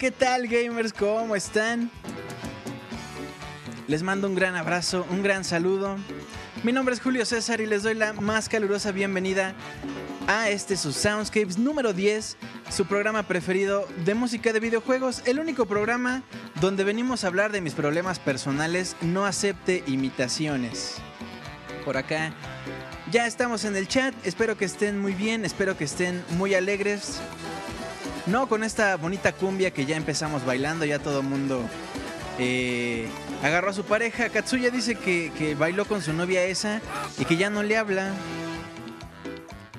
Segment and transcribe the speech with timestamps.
[0.00, 0.94] ¿Qué tal gamers?
[0.94, 1.90] ¿Cómo están?
[3.86, 5.98] Les mando un gran abrazo, un gran saludo.
[6.62, 9.54] Mi nombre es Julio César y les doy la más calurosa bienvenida
[10.26, 12.38] a este su Soundscapes número 10,
[12.70, 16.22] su programa preferido de música de videojuegos, el único programa
[16.62, 20.94] donde venimos a hablar de mis problemas personales, no acepte imitaciones.
[21.84, 22.32] Por acá
[23.10, 27.20] ya estamos en el chat, espero que estén muy bien, espero que estén muy alegres.
[28.30, 31.62] No con esta bonita cumbia que ya empezamos bailando, ya todo mundo
[32.38, 33.08] eh,
[33.42, 34.28] agarró a su pareja.
[34.28, 36.80] Katsuya dice que, que bailó con su novia esa
[37.18, 38.10] y que ya no le habla.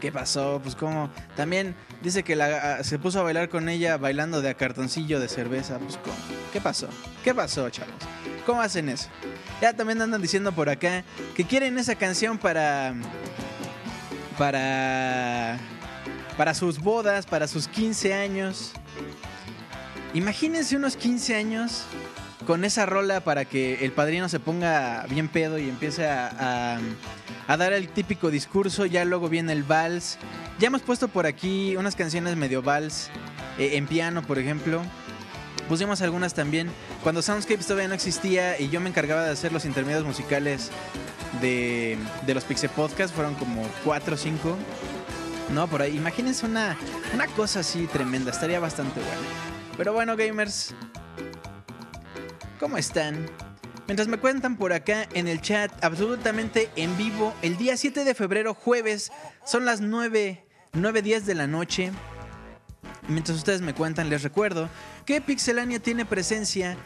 [0.02, 0.60] ¿Qué pasó?
[0.64, 4.50] Pues como también dice que la- a- se puso a bailar con ella bailando de
[4.50, 5.78] a cartoncillo de cerveza.
[5.78, 6.16] Pues ¿cómo?
[6.52, 6.88] ¿Qué pasó?
[7.24, 7.94] ¿Qué pasó, chavos?
[8.46, 9.08] ¿Cómo hacen eso?
[9.62, 11.04] Ya también andan diciendo por acá
[11.36, 12.96] que quieren esa canción para
[14.38, 15.58] para
[16.38, 18.72] para sus bodas, para sus 15 años.
[20.14, 21.84] Imagínense unos 15 años
[22.46, 26.78] con esa rola para que el padrino se ponga bien pedo y empiece a,
[27.48, 28.86] a- dar el típico discurso.
[28.86, 30.18] Ya luego viene el vals.
[30.60, 33.10] Ya hemos puesto por aquí unas canciones medio vals
[33.58, 34.82] eh, en piano, por ejemplo.
[35.70, 36.70] Pusimos algunas también
[37.04, 40.70] cuando Soundscapes todavía no existía y yo me encargaba de hacer los intermedios musicales
[41.40, 43.14] de, de los Pixel Podcast.
[43.16, 44.58] Fueron como 4 o 5.
[45.54, 45.98] No, por ahí.
[45.98, 46.78] Imagínense una,
[47.14, 48.32] una cosa así tremenda.
[48.32, 49.22] Estaría bastante bueno.
[49.78, 50.74] Pero bueno, gamers.
[52.60, 53.26] ¿Cómo están?
[53.88, 58.16] Mientras me cuentan por acá en el chat, absolutamente en vivo, el día 7 de
[58.16, 59.12] febrero, jueves,
[59.44, 61.92] son las 9, 9.10 de la noche.
[63.10, 64.70] Mientras ustedes me cuentan, les recuerdo
[65.06, 66.78] que Pixelania tiene presencia,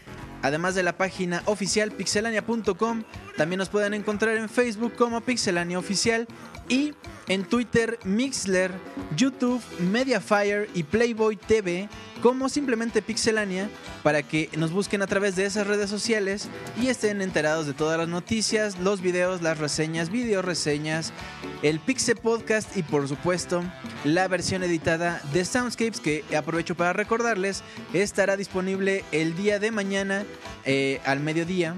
[0.42, 3.04] además de la página oficial pixelania.com,
[3.38, 6.28] también nos pueden encontrar en Facebook como Pixelania Oficial
[6.68, 6.94] Y
[7.28, 8.72] en Twitter, Mixler,
[9.16, 11.90] YouTube, Mediafire y Playboy TV
[12.22, 13.70] como simplemente Pixelania
[14.04, 16.48] para que nos busquen a través de esas redes sociales
[16.82, 21.14] y estén enterados de todas las noticias, los videos, las reseñas, video reseñas,
[21.62, 23.64] el Pixel Podcast y por supuesto
[24.04, 27.64] la versión editada de Soundscapes que aprovecho para recordarles
[27.94, 30.26] estará disponible el día de mañana
[30.66, 31.76] eh, al mediodía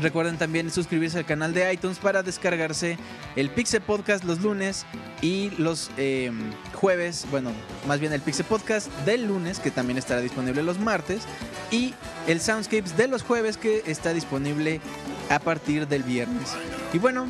[0.00, 2.98] Recuerden también suscribirse al canal de iTunes para descargarse
[3.34, 4.84] el Pixel Podcast los lunes
[5.22, 6.30] y los eh,
[6.74, 7.50] jueves, bueno,
[7.88, 11.22] más bien el Pixel Podcast del lunes, que también estará disponible los martes,
[11.70, 11.94] y
[12.26, 14.80] el Soundscapes de los jueves, que está disponible
[15.30, 16.52] a partir del viernes.
[16.92, 17.26] Y bueno,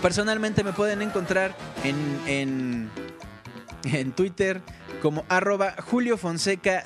[0.00, 2.90] personalmente me pueden encontrar en, en,
[3.84, 4.62] en Twitter
[5.02, 6.84] como arroba Julio Fonseca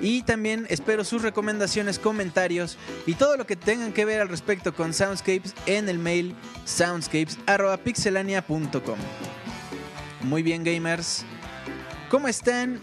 [0.00, 4.72] y también espero sus recomendaciones, comentarios y todo lo que tengan que ver al respecto
[4.74, 8.98] con Soundscapes en el mail soundscapes.pixelania.com.
[10.22, 11.24] Muy bien gamers,
[12.10, 12.80] ¿cómo están?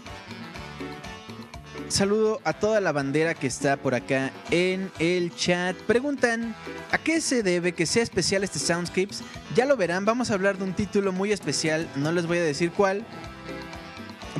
[1.88, 5.74] Saludo a toda la bandera que está por acá en el chat.
[5.74, 6.54] Preguntan,
[6.92, 9.22] ¿a qué se debe que sea especial este Soundscapes?
[9.54, 12.42] Ya lo verán, vamos a hablar de un título muy especial, no les voy a
[12.42, 13.06] decir cuál,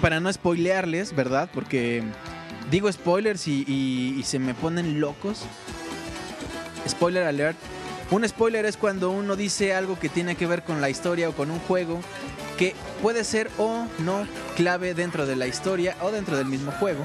[0.03, 1.49] para no spoilearles, ¿verdad?
[1.55, 2.03] Porque
[2.71, 5.45] digo spoilers y, se me ponen locos.
[6.89, 7.59] Spoiler alert.
[8.11, 11.33] Un spoiler es cuando uno dice algo que tiene que ver con la historia o
[11.33, 12.01] con un juego
[12.57, 14.27] que puede ser o no
[14.57, 17.05] clave dentro de la historia o dentro del mismo juego.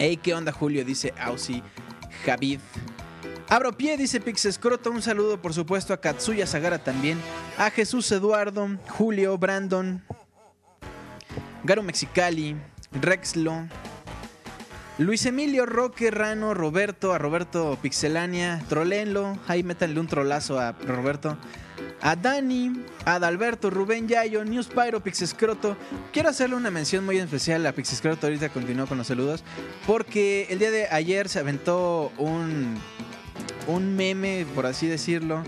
[0.00, 0.84] Hey, ¿qué onda Julio?
[0.84, 1.62] Dice Ausi
[2.24, 2.60] Javid.
[3.48, 4.90] Abro pie, dice Pixescroto.
[4.90, 7.18] Un saludo, por supuesto, a Katsuya Sagara también.
[7.56, 10.04] A Jesús Eduardo, Julio, Brandon,
[11.64, 12.56] Garo Mexicali,
[12.92, 13.66] Rexlo,
[14.98, 21.38] Luis Emilio Roque Rano, Roberto, a Roberto Pixelania, trolenlo, ahí métanle un trolazo a Roberto.
[22.00, 25.76] A Dani, a Adalberto, Rubén Yayo, News Pyro, Pixescroto.
[26.12, 28.26] Quiero hacerle una mención muy especial a Pixescroto.
[28.26, 29.44] Ahorita continúo con los saludos.
[29.86, 32.74] Porque el día de ayer se aventó un,
[33.68, 35.44] un meme, por así decirlo,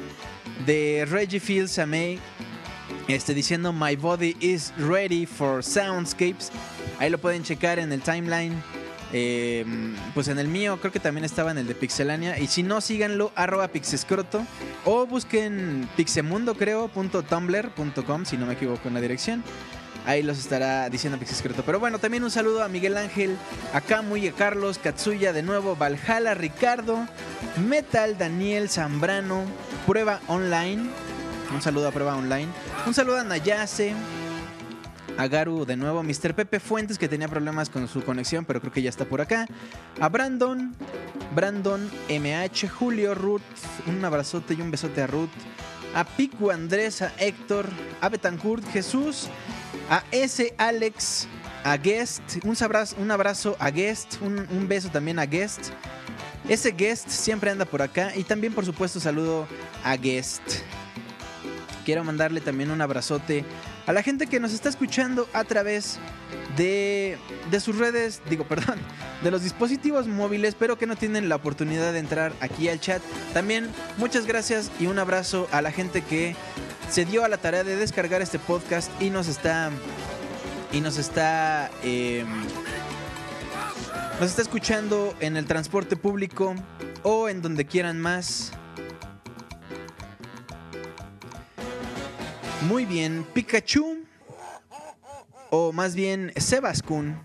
[0.65, 2.21] de Reggie Fields a May.
[3.09, 6.53] Este, diciendo My body is ready for soundscapes.
[7.01, 8.55] Ahí lo pueden checar en el timeline
[9.13, 9.65] eh,
[10.15, 12.39] pues en el mío creo que también estaba en el de Pixelania.
[12.39, 14.45] Y si no, síganlo, arroba pixescroto.
[14.85, 16.91] O busquen pixemundo, creo,
[18.25, 19.43] si no me equivoco en la dirección.
[20.07, 21.63] Ahí los estará diciendo Pixescroto.
[21.63, 23.37] Pero bueno, también un saludo a Miguel Ángel,
[23.75, 27.07] a Kamui, a Carlos, Katsuya de nuevo, Valhalla, Ricardo,
[27.69, 29.45] Metal, Daniel, Zambrano,
[29.87, 30.89] Prueba Online.
[31.53, 32.49] Un saludo a Prueba Online.
[32.87, 33.93] Un saludo a Nayase,
[35.21, 36.35] a Garu de nuevo, Mr.
[36.35, 39.47] Pepe Fuentes que tenía problemas con su conexión, pero creo que ya está por acá.
[40.01, 40.75] A Brandon,
[41.35, 43.43] Brandon MH, Julio, Ruth,
[43.87, 45.29] un abrazote y un besote a Ruth.
[45.95, 47.69] A Pico Andrés, a Héctor,
[48.01, 49.29] a Betancourt, Jesús,
[49.91, 50.55] a S.
[50.57, 51.29] Alex,
[51.65, 55.69] a Guest, un abrazo, un abrazo a Guest, un, un beso también a Guest.
[56.49, 59.47] Ese Guest siempre anda por acá y también por supuesto saludo
[59.85, 60.41] a Guest.
[61.85, 63.45] Quiero mandarle también un abrazote
[63.87, 65.99] a la gente que nos está escuchando a través
[66.57, 67.19] de,
[67.61, 68.79] sus redes, digo, perdón,
[69.23, 73.03] de los dispositivos móviles, pero que no tienen la oportunidad de entrar aquí al chat.
[73.33, 73.69] También
[73.99, 76.37] muchas gracias y un abrazo a la gente que
[76.91, 79.71] se dio a la tarea de descargar este podcast y nos está
[80.73, 82.27] y nos está em,
[84.21, 86.55] nos está escuchando en el transporte público
[87.03, 88.53] o en donde quieran más.
[92.63, 94.05] Muy bien, Pikachu,
[95.51, 97.17] o más bien Sebaskun,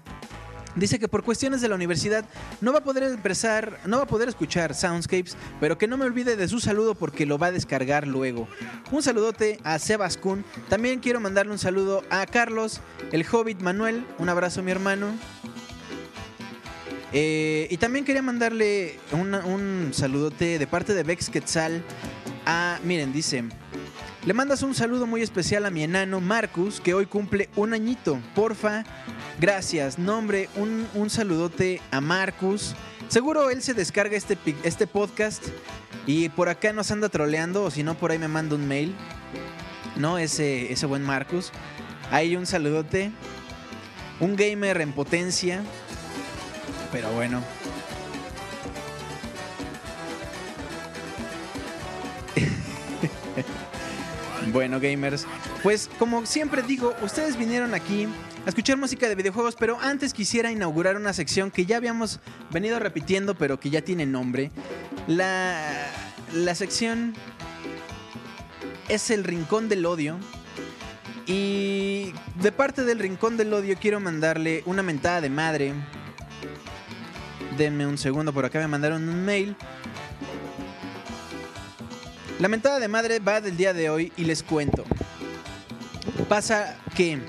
[0.75, 2.25] dice que por cuestiones de la universidad
[2.61, 6.05] no va a poder empezar, no va a poder escuchar Soundscapes, pero que no me
[6.05, 8.47] olvide de su saludo porque lo va a descargar luego.
[8.91, 10.45] Un saludote a Sebaskun.
[10.69, 12.79] También quiero mandarle un saludo a Carlos,
[13.11, 14.05] el Hobbit Manuel.
[14.19, 15.13] Un abrazo, mi hermano.
[17.11, 21.83] Eh, y también quería mandarle un, saludote de parte de Vex Quetzal
[22.45, 23.45] a, miren, dice,
[24.25, 28.19] le mandas un saludo muy especial a mi enano Marcus, que hoy cumple un añito.
[28.33, 28.83] Porfa,
[29.39, 29.99] gracias.
[29.99, 32.75] Nombre, un, saludote a Marcus.
[33.07, 35.43] Seguro él se descarga este, este podcast
[36.07, 38.95] y por acá nos anda troleando, o si no, por ahí me manda un mail.
[39.95, 40.17] ¿No?
[40.17, 41.51] Ese, ese buen Marcus.
[42.09, 43.11] Ahí un saludote.
[44.19, 45.61] Un gamer en potencia.
[46.91, 47.43] Pero bueno,
[54.51, 55.25] Bueno, gamers,
[55.63, 58.07] pues como siempre digo, ustedes vinieron aquí
[58.45, 62.19] a escuchar música de videojuegos, pero antes quisiera inaugurar una sección que ya habíamos
[62.51, 64.51] venido repitiendo, pero que ya tiene nombre.
[65.07, 65.87] La,
[66.33, 67.15] la sección
[68.87, 70.17] es el Rincón del Odio.
[71.27, 75.73] Y de parte del Rincón del Odio quiero mandarle una mentada de madre.
[77.57, 79.55] Denme un segundo, por acá me mandaron un mail.
[82.39, 84.83] La mentada de madre va del día de hoy y les cuento.
[86.27, 87.19] Pasa que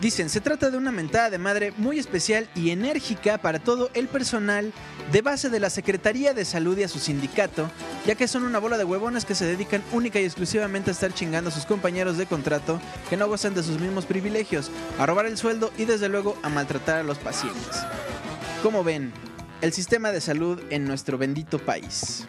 [0.00, 4.06] Dicen, se trata de una mentada de madre muy especial y enérgica para todo el
[4.06, 4.72] personal
[5.10, 7.68] de base de la Secretaría de Salud y a su sindicato,
[8.06, 11.12] ya que son una bola de huevones que se dedican única y exclusivamente a estar
[11.12, 12.80] chingando a sus compañeros de contrato
[13.10, 16.48] que no gozan de sus mismos privilegios, a robar el sueldo y desde luego a
[16.48, 17.82] maltratar a los pacientes.
[18.62, 19.12] Como ven,
[19.60, 22.26] el sistema de salud en nuestro bendito país.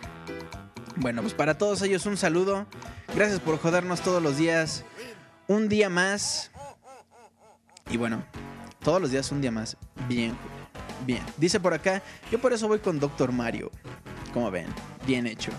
[0.95, 2.65] Bueno, pues para todos ellos un saludo.
[3.15, 4.83] Gracias por jodernos todos los días.
[5.47, 6.51] Un día más
[7.89, 8.23] y bueno,
[8.83, 9.75] todos los días un día más.
[10.07, 10.35] Bien,
[11.05, 11.23] bien.
[11.37, 13.71] Dice por acá, yo por eso voy con Doctor Mario.
[14.33, 14.67] Como ven,
[15.07, 15.51] bien hecho.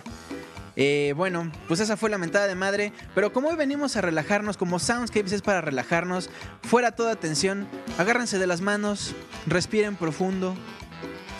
[0.76, 2.92] Eh, bueno, pues esa fue la mentada de madre.
[3.14, 6.30] Pero como hoy venimos a relajarnos, como Soundscapes es para relajarnos,
[6.62, 7.66] fuera toda tensión,
[7.98, 9.14] agárrense de las manos,
[9.46, 10.54] respiren profundo,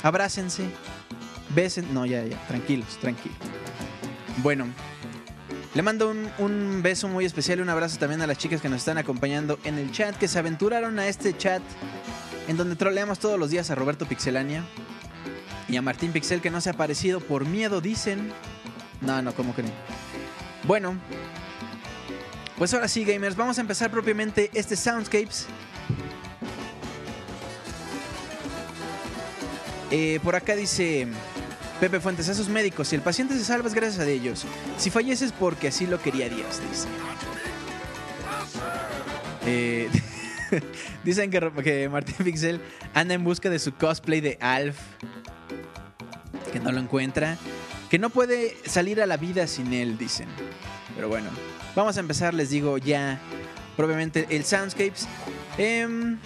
[0.03, 0.65] abrácense,
[1.55, 1.93] besen.
[1.93, 3.39] No, ya, ya, tranquilos, tranquilos.
[4.39, 4.67] Bueno,
[5.75, 8.79] le mando un, beso muy especial y un abrazo también a las chicas que nos
[8.79, 11.63] están acompañando en el chat, que se aventuraron a este chat
[12.49, 14.65] en donde troleamos todos los días a Roberto Pixelania
[15.69, 18.33] y a Martín Pixel que no se ha aparecido por miedo, dicen.
[19.01, 19.73] No, no, ¿cómo creen?
[20.65, 20.97] Bueno,
[22.59, 25.47] pues ahora sí, gamers, vamos a empezar propiamente este Soundscapes.
[29.91, 31.09] Eh, por acá dice...
[31.81, 34.45] Pepe Fuentes, a sus médicos, si el paciente se salva es gracias a ellos.
[34.77, 36.89] Si falleces porque así lo quería Dios, dice.
[39.47, 39.89] Eh,
[41.05, 42.61] dicen que, que Martín Pixel
[42.93, 44.77] anda en busca de su cosplay de Alf.
[46.53, 47.39] Que no lo encuentra.
[47.89, 50.29] Que no puede salir a la vida sin él, dicen.
[50.95, 51.31] Pero bueno,
[51.75, 53.19] vamos a empezar, les digo ya,
[53.75, 55.09] probablemente el Soundscapes.
[55.57, 56.19] Em,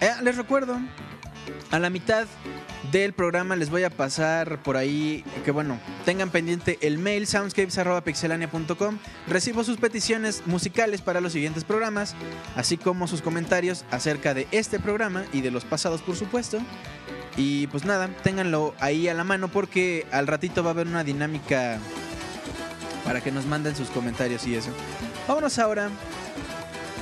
[0.00, 0.78] eh, les recuerdo,
[1.70, 2.26] a la mitad
[2.90, 8.98] del programa les voy a pasar por ahí que bueno, tengan pendiente el mail soundscapes.pixelania.com.
[9.26, 12.14] Recibo sus peticiones musicales para los siguientes programas,
[12.56, 16.58] así como sus comentarios acerca de este programa y de los pasados, por supuesto.
[17.36, 21.04] Y pues nada, ténganlo ahí a la mano porque al ratito va a haber una
[21.04, 21.78] dinámica
[23.04, 24.70] para que nos manden sus comentarios y eso.
[25.26, 25.90] Vámonos ahora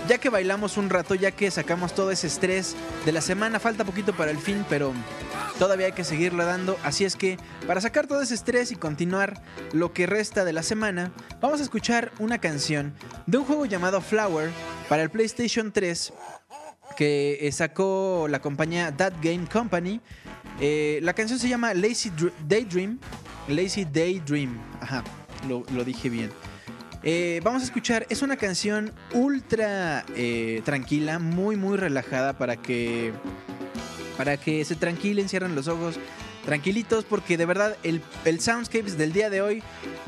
[0.09, 3.85] ya que bailamos un rato, ya que sacamos todo ese estrés de la semana, falta
[3.85, 4.93] poquito para el fin, pero
[5.59, 6.79] todavía hay que seguirlo dando.
[6.83, 10.63] Así es que para sacar todo ese estrés y continuar lo que resta de la
[10.63, 12.95] semana, vamos a escuchar una canción
[13.27, 14.51] de un juego llamado Flower
[14.89, 16.13] para el PlayStation 3
[16.97, 20.01] que sacó la compañía That Game Company.
[20.61, 22.11] Eh, la canción se llama Lazy
[22.49, 22.99] Daydream.
[23.49, 24.59] Lazy Daydream.
[24.81, 25.05] Ajá,
[25.49, 26.31] lo, dije bien.
[27.03, 33.13] Eh, vamos a escuchar, es una canción ultra eh, tranquila, muy muy relajada para que
[34.17, 35.99] para que se tranquilen, cierren los ojos
[36.45, 39.63] tranquilitos porque de verdad el, el Soundscapes del día de hoy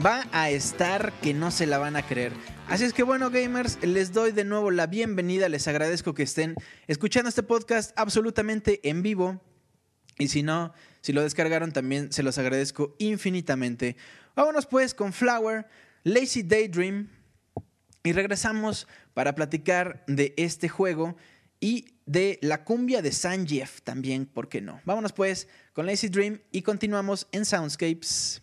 [0.05, 2.33] va a estar que no se la van a creer.
[2.69, 6.55] Así es que bueno gamers, les doy de nuevo la bienvenida, les agradezco que estén
[6.87, 9.43] escuchando este podcast absolutamente en vivo
[10.19, 13.97] y si no, si lo descargaron también se los agradezco infinitamente.
[14.37, 15.67] Vámonos pues con Flower,
[16.05, 17.09] Lazy Daydream
[18.05, 21.17] y regresamos para platicar de este juego
[21.61, 24.81] y de la cumbia de Sanjeev también, ¿por qué no?
[24.85, 28.43] Vámonos pues con Lazy Dream y continuamos en Soundscapes.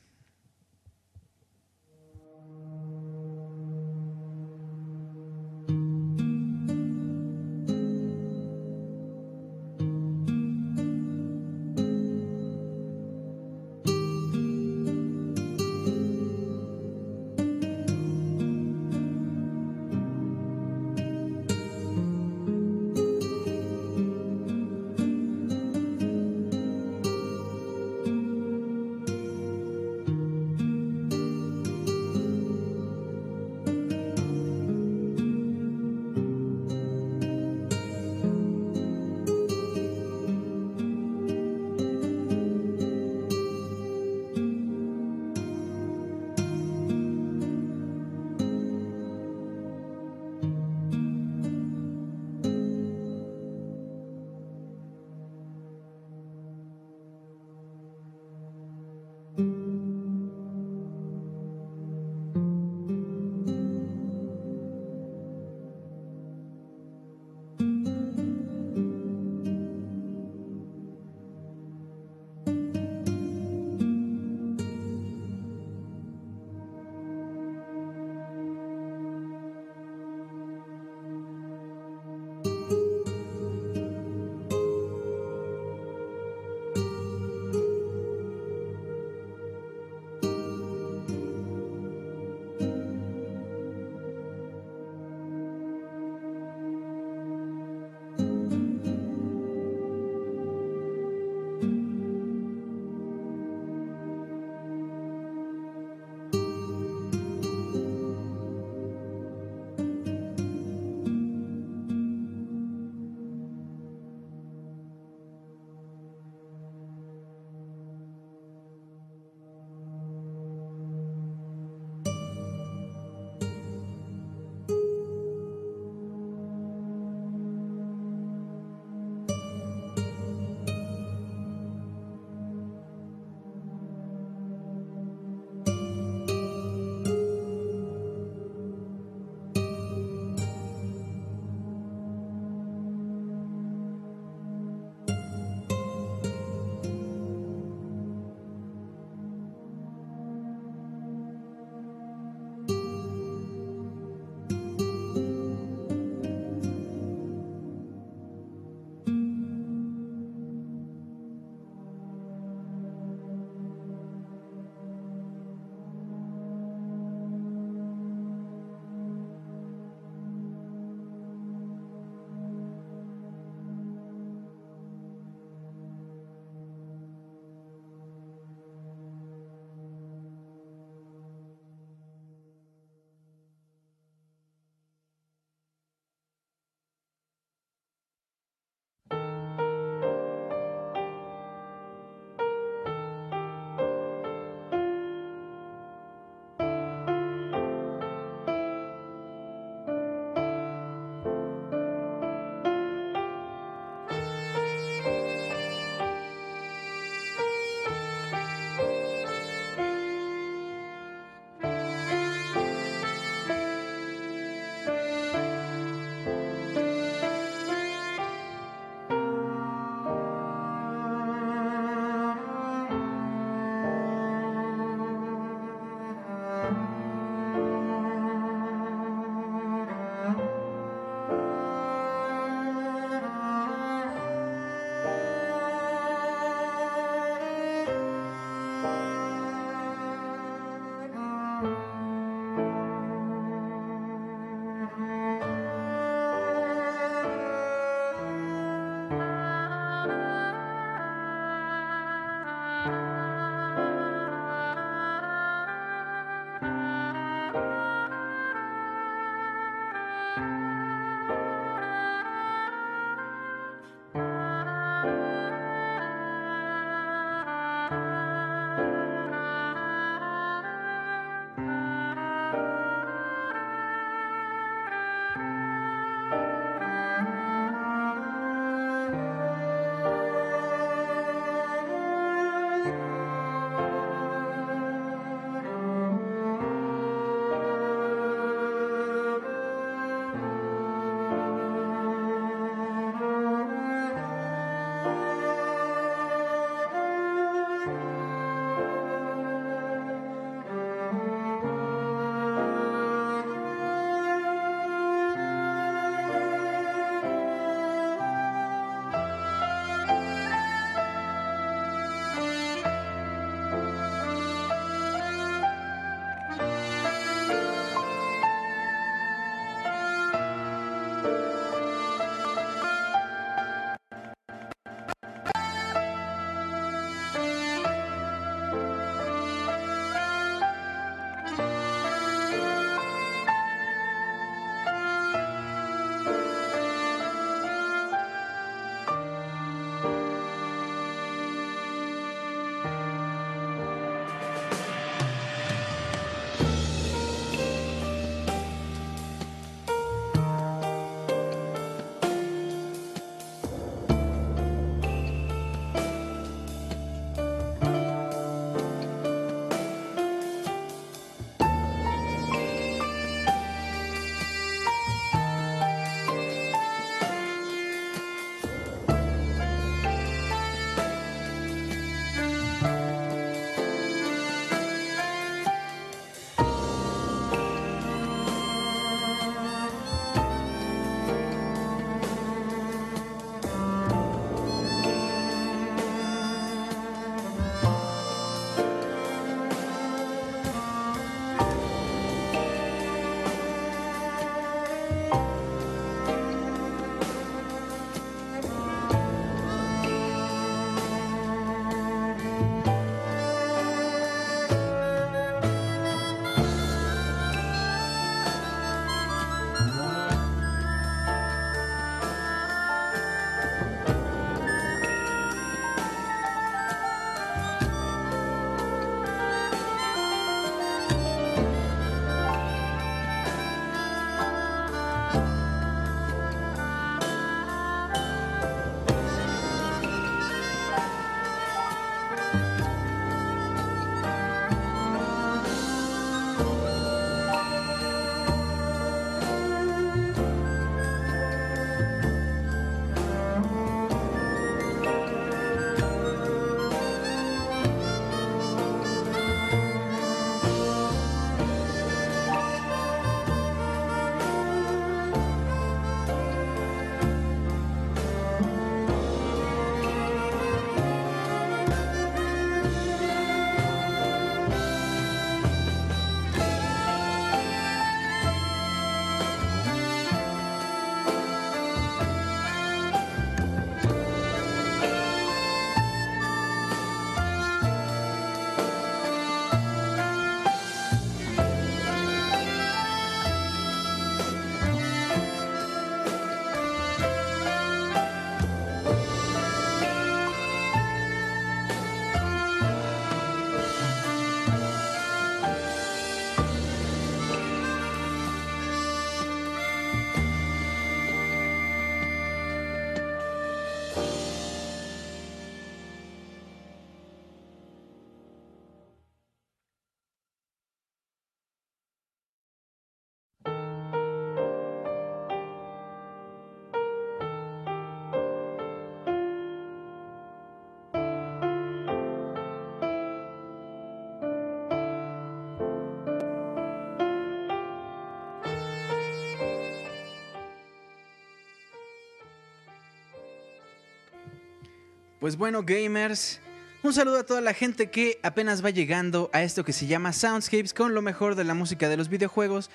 [535.45, 536.59] Pues bueno, gamers,
[537.03, 540.33] un saludo a toda la gente que apenas va llegando a esto que se llama
[540.33, 542.89] Soundscapes con lo mejor de la música de los videojuegos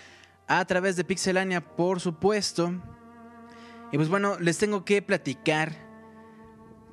[0.49, 2.75] a través de Pixelania, por supuesto.
[3.93, 5.71] Y pues bueno, les tengo que platicar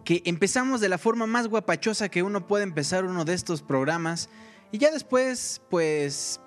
[0.05, 4.29] que empezamos de la forma más guapachosa que uno puede empezar uno de estos programas.
[4.71, 6.39] Y ya después, pues...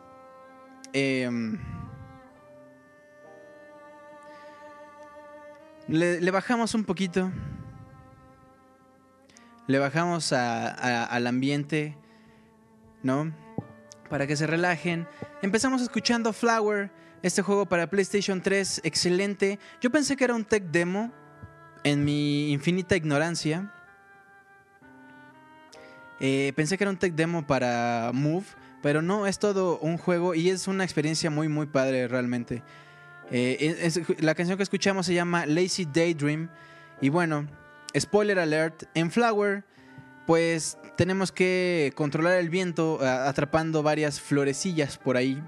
[0.92, 1.58] em,
[5.88, 7.32] le, le bajamos un poquito.
[9.70, 11.96] Le bajamos al ambiente,
[13.04, 13.32] ¿no?
[14.08, 15.06] Para que se relajen.
[15.42, 16.90] Empezamos escuchando Flower,
[17.22, 19.60] este juego para PlayStation 3, excelente.
[19.80, 21.12] Yo pensé que era un tech demo,
[21.84, 23.72] en mi infinita ignorancia.
[26.18, 28.46] Eh, pensé que era un tech demo para Move,
[28.82, 32.64] pero no, es todo un juego y es una experiencia muy, muy padre realmente.
[33.30, 36.50] Eh, la canción que escuchamos se llama Lazy Daydream.
[37.00, 37.46] Y bueno,
[37.98, 39.64] spoiler alert, en Flower,
[40.26, 45.42] pues tenemos que controlar el viento atrapando varias florecillas por ahí,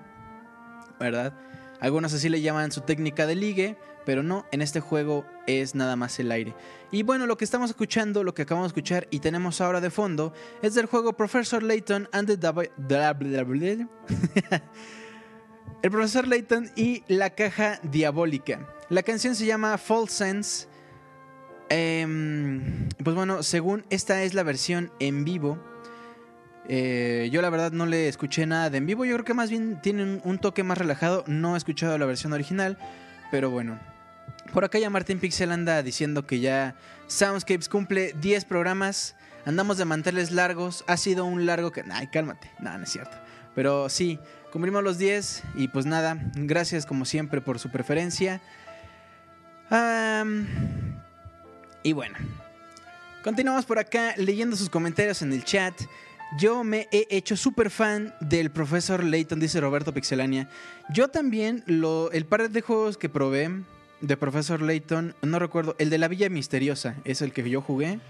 [0.99, 1.35] ¿verdad?
[1.81, 5.95] Algunos así le llaman su técnica de ligue, pero no, en este juego es nada
[5.97, 6.55] más el aire.
[6.91, 9.91] Y bueno, lo que estamos escuchando, lo que acabamos de escuchar y tenemos ahora de
[9.91, 12.71] fondo, es del juego Professor Layton and the Dab-
[15.83, 18.69] El profesor Layton y la caja diabólica.
[18.89, 20.69] La canción se llama False Sense.
[21.69, 25.59] Em, pues bueno, según esta es la versión en vivo.
[26.69, 29.05] Eh, yo la verdad no le escuché nada de en vivo.
[29.05, 31.25] Yo creo que más bien tiene un, toque más relajado.
[31.27, 32.79] No he escuchado la versión original.
[33.31, 33.79] Pero bueno.
[34.53, 36.75] Por acá ya Martín Pixel anda diciendo que ya
[37.07, 39.17] Soundscapes cumple 10 programas.
[39.47, 40.85] Andamos de manteles largos.
[40.87, 41.85] Ha sido un largo que...
[41.91, 42.51] Ay, cálmate.
[42.61, 43.17] No, no es cierto.
[43.55, 44.19] Pero sí,
[44.51, 48.41] cumplimos los 10 y pues nada, gracias como siempre por su preferencia.
[51.83, 52.17] Y bueno,
[53.23, 55.75] continuamos por acá leyendo sus comentarios en el chat.
[56.39, 60.49] Yo me he hecho súper fan del profesor Layton, dice Roberto Pixelania.
[60.91, 63.51] Yo también, lo, el par de juegos que probé
[64.01, 68.01] de profesor Layton, no recuerdo, el de la Villa Misteriosa es el que yo jugué.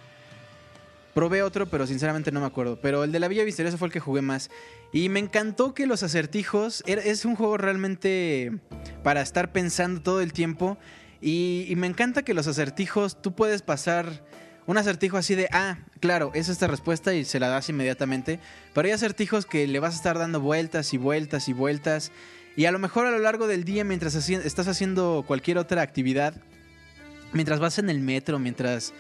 [1.14, 2.78] Probé otro, pero sinceramente no me acuerdo.
[2.80, 4.50] Pero el de la Villa Misteriosa fue el que jugué más.
[4.92, 6.82] Y me encantó que los acertijos.
[6.87, 8.52] Es un juego realmente
[9.02, 10.78] para estar pensando todo el tiempo.
[11.22, 14.24] Y, me encanta que los acertijos tú puedes pasar
[14.66, 18.40] un acertijo así de, ah, claro, es esta respuesta y se la das inmediatamente.
[18.74, 22.11] Pero hay acertijos que le vas a estar dando vueltas y vueltas y vueltas.
[22.56, 26.35] Y a lo mejor a lo largo del día, mientras estás haciendo cualquier otra actividad,
[27.32, 28.92] mientras vas en el metro, mientras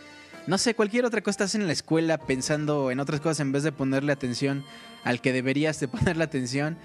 [0.46, 3.62] no sé, cualquier otra cosa estás en la escuela pensando en otras cosas en vez
[3.62, 4.64] de ponerle atención
[5.04, 6.76] al que deberías de ponerle atención.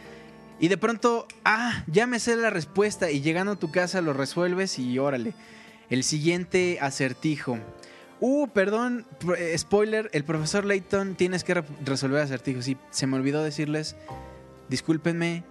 [0.60, 4.14] Y de pronto, ah, ya me sé la respuesta y llegando a tu casa lo
[4.14, 5.34] resuelves y órale.
[5.90, 7.60] El siguiente acertijo.
[8.20, 9.06] Uh, perdón,
[9.38, 12.66] eh, spoiler, el profesor Layton tienes que re- resolver acertijos.
[12.66, 13.96] Sí, se me olvidó decirles,
[14.70, 15.44] discúlpenme.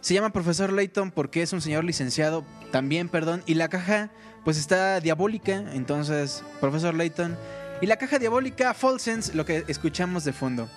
[0.00, 3.42] Se llama profesor Layton porque es un señor licenciado, también, perdón.
[3.46, 4.10] Y la caja,
[4.44, 7.36] pues está diabólica, entonces, profesor Layton.
[7.80, 10.68] Y la caja diabólica, Sense, lo que escuchamos de fondo.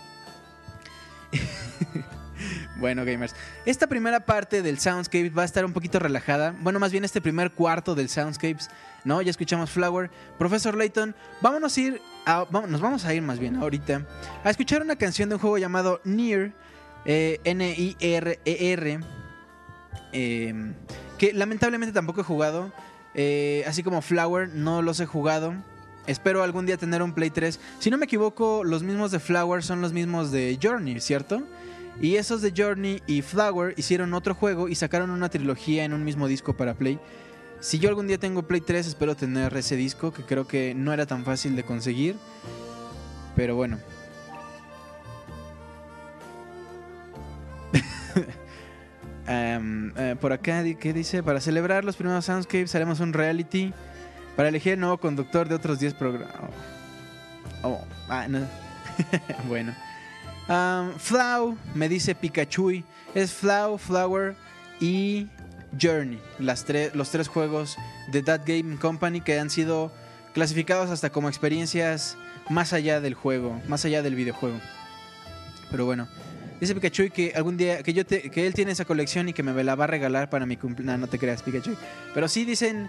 [2.81, 3.33] bueno, gamers.
[3.65, 6.53] Esta primera parte del Soundscape va a estar un poquito relajada.
[6.59, 8.69] Bueno, más bien este primer cuarto del Soundscapes,
[9.05, 9.21] ¿no?
[9.21, 10.09] Ya escuchamos Flower.
[10.37, 12.01] Profesor Layton, vámonos a ir.
[12.25, 14.05] a- nos vamos a ir más bien ahorita
[14.43, 16.51] a escuchar una canción de un juego llamado Near.
[17.05, 18.99] N-I-R-E-R.
[20.13, 20.73] eh,
[21.17, 22.71] que lamentablemente tampoco he jugado.
[23.13, 25.53] eh, así como Flower, no los he jugado.
[26.07, 27.59] Espero algún día tener un Play 3.
[27.79, 31.43] Si no me equivoco, los mismos de Flower son los mismos de Journey, ¿cierto?
[31.99, 36.03] Y esos de Journey y Flower hicieron otro juego y sacaron una trilogía en un
[36.03, 36.99] mismo disco para Play.
[37.59, 40.93] Si yo algún día tengo Play 3, espero tener ese disco, que creo que no
[40.93, 42.15] era tan fácil de conseguir.
[43.35, 43.79] Pero bueno.
[49.33, 51.23] Eh, por acá, ¿qué dice?
[51.23, 53.73] Para celebrar los primeros Soundscapes haremos un reality
[54.35, 56.35] para elegir el nuevo conductor de otros 10 programas.
[57.63, 57.69] Oh.
[57.69, 58.45] Oh, ah, no.
[59.47, 59.73] bueno.
[60.47, 62.83] Am, Flau, me dice Pikachu.
[63.13, 64.35] Es Flau, Flower
[64.79, 65.27] y
[65.79, 66.19] Journey.
[66.39, 67.77] Los tres juegos
[68.11, 69.91] de That Game Company que han sido
[70.33, 72.17] clasificados hasta como experiencias
[72.49, 74.59] más allá del juego, más allá del videojuego.
[75.69, 76.07] Pero bueno.
[76.59, 79.63] Dice Pikachu que algún día, que yo que él tiene esa colección y que me
[79.63, 80.99] la va a regalar para mi cumpleaños.
[80.99, 81.75] No, no te creas, Pikachu.
[82.13, 82.87] Pero sí dicen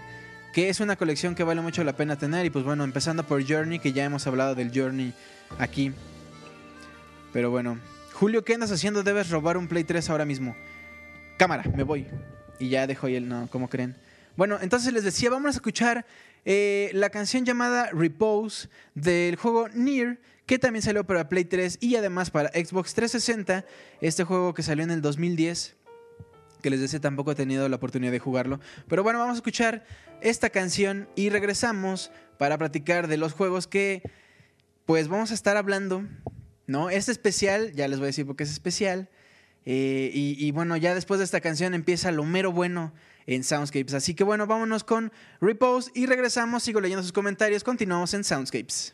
[0.53, 2.45] que es una colección que vale mucho la pena tener.
[2.45, 5.13] Y pues bueno, empezando por Journey, que ya hemos hablado del Journey
[5.57, 5.91] aquí.
[7.33, 7.79] Pero bueno.
[8.13, 9.01] Julio, ¿qué andas haciendo?
[9.01, 10.55] Debes robar un Play 3 ahora mismo.
[11.37, 12.07] Cámara, me voy.
[12.59, 13.97] Y ya dejo ahí el no, ¿cómo creen?
[14.37, 16.05] Bueno, entonces les decía, vamos a escuchar
[16.45, 21.95] eh, la canción llamada Repose del juego Nier, que también salió para Play 3 y
[21.95, 23.65] además para Xbox 360,
[23.99, 25.75] este juego que salió en el 2010
[26.61, 28.61] que les decía tampoco he tenido la oportunidad de jugarlo.
[28.87, 29.85] Pero bueno, vamos a escuchar
[30.21, 34.01] esta canción y regresamos para platicar de los juegos que
[34.85, 36.05] pues vamos a estar hablando,
[36.67, 36.89] ¿no?
[36.89, 39.09] Este especial, ya les voy a decir porque es especial.
[39.65, 42.93] Eh, y, y, bueno, ya después de esta canción empieza lo mero bueno
[43.27, 43.93] en Soundscapes.
[43.93, 46.63] Así que bueno, vámonos con Repose y regresamos.
[46.63, 47.63] Sigo leyendo sus comentarios.
[47.63, 48.93] Continuamos en Soundscapes.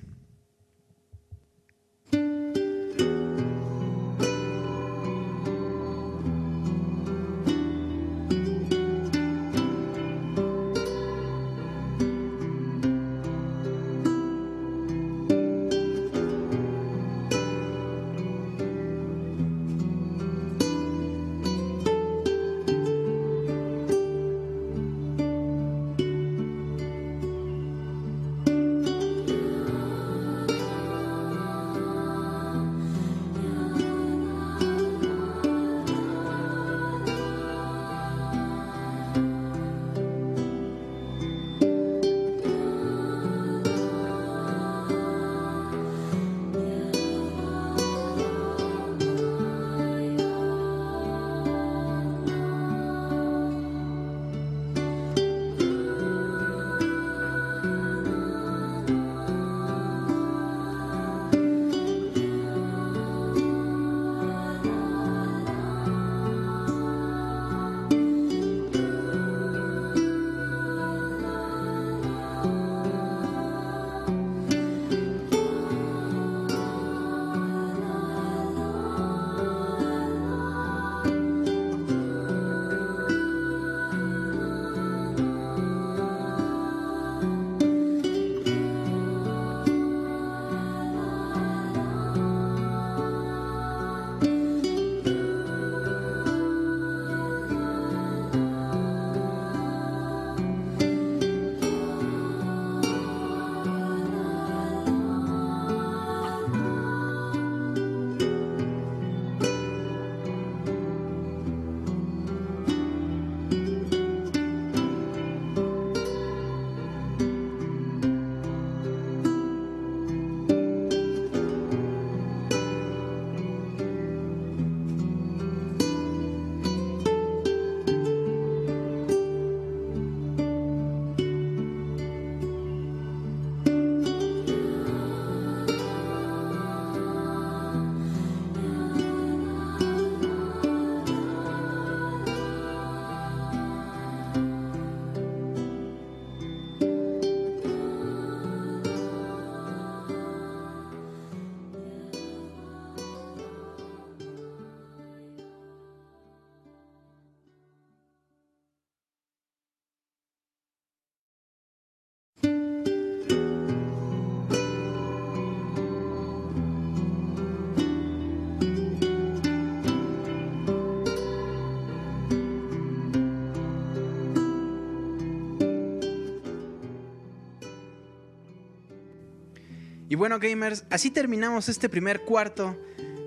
[180.20, 182.78] Bueno, gamers, así terminamos este primer cuarto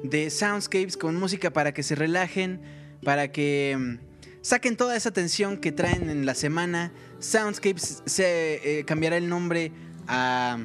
[0.04, 2.60] de Soundscapes con música para que se relajen,
[3.02, 3.98] para que mm,
[4.42, 6.92] saquen toda esa tensión que traen en la semana.
[7.18, 9.72] Soundscapes se eh, cambiará el nombre
[10.06, 10.58] a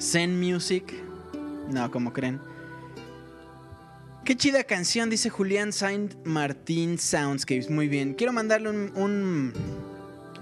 [0.00, 0.92] Zen Music.
[1.70, 2.40] No, como creen.
[4.24, 7.70] Qué chida canción, dice Julián Saint Martín Soundscapes.
[7.70, 8.14] Muy bien.
[8.14, 9.52] Quiero mandarle un,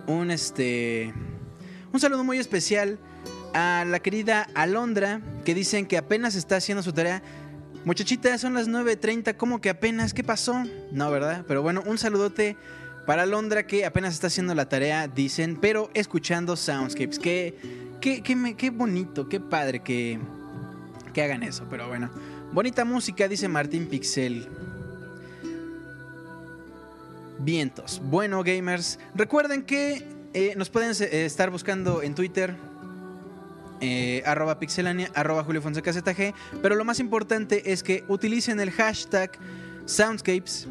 [0.06, 1.12] un, este,
[1.92, 2.98] un saludo muy especial
[3.56, 7.22] a la querida Alondra, que dicen que apenas está haciendo su tarea.
[7.86, 10.12] Muchachita, son las 9.30, ¿cómo que apenas?
[10.12, 10.62] ¿Qué pasó?
[10.92, 11.42] No, ¿verdad?
[11.48, 12.58] Pero bueno, un saludote
[13.06, 17.18] para Alondra que apenas está haciendo la tarea, dicen, pero escuchando Soundscapes.
[17.18, 17.54] Qué,
[18.02, 20.18] qué, qué, bonito, qué padre que,
[21.14, 22.10] que hagan eso, pero bueno.
[22.52, 24.46] Bonita música, dice Martín Pixel.
[27.38, 28.02] Vientos.
[28.04, 32.54] Bueno, gamers, recuerden que eh, nos pueden eh, estar buscando en Twitter
[33.80, 35.92] eh, arroba pixelania, arroba Julio Fonseca.
[36.62, 39.32] Pero lo más importante es que utilicen el hashtag
[39.84, 40.66] Soundscapes,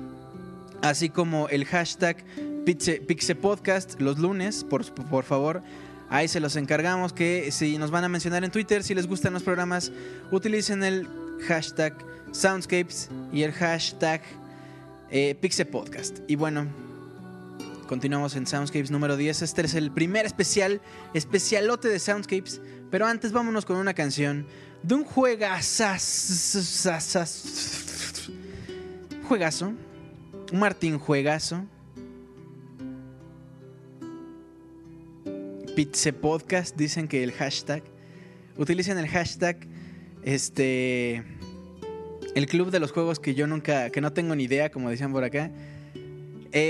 [0.82, 2.18] así como el hashtag
[2.66, 5.62] Pixepodcast los lunes, por, por favor.
[6.10, 9.34] Ahí se los encargamos que si nos van a mencionar en Twitter, si les gustan
[9.34, 9.92] los programas,
[10.32, 11.08] utilicen el
[11.48, 11.94] hashtag
[12.32, 14.22] Soundscapes y el hashtag
[15.10, 15.38] eh.
[16.28, 16.68] Y bueno,
[17.88, 19.44] Continuamos en Soundscapes número 10.
[19.44, 20.82] Este es el primer especial,
[21.14, 22.60] especialote de Soundscapes.
[22.96, 24.48] Pero antes vámonos con una canción
[24.82, 25.84] de un juegazo.
[29.28, 29.74] Juegazo.
[30.54, 31.66] Martín Juegazo.
[35.76, 37.84] Pizze Podcast, dicen que el hashtag.
[38.56, 39.68] Utilicen el hashtag.
[40.24, 41.22] Este.
[42.34, 43.90] El club de los juegos que yo nunca.
[43.90, 45.52] que no tengo ni idea, como decían por acá.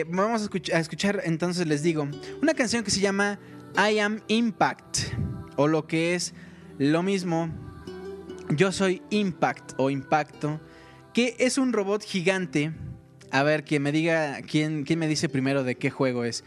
[0.07, 2.07] Vamos a a escuchar, entonces les digo,
[2.41, 3.37] una canción que se llama
[3.77, 4.97] I Am Impact,
[5.55, 6.33] o lo que es
[6.77, 7.49] lo mismo,
[8.49, 10.59] yo soy Impact o Impacto,
[11.13, 12.71] que es un robot gigante.
[13.31, 16.43] A ver, que me diga, quién, quién me dice primero de qué juego es.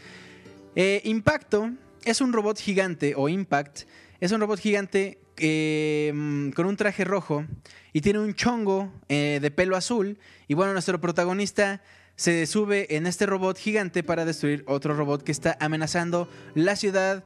[0.75, 1.71] Eh, Impacto
[2.05, 3.81] es un robot gigante, o Impact,
[4.19, 7.45] es un robot gigante eh, con un traje rojo
[7.93, 10.17] y tiene un chongo de pelo azul.
[10.47, 11.81] Y bueno, nuestro protagonista
[12.15, 17.23] se sube en este robot gigante para destruir otro robot que está amenazando la ciudad,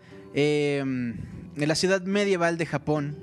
[1.55, 3.15] em, la ciudad medieval de Japón.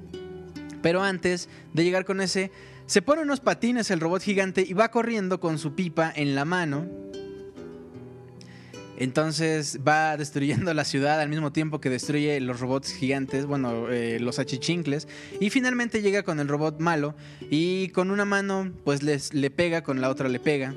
[0.82, 2.50] Pero antes de llegar con ese,
[2.86, 6.44] se pone unos patines el robot gigante y va corriendo con su pipa en la
[6.44, 6.86] mano.
[8.96, 14.18] Entonces va destruyendo la ciudad al mismo tiempo que destruye los robots gigantes, bueno, eh,
[14.20, 15.08] los achichincles.
[15.40, 17.14] Y finalmente llega con el robot malo
[17.48, 20.74] y con una mano pues les, le pega, con la otra le pega.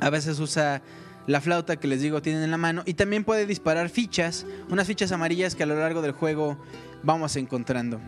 [0.00, 0.82] A veces usa
[1.26, 4.86] la flauta que les digo tienen en la mano y también puede disparar fichas, unas
[4.86, 6.58] fichas amarillas que a lo largo del juego
[7.02, 8.00] vamos encontrando.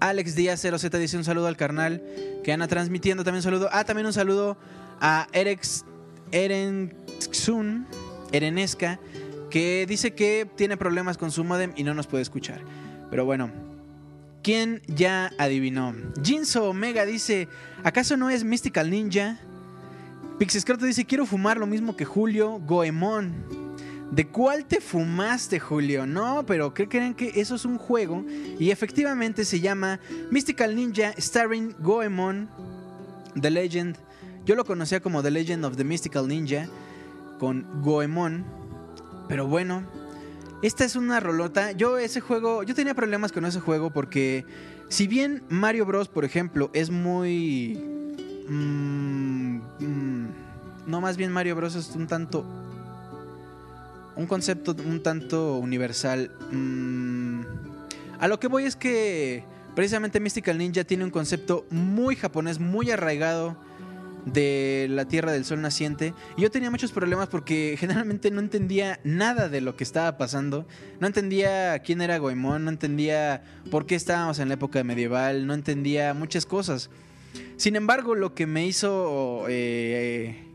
[0.00, 2.02] Alex Díaz 0Z dice un saludo al carnal
[2.42, 3.68] que anda transmitiendo también un saludo.
[3.72, 4.56] Ah, también un saludo
[5.00, 5.84] a Erex
[6.32, 7.86] Erenxun,
[8.32, 8.98] Erenesca,
[9.50, 12.62] que dice que tiene problemas con su modem y no nos puede escuchar.
[13.10, 13.50] Pero bueno,
[14.42, 15.94] ¿quién ya adivinó?
[16.22, 17.48] Jinso Omega dice,
[17.84, 19.38] ¿acaso no es Mystical Ninja?
[20.42, 23.32] Pixescroto dice, quiero fumar lo mismo que Julio Goemon.
[24.10, 26.04] ¿De cuál te fumaste, Julio?
[26.04, 28.24] No, pero creen que eso es un juego
[28.58, 30.00] y efectivamente se llama
[30.32, 32.48] Mystical Ninja Starring Goemon,
[33.40, 33.96] The Legend.
[34.44, 36.66] Yo lo conocía como The Legend of the Mystical Ninja
[37.38, 38.44] con Goemon,
[39.28, 39.84] pero bueno,
[40.60, 41.70] esta es una rolota.
[41.70, 44.44] Yo ese juego, yo tenía problemas con ese juego porque
[44.88, 47.92] si bien Mario Bros, por ejemplo, es muy
[48.48, 50.11] Mm, mm,
[50.86, 51.74] no, más bien Mario Bros.
[51.74, 52.44] es un tanto.
[54.16, 56.30] Un concepto un tanto universal.
[56.50, 57.42] Mm,
[58.18, 62.90] a lo que voy es que precisamente Mystical Ninja tiene un concepto muy japonés, muy
[62.90, 63.56] arraigado
[64.24, 66.14] de la Tierra del Sol naciente.
[66.36, 70.66] Y yo tenía muchos problemas porque generalmente no entendía nada de lo que estaba pasando.
[71.00, 75.54] No entendía quién era Goemon, no entendía por qué estábamos en la época medieval, no
[75.54, 76.90] entendía muchas cosas.
[77.56, 80.51] Sin embargo, lo que me hizo eh,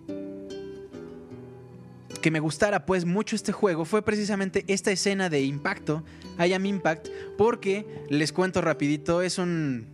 [2.20, 6.04] que me gustara pues mucho este juego fue precisamente esta escena de impacto,
[6.40, 7.08] I Am Impact,
[7.38, 9.88] porque les cuento rapidito, es un,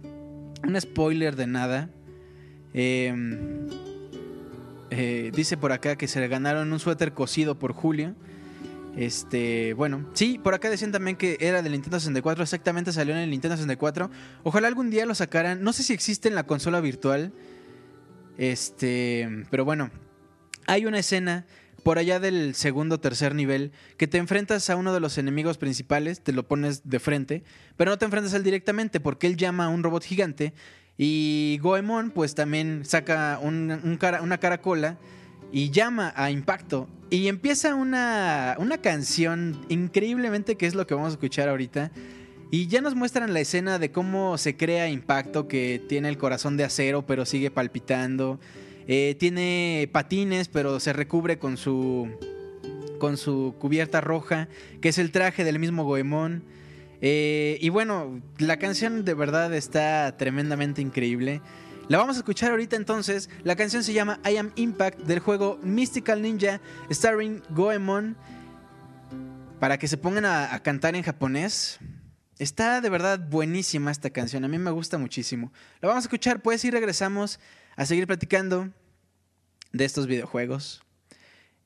[0.67, 1.89] un spoiler de nada.
[2.73, 3.67] Em,
[4.89, 8.15] eh, dice por acá que se ganaron un suéter cosido por Julio.
[8.95, 13.21] Este, bueno, sí, por acá decían también que era del Nintendo 64, exactamente salió en
[13.21, 14.11] el Nintendo 64.
[14.43, 15.63] Ojalá algún día lo sacaran.
[15.63, 17.33] No sé si existe en la consola virtual.
[18.37, 19.89] Este, pero bueno,
[20.67, 21.45] hay una escena
[21.83, 25.57] por allá del segundo o tercer nivel que te enfrentas a uno de los enemigos
[25.57, 27.43] principales, te lo pones de frente,
[27.77, 30.53] pero no te enfrentas a él directamente porque él llama a un robot gigante
[30.97, 34.97] y Goemon pues también saca una caracola
[35.53, 36.89] y llama a Impacto.
[37.11, 41.91] Y empieza una, una canción increíblemente que es lo que vamos a escuchar ahorita.
[42.49, 46.57] Y ya nos muestran la escena de cómo se crea Impacto, que tiene el corazón
[46.57, 48.39] de acero pero sigue palpitando.
[48.87, 52.09] Eh, tiene patines pero se recubre con su,
[52.99, 54.47] con su cubierta roja,
[54.81, 56.43] que es el traje del mismo Goemon.
[57.05, 61.41] Eh, y bueno, la canción de verdad está tremendamente increíble.
[61.89, 63.29] La vamos a escuchar ahorita entonces.
[63.43, 68.15] La canción se llama I Am Impact del juego Mystical Ninja starring Goemon.
[69.59, 71.79] Para que se pongan a, cantar en japonés.
[72.39, 74.45] Está de verdad buenísima esta canción.
[74.45, 75.51] A mí me gusta muchísimo.
[75.81, 77.37] La vamos a escuchar pues y regresamos
[77.75, 78.71] a seguir platicando
[79.71, 80.81] de estos videojuegos.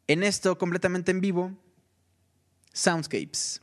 [0.07, 1.51] En esto completamente en vivo.
[2.73, 3.61] Soundscapes.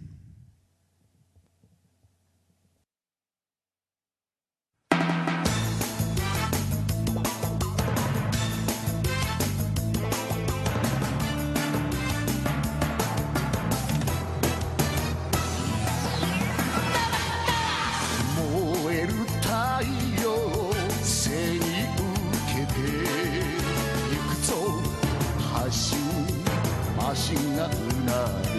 [27.14, 27.70] がう
[28.04, 28.50] なる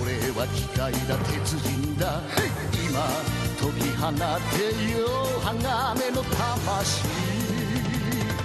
[0.00, 2.22] 俺は機械だ鉄人だ。
[2.72, 3.04] 今
[3.60, 4.08] 解き放
[4.56, 4.96] てよ
[5.44, 7.04] 鋼の魂。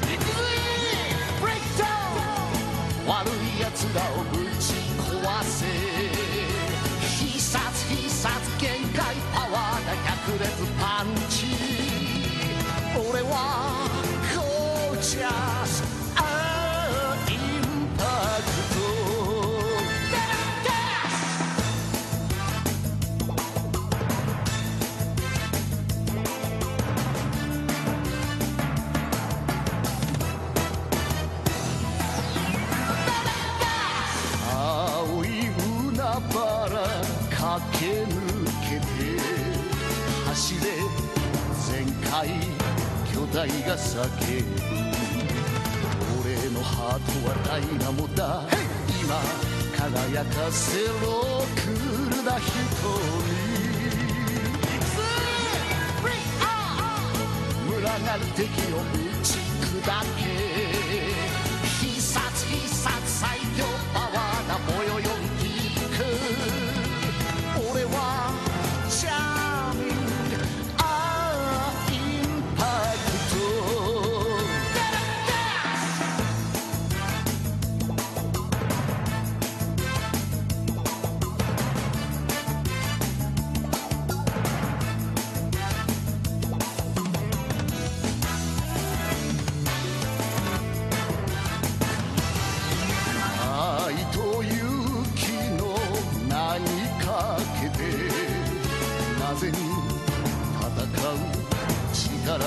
[0.03, 0.28] いくぜ
[1.39, 1.88] ブレイクダウ
[3.05, 5.15] ン悪い奴らをぶち壊
[5.45, 5.63] せ。
[7.07, 7.55] 必殺
[7.88, 8.28] 必殺
[8.59, 10.76] 限界パワーが炸裂。
[42.26, 43.99] 巨大が叫
[44.43, 44.49] ぶ。
[46.20, 48.41] 俺のハートはダイナモだ。
[49.03, 49.22] 今
[49.78, 51.45] 輝かせろ。
[51.55, 52.47] クールな瞳
[57.70, 58.84] 群がる敵を打
[59.24, 59.78] ち砕
[60.18, 60.66] け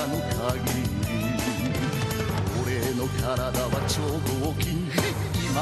[0.01, 0.17] 限り
[2.63, 4.01] 俺の体は超
[4.47, 4.89] 合金
[5.35, 5.61] 今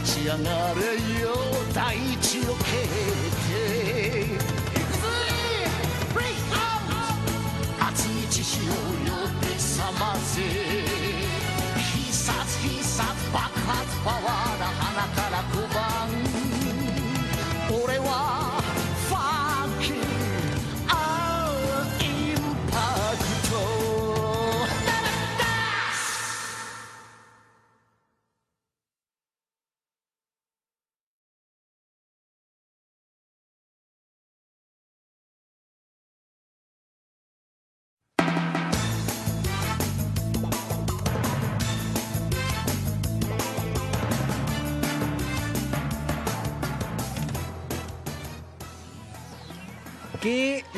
[0.00, 0.80] 立ち上がれ
[1.20, 1.36] よ
[1.74, 2.54] 大地を蹴っ
[3.44, 5.04] ていくぜ
[6.14, 6.88] ブレイクアウ
[7.78, 16.17] ト熱い血潮を呼び覚ませ必殺必殺爆発パワーな鼻から小判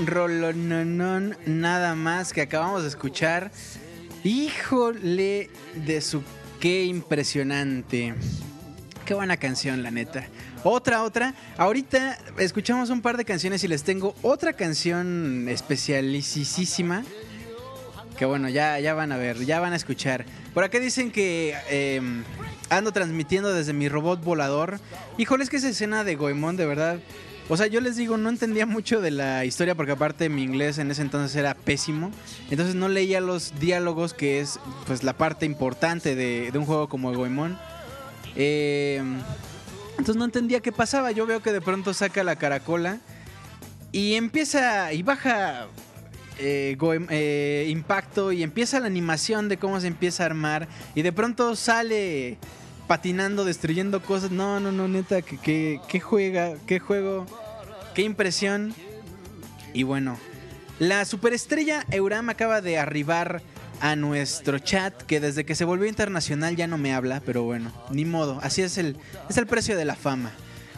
[0.06, 3.50] rolononón nada más que acabamos de escuchar.
[4.24, 6.22] Híjole de su
[6.60, 8.14] qué impresionante.
[9.04, 10.26] Qué buena canción, la neta.
[10.62, 11.34] Otra, otra.
[11.56, 17.02] Ahorita escuchamos un par de canciones y les tengo otra canción especialicísima.
[18.18, 20.26] Que bueno, ya, ya van a ver, ya van a escuchar.
[20.52, 22.00] Por acá dicen que eh,
[22.68, 24.80] ando transmitiendo desde mi robot volador.
[25.18, 27.00] Híjole, es que esa escena de Goemon, de verdad.
[27.52, 30.78] O sea, yo les digo, no entendía mucho de la historia porque aparte mi inglés
[30.78, 32.12] en ese entonces era pésimo.
[32.48, 37.12] Entonces no leía los diálogos, que es pues la parte importante de, un juego como
[37.12, 37.58] Goemon.
[38.36, 39.02] Eh,
[39.98, 41.10] entonces no entendía qué pasaba.
[41.10, 43.00] Yo veo que de pronto saca la caracola
[43.90, 45.66] y empieza y baja
[46.38, 51.10] eh, eh, impacto y empieza la animación de cómo se empieza a armar y de
[51.12, 52.38] pronto sale
[52.90, 54.32] patinando, destruyendo cosas.
[54.32, 57.24] No, no, no, neta, que, que, que juega, qué juego,
[57.94, 58.74] qué impresión.
[59.72, 60.18] Y bueno,
[60.80, 63.42] la superestrella Euram acaba de arribar
[63.80, 67.70] a nuestro chat, que desde que se volvió internacional ya no me habla, pero bueno,
[67.90, 68.96] ni modo, así es el,
[69.28, 70.32] es el precio de la fama.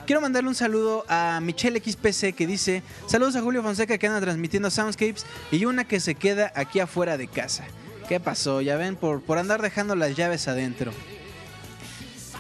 [0.05, 4.21] Quiero mandarle un saludo a Michelle XPC que dice, saludos a Julio Fonseca que anda
[4.21, 7.65] transmitiendo Soundscapes y una que se queda aquí afuera de casa.
[8.07, 8.61] ¿Qué pasó?
[8.61, 10.93] Ya ven, por, por andar dejando las llaves adentro.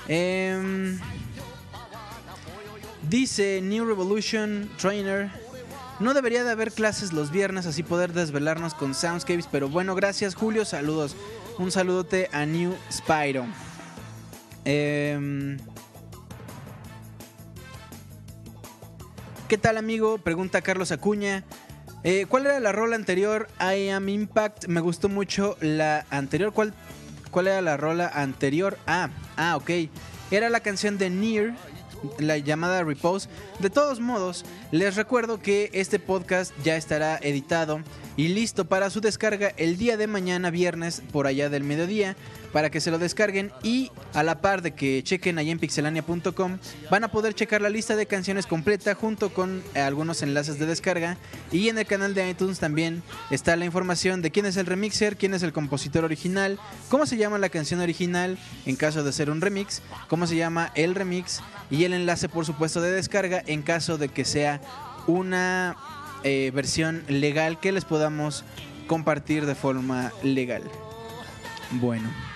[0.08, 0.98] Em,
[3.08, 5.30] dice New Revolution Trainer.
[6.00, 9.46] No debería de haber clases los viernes, así poder desvelarnos con Soundscapes.
[9.50, 11.16] Pero bueno, gracias Julio, saludos.
[11.58, 13.46] Un saludote a New Spyro.
[14.64, 15.58] Em,
[19.48, 20.16] ¿Qué tal amigo?
[20.16, 21.44] Pregunta Carlos Acuña.
[22.04, 23.48] Eh, ¿Cuál era la rola anterior?
[23.60, 24.66] I Am Impact.
[24.66, 26.52] Me gustó mucho la anterior.
[26.52, 26.72] ¿Cuál,
[27.30, 28.78] ¿Cuál era la rola anterior?
[28.86, 29.70] Ah, ah, ok.
[30.30, 31.54] Era la canción de Near
[32.18, 33.28] la llamada Repose.
[33.58, 37.80] De todos modos, les recuerdo que este podcast ya estará editado
[38.16, 42.16] y listo para su descarga el día de mañana viernes por allá del mediodía
[42.52, 46.58] para que se lo descarguen y a la par de que chequen ahí en pixelania.com
[46.90, 51.16] van a poder checar la lista de canciones completa junto con algunos enlaces de descarga
[51.50, 55.16] y en el canal de iTunes también está la información de quién es el remixer,
[55.16, 59.30] quién es el compositor original, cómo se llama la canción original en caso de ser
[59.30, 61.40] un remix, cómo se llama el remix
[61.70, 64.60] y el enlace por supuesto de descarga en caso de que sea
[65.06, 65.76] una
[66.24, 68.44] eh, versión legal que les podamos
[68.86, 70.62] compartir de forma legal.
[71.72, 72.31] Bueno.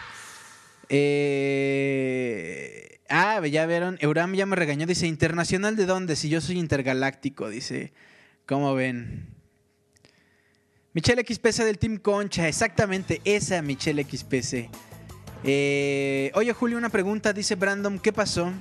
[0.88, 2.76] Eh,
[3.08, 3.98] ah, ya vieron.
[4.00, 4.86] Euram ya me regañó.
[4.86, 6.16] Dice, ¿internacional de dónde?
[6.16, 7.48] Si yo soy intergaláctico.
[7.48, 7.92] Dice,
[8.46, 9.34] ¿cómo ven?
[10.92, 12.48] Michelle XPC del Team Concha.
[12.48, 14.70] Exactamente, esa Michelle XPC.
[15.44, 17.32] Eh, oye, Julio, una pregunta.
[17.32, 18.52] Dice Brandon, ¿qué pasó?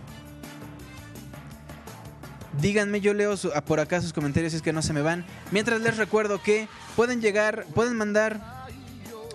[2.61, 5.25] Díganme, yo leo por acá sus comentarios es que no se me van.
[5.51, 8.67] Mientras les recuerdo que pueden llegar, pueden mandar,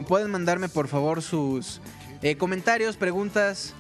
[0.08, 1.80] pueden mandarme por favor sus
[2.22, 3.74] eh, comentarios, preguntas,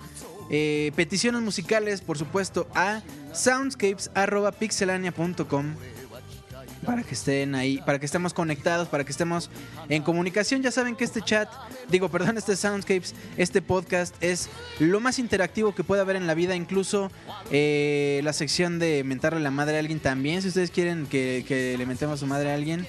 [0.50, 5.76] eh, peticiones musicales, por supuesto, a soundscapes.pixelania.com
[6.84, 9.50] para que estén ahí, para que estemos conectados, para que estemos
[9.88, 10.62] en comunicación.
[10.62, 11.48] Ya saben que este chat,
[11.88, 16.34] digo, perdón, este Soundscapes, este podcast es lo más interactivo que puede haber en la
[16.34, 16.56] vida.
[16.56, 17.10] Incluso
[17.50, 20.42] eh, la sección de mentarle la madre a alguien también.
[20.42, 22.86] Si ustedes quieren que, le mentemos su madre a alguien,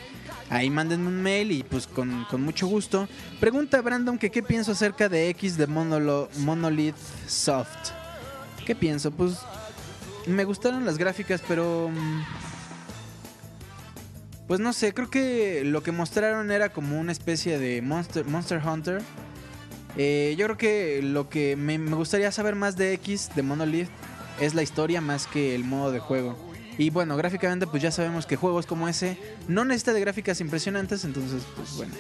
[0.52, 3.08] ahí mándenme un mail y pues con, mucho gusto.
[3.40, 6.96] Pregunta Brandon que qué pienso acerca de X de Monolith
[7.26, 7.92] Soft.
[8.66, 9.12] ¿Qué pienso?
[9.12, 9.40] Pues
[10.28, 11.90] me gustaron las gráficas, pero...
[11.90, 12.24] Mm,
[14.48, 18.62] pues no sé, creo que lo que mostraron era como una especie de Monster, Monster
[18.64, 19.02] Hunter.
[19.96, 23.90] Eh, yo creo que lo que me, gustaría saber más de X, de Monolith,
[24.42, 26.51] es la historia más que el modo de juego.
[26.78, 29.18] Y bueno, gráficamente pues ya sabemos que juegos como ese
[29.48, 31.94] no necesita de gráficas impresionantes, entonces pues bueno.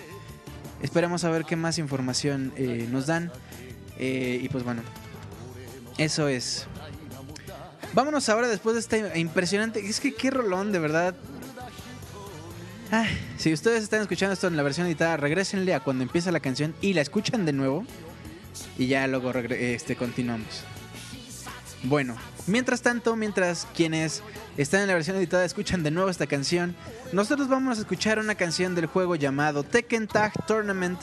[0.82, 3.32] Esperemos a ver qué más información eh, nos dan.
[3.99, 4.82] Eh, y pues bueno,
[5.97, 6.65] eso es.
[7.93, 9.86] Vámonos ahora después de esta impresionante...
[9.86, 11.13] Es que qué rolón, de verdad
[13.38, 16.76] si ustedes están escuchando esto en la versión editada, regresenle a cuando empieza la canción
[16.82, 17.86] y la escuchan de nuevo.
[18.78, 20.63] Y ya luego este, continuamos.
[21.84, 22.17] Bueno,
[22.48, 24.24] mientras tanto, mientras quienes
[24.58, 26.76] están en la versión editada escuchan de nuevo esta canción,
[27.12, 31.00] nosotros vamos a escuchar una canción del juego llamado Tekken Tag Tournament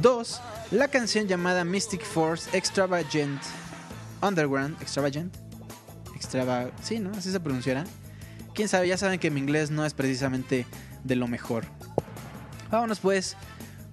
[0.00, 0.40] 2,
[0.72, 3.42] la canción llamada Mystic Force Extravagant
[4.22, 5.34] Underground, Extravagant,
[6.14, 7.10] Extrava, sí, ¿no?
[7.10, 7.84] Así se pronunciará.
[8.54, 10.66] Quién sabe, ya saben que mi inglés no es precisamente
[11.04, 11.64] de lo mejor.
[12.70, 13.36] Vámonos pues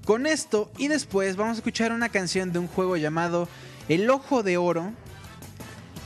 [0.05, 3.49] con esto y después vamos a escuchar una canción de un juego llamado
[3.87, 4.93] El Ojo de Oro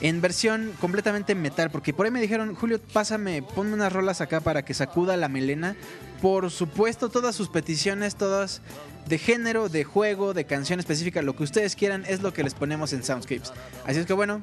[0.03, 4.41] en versión completamente metal, porque por ahí me dijeron, Julio, pásame, ponme unas rolas acá
[4.41, 5.77] para que sacuda la melena.
[6.21, 8.61] Por supuesto, todas sus peticiones, todas
[9.07, 12.53] de género, de juego, de canción específica, lo que ustedes quieran es lo que les
[12.53, 13.53] ponemos en Soundscapes.
[13.85, 14.41] Así es que bueno,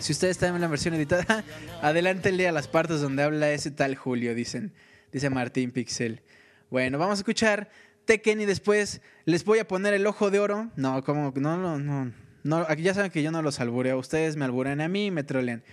[0.00, 1.44] si ustedes están en la versión editada,
[1.82, 4.72] adelántenle a las partes donde habla ese tal Julio, dicen
[5.12, 6.20] dice Martín Pixel.
[6.68, 7.70] Bueno, vamos a escuchar
[8.06, 10.72] Tekken y después les voy a poner el ojo de oro.
[10.74, 12.23] No, como no, no, no.
[12.44, 13.98] No aquí ya saben que yo no los albureo.
[13.98, 15.64] Ustedes me alburean a mí y me trolean.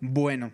[0.00, 0.50] Bueno,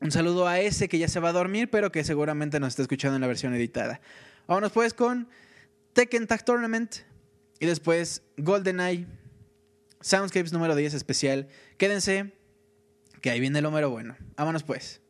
[0.00, 2.82] un saludo a ese que ya se va a dormir, pero que seguramente nos está
[2.82, 4.00] escuchando en la versión editada.
[4.46, 5.28] Vámonos pues con
[5.92, 6.96] Tekken Tag Tournament
[7.60, 9.06] y después GoldenEye
[10.00, 11.48] Soundscapes número 10 especial.
[11.78, 12.32] Quédense,
[13.20, 14.16] que ahí viene el número bueno.
[14.36, 15.03] Vámonos pues.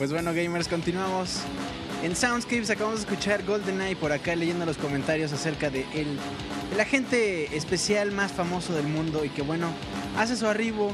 [0.00, 1.40] Pues bueno, gamers, continuamos.
[2.02, 6.18] En Soundscapes acabamos de escuchar GoldenEye por acá leyendo los comentarios acerca de el,
[6.72, 9.68] el agente especial más famoso del mundo y que bueno,
[10.16, 10.90] hace su arribo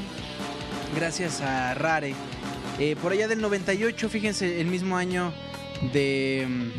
[0.93, 2.15] gracias a Rare.
[2.79, 5.31] Eh, por allá del 98, fíjense, el mismo año
[5.93, 6.45] de...
[6.45, 6.69] mm,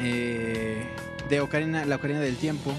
[0.00, 0.86] eh,
[1.30, 2.74] de Ocarina, la Ocarina del Tiempo.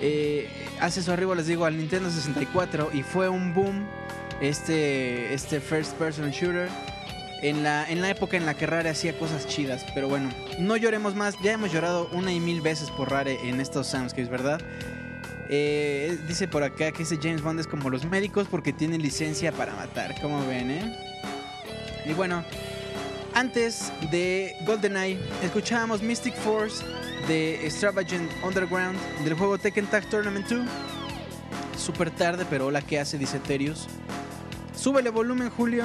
[0.00, 3.88] Eh, hace su arribo, les digo, al Nintendo 64 y fue un boom
[4.40, 6.68] este, este first person shooter
[7.44, 9.84] en la, en la época en la que Rare hacía cosas chidas.
[9.94, 13.60] Pero bueno, no lloremos más, ya hemos llorado una y mil veces por Rare en
[13.60, 14.60] estos soundscapes, ¿verdad?
[15.50, 19.52] Eh, dice por acá que ese James Bond es como los médicos porque tiene licencia
[19.52, 20.98] para matar, como ven, ¿eh?
[22.06, 22.42] Y bueno,
[23.34, 26.82] antes de GoldenEye, escuchábamos Mystic Force
[27.28, 30.66] de Extravagant Underground del juego Tekken Tag Tournament 2.
[31.76, 33.18] Super tarde, pero hola, ¿qué hace?
[33.18, 33.86] Dice Terius.
[34.74, 35.84] Súbele volumen, Julio.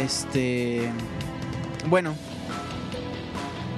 [0.00, 0.90] Este.
[1.88, 2.14] Bueno.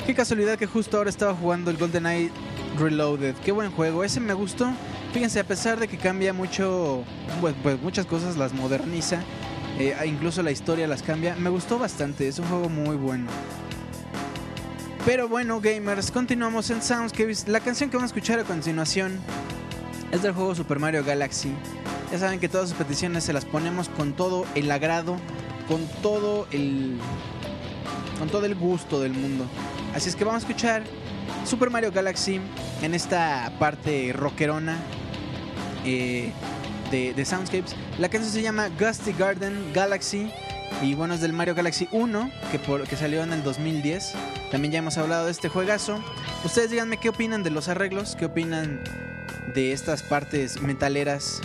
[0.07, 2.31] Qué casualidad que justo ahora estaba jugando el GoldenEye
[2.79, 3.35] Reloaded.
[3.45, 4.05] Qué buen juego.
[4.05, 4.71] Ese me gustó.
[5.13, 7.03] Fíjense, a pesar de que cambia mucho.
[7.41, 9.21] Pues, pues muchas cosas las moderniza.
[9.79, 11.35] eh, incluso la historia las cambia.
[11.37, 12.29] Me gustó bastante.
[12.29, 13.27] Es un juego muy bueno.
[15.05, 17.47] Pero bueno, gamers, continuamos en Soundscapes.
[17.47, 19.21] La canción que vamos a escuchar a continuación
[20.11, 21.53] es del juego Super Mario Galaxy.
[22.11, 25.17] Ya saben que todas sus peticiones se las ponemos con todo el agrado,
[25.69, 26.99] con todo el
[28.19, 29.45] con todo el gusto del mundo.
[29.95, 30.83] Así es que vamos a escuchar
[31.45, 32.41] Super Mario Galaxy
[32.83, 34.79] en esta parte rockerona
[35.85, 36.33] eh,
[36.91, 37.75] de, de Soundscapes.
[37.99, 40.31] La canción se llama Gusty Garden Galaxy
[40.83, 44.15] y bueno, es del Mario Galaxy 1 que, por- que salió en el 2010.
[44.51, 46.03] También ya hemos hablado de este juegazo.
[46.45, 48.81] Ustedes díganme qué opinan de los arreglos, qué opinan
[49.55, 51.41] de estas partes metaleras,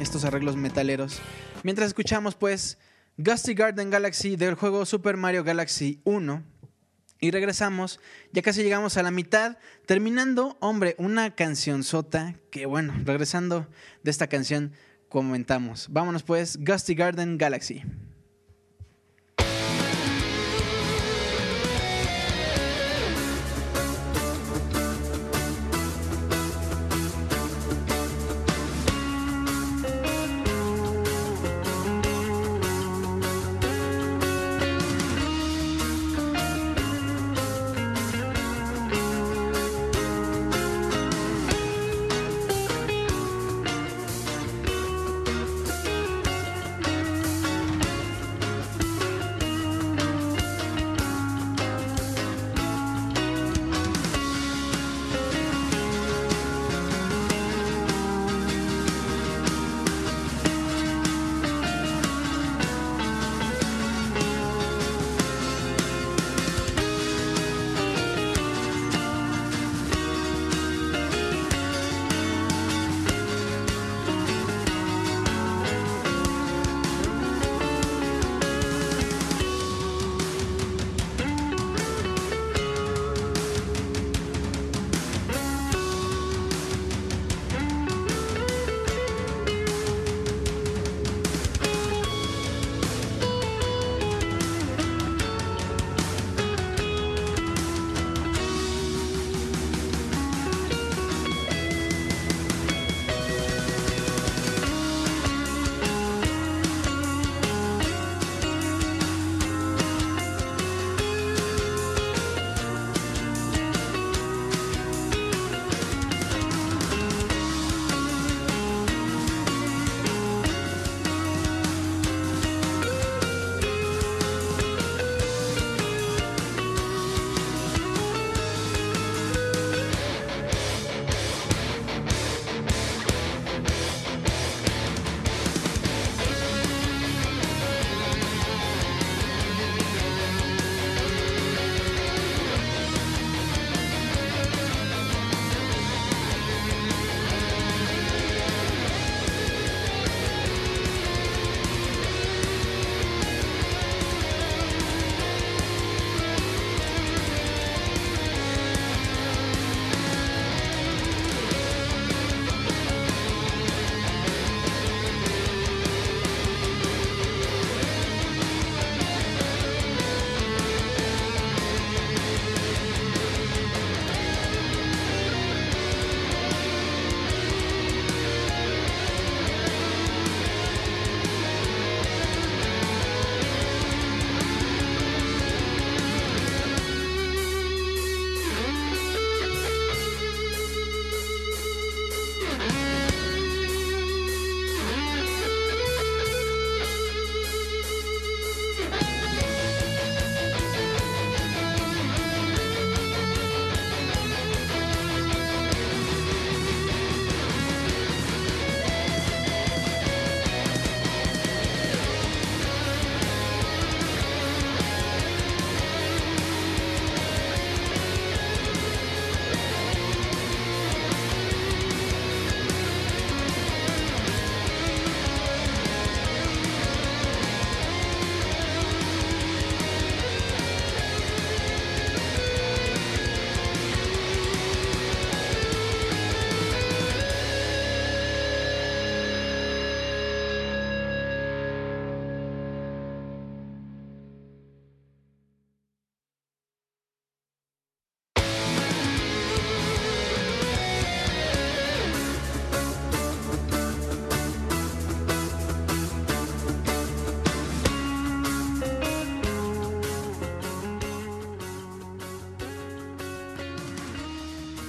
[0.00, 1.18] estos arreglos metaleros.
[1.62, 2.78] Mientras escuchamos pues
[3.16, 6.42] Gusty Garden Galaxy del juego Super Mario Galaxy 1.
[7.20, 8.00] Y regresamos,
[8.32, 9.56] ya casi llegamos a la mitad,
[9.86, 13.68] terminando, hombre, una canción sota, que bueno, regresando
[14.02, 14.72] de esta canción
[15.08, 15.86] comentamos.
[15.90, 17.84] Vámonos pues, Gusty Garden Galaxy.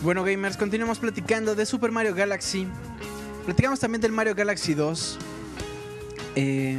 [0.06, 2.68] Bueno, gamers, continuamos platicando de Super Mario Galaxy.
[3.46, 5.18] Platicamos también del Mario Galaxy 2.
[6.36, 6.78] Eh,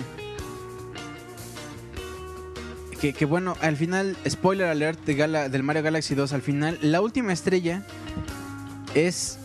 [3.00, 7.32] que, bueno, al final, spoiler alert de del Mario Galaxy 2, al final, la última
[7.32, 7.82] estrella
[8.94, 9.38] es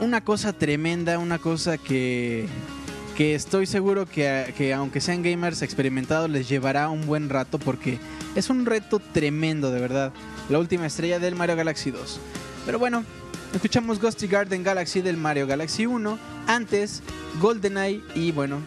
[0.00, 2.46] una cosa tremenda, una cosa que,
[3.14, 7.98] que estoy seguro que, que aunque sean gamers experimentados les llevará un buen rato porque
[8.36, 10.14] es un reto tremendo, de verdad.
[10.48, 12.18] La última estrella del Mario Galaxy 2.
[12.64, 13.04] Pero bueno,
[13.54, 16.18] escuchamos Ghosty Garden Galaxy del Mario Galaxy 1.
[16.46, 17.02] Antes,
[17.40, 18.60] GoldenEye y bueno,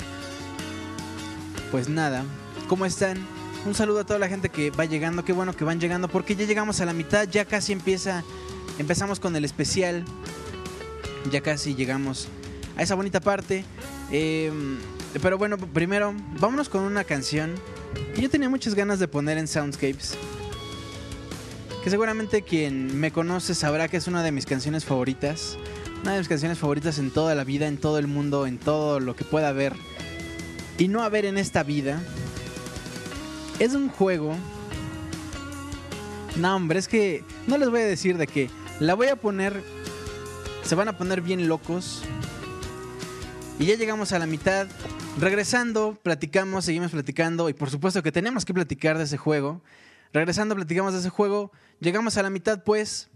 [1.72, 2.24] pues nada,
[2.68, 3.18] ¿cómo están?
[3.66, 6.36] Un saludo a toda la gente que va llegando, qué bueno que van llegando porque
[6.36, 8.24] ya llegamos a la mitad, ya casi empieza,
[8.80, 10.06] empezamos con el especial,
[11.32, 12.28] ya casi llegamos
[12.78, 13.66] a esa bonita parte.
[14.12, 14.52] Eh,
[15.22, 17.56] pero bueno, primero, vámonos con una canción
[18.14, 20.18] que yo tenía muchas ganas de poner en Soundscapes.
[21.86, 25.56] Que seguramente quien me conoce sabrá que es una de mis canciones favoritas.
[26.02, 29.00] Una de mis canciones favoritas en toda la vida, en todo el mundo, en todo
[29.00, 29.74] lo que pueda haber.
[30.80, 32.02] Y no haber en esta vida.
[33.60, 34.36] Es un juego.
[36.38, 39.62] No, hombre, es que no les voy a decir de que la voy a poner.
[40.64, 42.02] Se van a poner bien locos.
[43.60, 44.66] Y ya llegamos a la mitad.
[45.20, 47.48] Regresando, platicamos, seguimos platicando.
[47.48, 49.62] Y por supuesto que tenemos que platicar de ese juego.
[50.14, 51.52] Regresando, platicamos de ese juego.
[51.80, 53.10] Llegamos a la mitad, pues.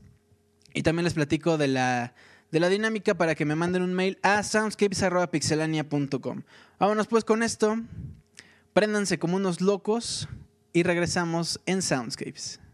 [0.74, 2.14] Y también les platico de la,
[2.52, 6.44] de la dinámica para que me manden un mail a soundscapes.pixelania.com.
[6.80, 7.78] Vámonos pues con esto.
[8.74, 10.28] Préndanse como unos locos.
[10.72, 12.68] Y regresamos en Soundscapes.「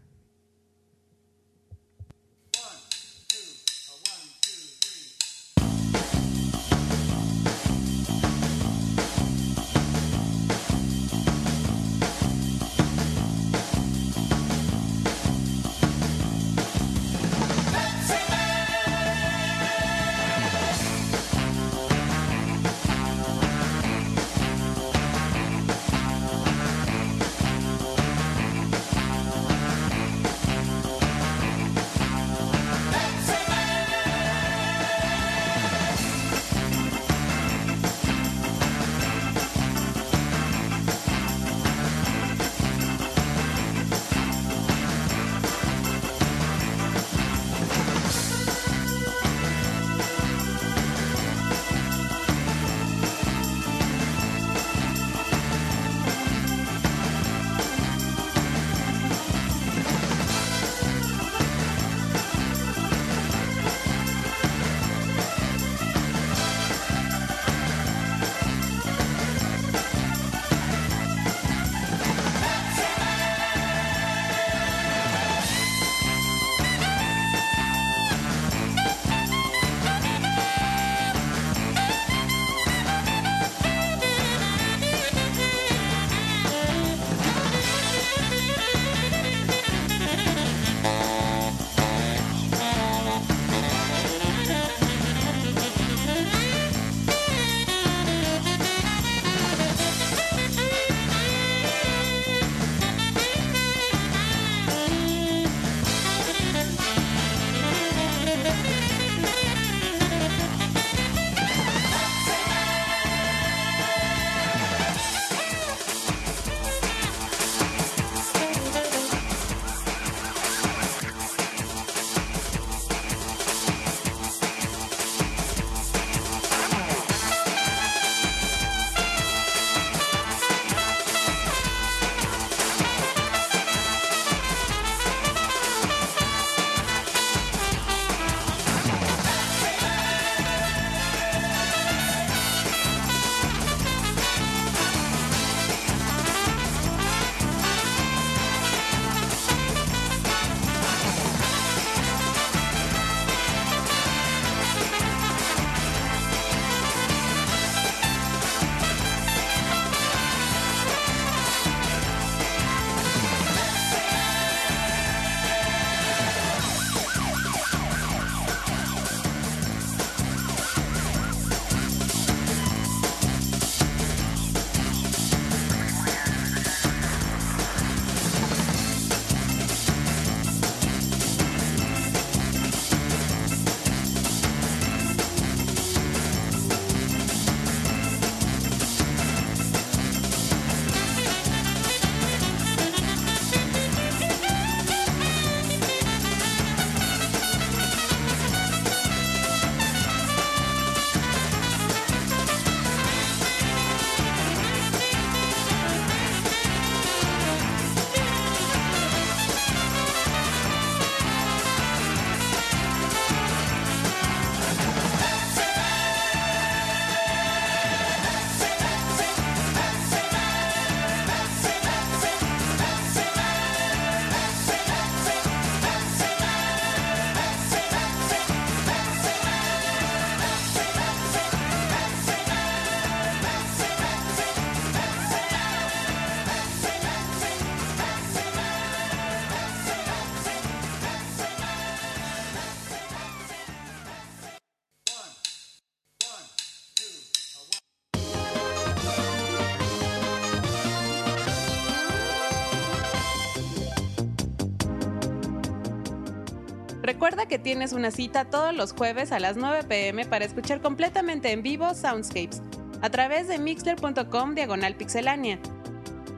[257.58, 261.94] tienes una cita todos los jueves a las 9 pm para escuchar completamente en vivo
[261.94, 262.62] Soundscapes
[263.02, 265.58] a través de mixler.com diagonal pixelania.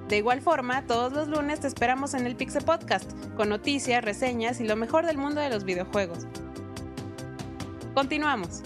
[0.09, 4.59] De igual forma, todos los lunes te esperamos en el Pixel Podcast, con noticias, reseñas
[4.59, 6.27] y lo mejor del mundo de los videojuegos.
[7.95, 8.63] Continuamos.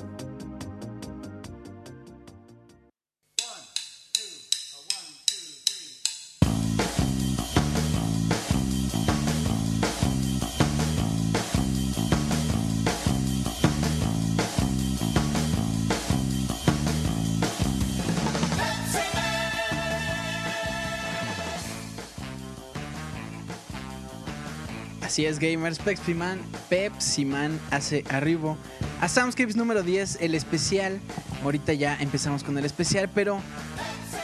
[25.12, 25.78] Así es, gamers.
[25.78, 26.40] Pepsi Man,
[26.70, 28.56] Pepsi Man hace arribo
[29.02, 31.00] a Soundscapes número 10, el especial.
[31.44, 33.38] Ahorita ya empezamos con el especial, pero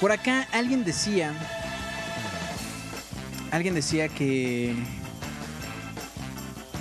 [0.01, 1.35] por acá alguien decía.
[3.51, 4.75] Alguien decía que.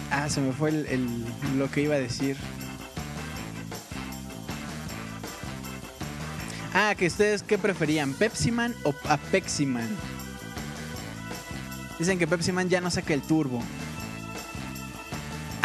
[0.09, 1.25] Ah, se me fue el-
[1.57, 2.37] lo que iba a decir.
[6.73, 9.89] Ah, que ustedes qué preferían, Pepsi Man o a Pepsi Man.
[11.99, 13.61] Dicen que Pepsi Man ya no saca el turbo.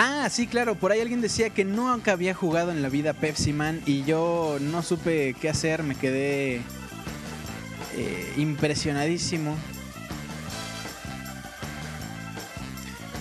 [0.04, 3.52] Ah, sí, claro, por ahí alguien decía que nunca había jugado en la vida Pepsi
[3.52, 6.56] Man y yo no supe qué hacer, me quedé
[7.94, 9.56] eh, impresionadísimo.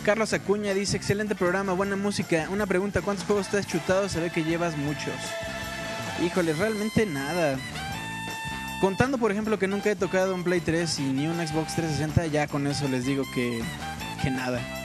[0.03, 2.47] Carlos Acuña dice, excelente programa, buena música.
[2.49, 4.09] Una pregunta, ¿cuántos juegos has chutado?
[4.09, 5.13] Se ve que llevas muchos.
[6.25, 7.59] Híjole, realmente nada.
[8.81, 12.25] Contando, por ejemplo, que nunca he tocado un Play 3 y ni un Xbox 360,
[12.25, 13.61] ya con eso les digo que,
[14.23, 14.80] que nada.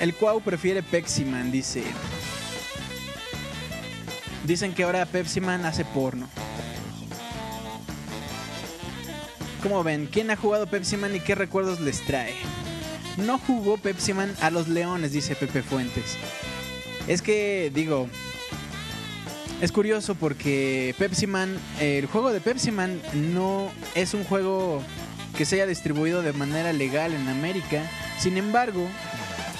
[0.00, 1.84] El Cuau prefiere Pepsi Man, dice.
[4.44, 6.28] Dicen que ahora Pepsi Man hace porno.
[9.62, 10.08] ¿Cómo ven?
[10.10, 12.34] ¿Quién ha jugado Pepsi Man y qué recuerdos les trae?
[13.18, 16.16] No jugó Pepsi Man a los leones, dice Pepe Fuentes.
[17.06, 18.08] Es que, digo,
[19.60, 24.82] es curioso porque Pepsi Man, eh, el juego de Pepsi Man no es un juego
[25.36, 27.88] que se haya distribuido de manera legal en América.
[28.18, 28.88] Sin embargo,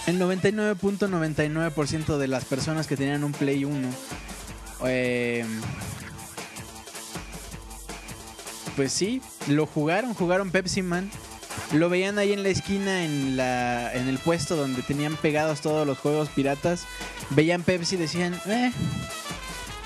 [0.06, 3.88] el 99.99% de las personas que tenían un Play 1,
[4.84, 5.44] eh,
[8.76, 11.10] pues sí, lo jugaron, jugaron Pepsi Man.
[11.72, 15.86] Lo veían ahí en la esquina, en, la, en el puesto donde tenían pegados todos
[15.86, 16.84] los juegos piratas.
[17.30, 18.70] Veían Pepsi y decían, eh,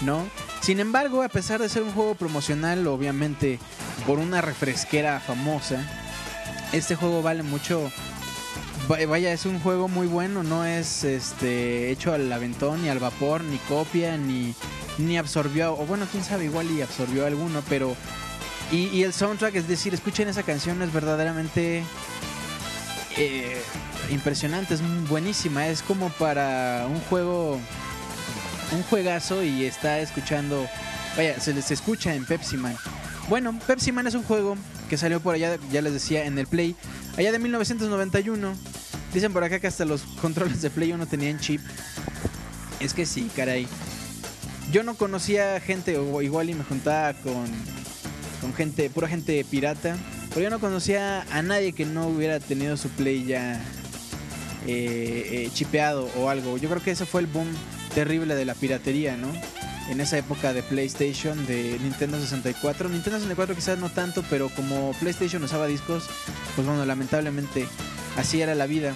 [0.02, 0.28] no.
[0.60, 3.58] Sin embargo, a pesar de ser un juego promocional, obviamente
[4.06, 5.86] por una refresquera famosa,
[6.72, 7.90] este juego vale mucho.
[8.90, 12.98] Va- Vaya, es un juego muy bueno, no es este hecho al aventón ni al
[12.98, 14.54] vapor, ni copia, ni,
[14.98, 17.94] ni absorbió, o bueno, quién sabe, igual y absorbió alguno, pero...
[18.72, 21.82] Y, y el soundtrack, es decir, escuchen esa canción, es verdaderamente
[23.16, 23.60] eh,
[24.10, 27.58] impresionante, es buenísima, es como para un juego,
[28.72, 30.68] un juegazo y está escuchando,
[31.16, 32.76] vaya, se les escucha en Pepsi Man.
[33.28, 34.56] Bueno, Pepsi Man es un juego
[34.88, 36.76] que salió por allá, ya les decía, en el Play,
[37.20, 38.54] allá de 1991.
[39.12, 41.60] Dicen por acá que hasta los controles de Play 1 tenían chip.
[42.80, 43.66] Es que sí, caray.
[44.72, 47.46] Yo no conocía gente, o igual y me juntaba con,
[48.40, 49.96] con gente, pura gente pirata.
[50.30, 53.60] Pero yo no conocía a nadie que no hubiera tenido su Play ya
[54.66, 56.56] eh, eh, chipeado o algo.
[56.56, 57.48] Yo creo que ese fue el boom
[57.94, 59.28] terrible de la piratería, ¿no?
[59.90, 62.88] En esa época de PlayStation, de Nintendo 64.
[62.88, 66.04] Nintendo 64 quizás no tanto, pero como PlayStation usaba discos,
[66.54, 67.66] pues bueno, lamentablemente
[68.16, 68.94] así era la vida.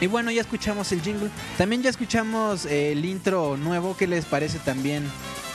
[0.00, 1.28] Y bueno, ya escuchamos el jingle.
[1.58, 3.96] También ya escuchamos eh, el intro nuevo.
[3.96, 5.04] ¿Qué les parece también?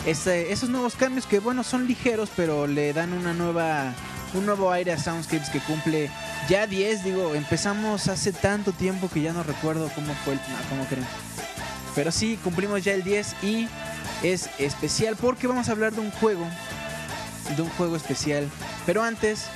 [0.06, 3.94] Esos nuevos cambios que bueno, son ligeros, pero le dan una nueva,
[4.34, 6.10] un nuevo aire a Soundscapes que cumple
[6.50, 7.06] ya 10.
[7.06, 10.40] Digo, empezamos hace tanto tiempo que ya no recuerdo cómo fue el...
[10.40, 11.06] No, ¿cómo creen?
[11.94, 13.68] Pero sí, cumplimos ya el 10 y
[14.24, 16.46] es especial porque vamos a hablar de un juego.
[17.56, 18.48] De un juego especial.
[18.86, 19.48] Pero antes,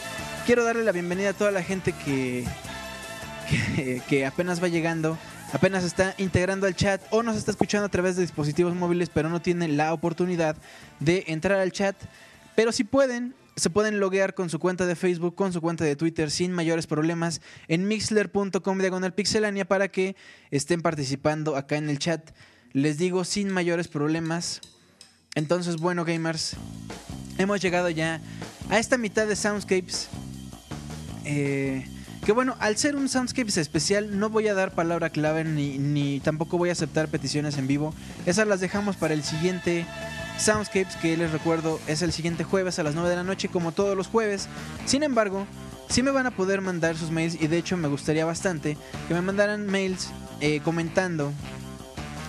[0.46, 2.46] quiero darle la bienvenida a toda la gente que,
[4.08, 5.18] que, apenas va llegando,
[5.54, 9.30] apenas está integrando al chat o nos está escuchando a través de dispositivos móviles, pero
[9.30, 10.56] no tienen la oportunidad
[11.00, 11.96] de entrar al chat.
[12.56, 15.96] Pero si pueden, se pueden loguear con su cuenta de Facebook, con su cuenta de
[15.96, 20.16] Twitter sin mayores problemas en mixler.com diagonal pixelania para que
[20.52, 22.32] estén participando acá en el chat.
[22.76, 24.60] Les digo sin mayores problemas.
[25.34, 26.58] Entonces, bueno, gamers,
[27.38, 28.20] hemos llegado ya
[28.70, 30.10] a esta mitad de Soundscapes.
[31.24, 31.88] Eh,
[32.26, 36.58] que bueno, al ser un Soundscapes especial, no voy a dar palabra clave ni, tampoco
[36.58, 37.94] voy a aceptar peticiones en vivo.
[38.26, 39.86] Esas las dejamos para el siguiente
[40.38, 43.72] Soundscapes, que les recuerdo es el siguiente jueves a las 9 de la noche, como
[43.72, 44.50] todos los jueves.
[44.86, 45.48] Sin embargo,
[45.88, 48.78] sí me van a poder mandar sus mails y de hecho me gustaría bastante
[49.08, 50.10] que me mandaran mails
[50.42, 51.32] eh, comentando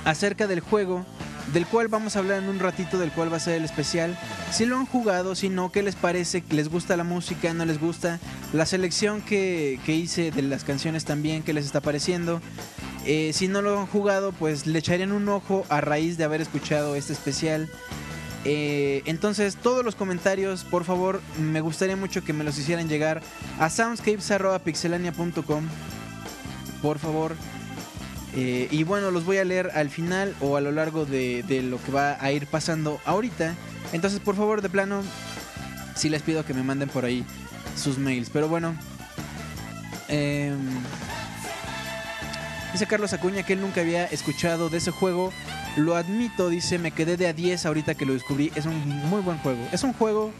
[0.07, 1.05] acerca del juego,
[1.53, 4.19] del cual vamos a hablar en un ratito, del cual va a ser el especial.
[4.51, 6.43] Si lo han jugado, si no, ¿qué les parece?
[6.51, 7.53] ¿Les gusta la música?
[7.53, 8.19] ¿No les gusta?
[8.53, 12.41] La selección que, que hice de las canciones también, ¿qué les está pareciendo?
[13.05, 16.41] Eh, si no lo han jugado, pues le echarían un ojo a raíz de haber
[16.41, 17.69] escuchado este especial.
[18.45, 23.23] Eh, entonces, todos los comentarios, por favor, me gustaría mucho que me los hicieran llegar
[23.59, 25.65] a soundscapes.pixelania.com.
[26.81, 27.35] Por favor.
[28.37, 31.83] Eh, y bueno, los voy a leer al final o a lo largo de, lo
[31.83, 33.55] que va a ir pasando ahorita.
[33.93, 35.03] Entonces, por favor, de plano,
[35.95, 37.25] sí les pido que me manden por ahí
[37.77, 38.31] sus mails.
[38.31, 38.77] Pero bueno.
[40.09, 40.55] Eh,
[42.77, 45.33] Dice Carlos Acuña que él nunca había escuchado de ese juego.
[45.79, 48.53] Lo admito, dice, me quedé de a 10 ahorita que lo descubrí.
[48.55, 49.67] Es un muy buen juego.
[49.73, 50.31] Es un juego,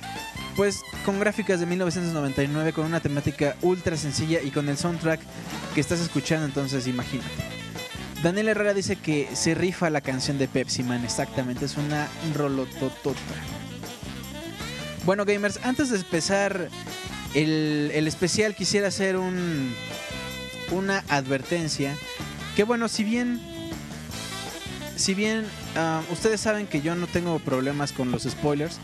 [0.55, 5.19] pues, con gráficas de 1999, con una temática ultra sencilla y con el soundtrack
[5.75, 7.56] que estás escuchando, entonces imagínate.
[8.27, 13.21] Daniel Herrera dice que se rifa la canción de Pepsi Man, exactamente, es una rolototota.
[15.05, 16.69] Bueno, gamers, antes de empezar
[17.35, 19.73] el, el especial, quisiera hacer un,
[20.73, 21.95] una advertencia
[22.57, 23.41] que bueno, si bien
[24.97, 25.45] si bien
[25.77, 28.81] uh, ustedes saben que yo no tengo problemas con los spoilers,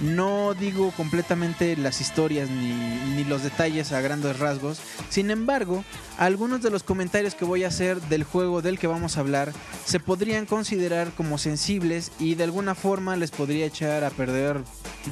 [0.00, 2.72] no digo completamente las historias ni,
[3.14, 4.80] ni, los detalles a grandes rasgos.
[5.08, 5.84] Sin embargo,
[6.18, 9.52] algunos de los comentarios que voy a hacer del juego del que vamos a hablar
[9.84, 14.60] se podrían considerar como sensibles y de alguna forma les podría echar a perder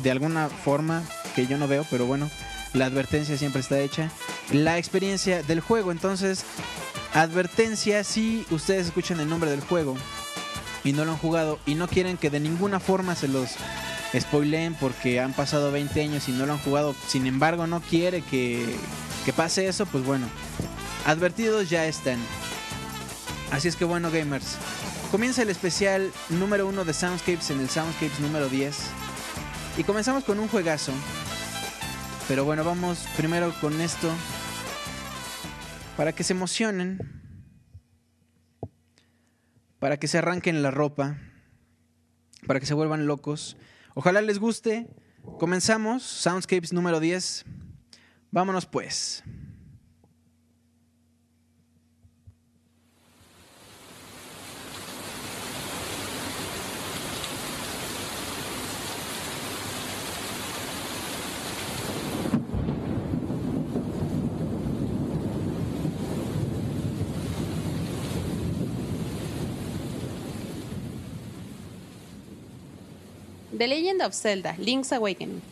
[0.02, 1.02] de alguna forma
[1.34, 2.30] que yo no veo, pero bueno,
[2.72, 4.10] la advertencia siempre está hecha.
[4.52, 6.44] La experiencia del juego, entonces
[7.14, 9.96] Advertencia, si ustedes escuchan el nombre del juego
[10.84, 13.56] y no lo han jugado y no quieren que de ninguna forma se los
[14.18, 18.22] spoileen porque han pasado 20 años y no lo han jugado, sin embargo no quiere
[18.22, 18.64] que,
[19.24, 20.26] que pase eso, pues bueno,
[21.06, 22.18] advertidos ya están.
[23.50, 24.56] Así es que bueno gamers,
[25.10, 28.76] comienza el especial número 1 de Soundscapes en el Soundscapes número 10
[29.78, 30.92] y comenzamos con un juegazo.
[32.26, 34.12] Pero bueno, vamos primero con esto
[35.96, 36.98] para que se emocionen,
[39.78, 41.16] para que se arranquen la ropa,
[42.46, 43.56] para que se vuelvan locos.
[43.94, 44.88] Ojalá les guste.
[45.38, 47.44] Comenzamos, Soundscapes número 10.
[48.30, 49.22] Vámonos pues.
[73.58, 75.42] The Legend of Zelda Link's Awakening.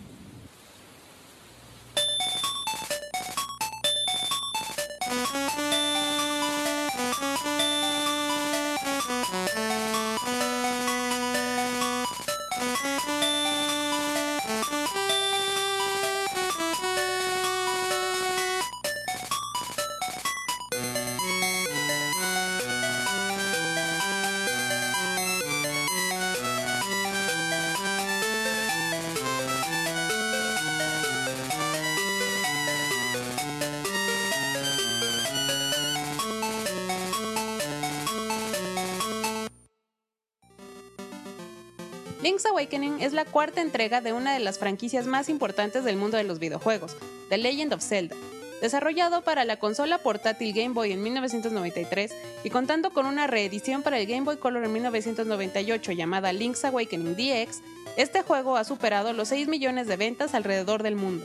[42.67, 46.25] Awakening es la cuarta entrega de una de las franquicias más importantes del mundo de
[46.25, 46.97] los videojuegos,
[47.29, 48.17] The Legend of Zelda.
[48.61, 52.13] Desarrollado para la consola portátil Game Boy en 1993
[52.43, 57.15] y contando con una reedición para el Game Boy Color en 1998 llamada Link's Awakening
[57.15, 57.61] DX,
[57.97, 61.25] este juego ha superado los 6 millones de ventas alrededor del mundo.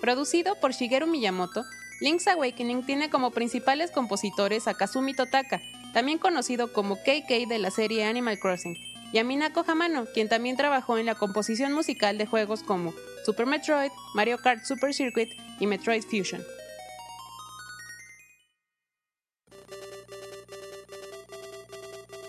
[0.00, 1.64] Producido por Shigeru Miyamoto,
[2.00, 5.60] Link's Awakening tiene como principales compositores a Kazumi Totaka,
[5.92, 8.76] también conocido como KK de la serie Animal Crossing,
[9.12, 12.94] y a Minako Hamano, quien también trabajó en la composición musical de juegos como
[13.24, 15.28] Super Metroid, Mario Kart Super Circuit
[15.60, 16.42] y Metroid Fusion.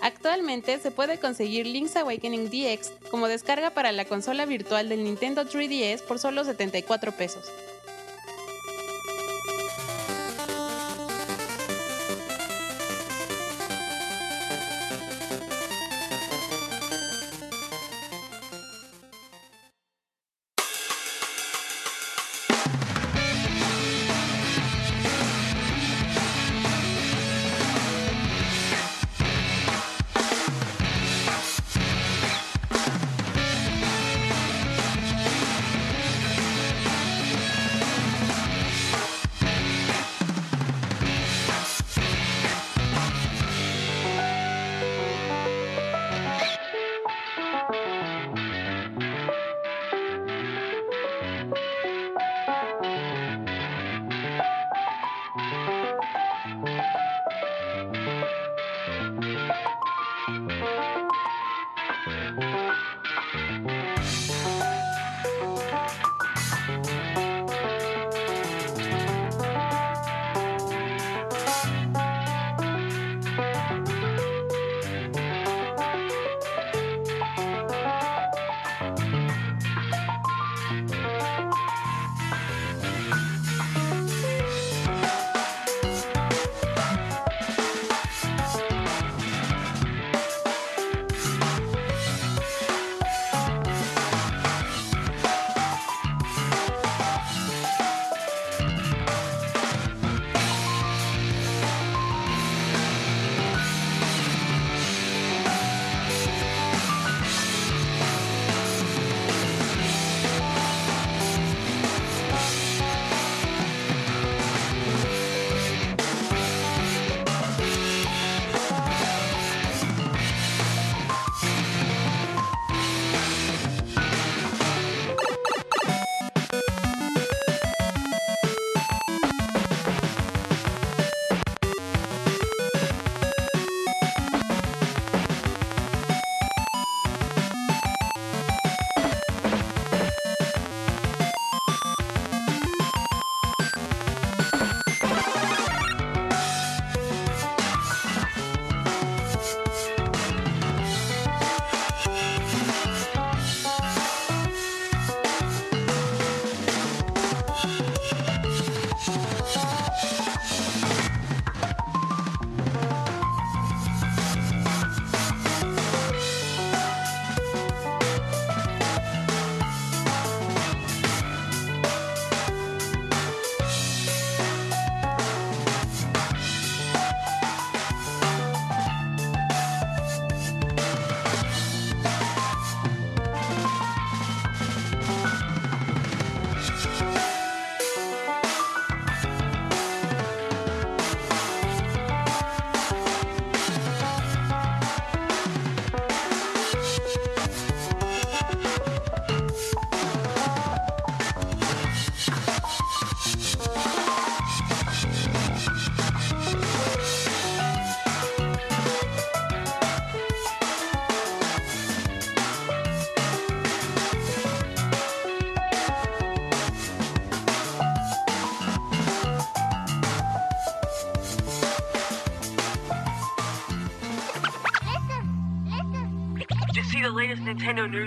[0.02, 5.46] Actualmente se puede conseguir Link's Awakening DX como descarga para la consola virtual del Nintendo
[5.46, 7.50] 3DS por solo 74 pesos.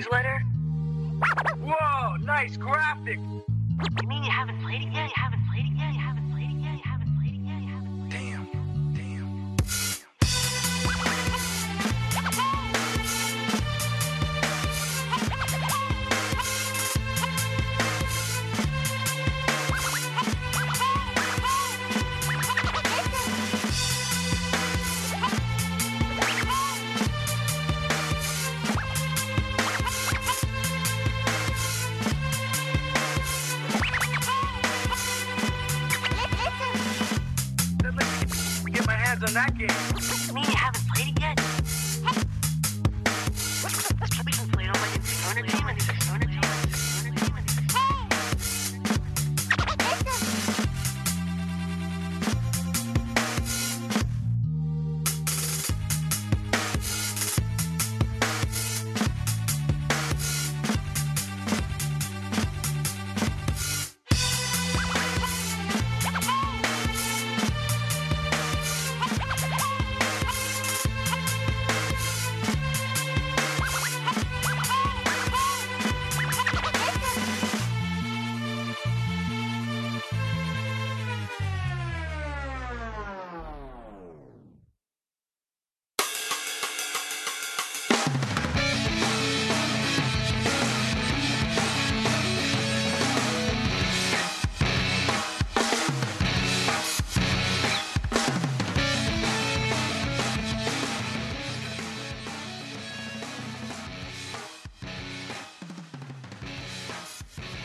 [0.07, 0.36] Newsletter?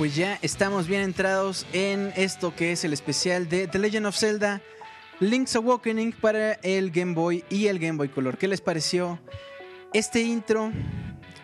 [0.01, 4.17] Pues ya estamos bien entrados en esto que es el especial de The Legend of
[4.17, 4.59] Zelda
[5.19, 8.39] Link's Awakening para el Game Boy y el Game Boy Color.
[8.39, 9.19] ¿Qué les pareció
[9.93, 10.71] este intro?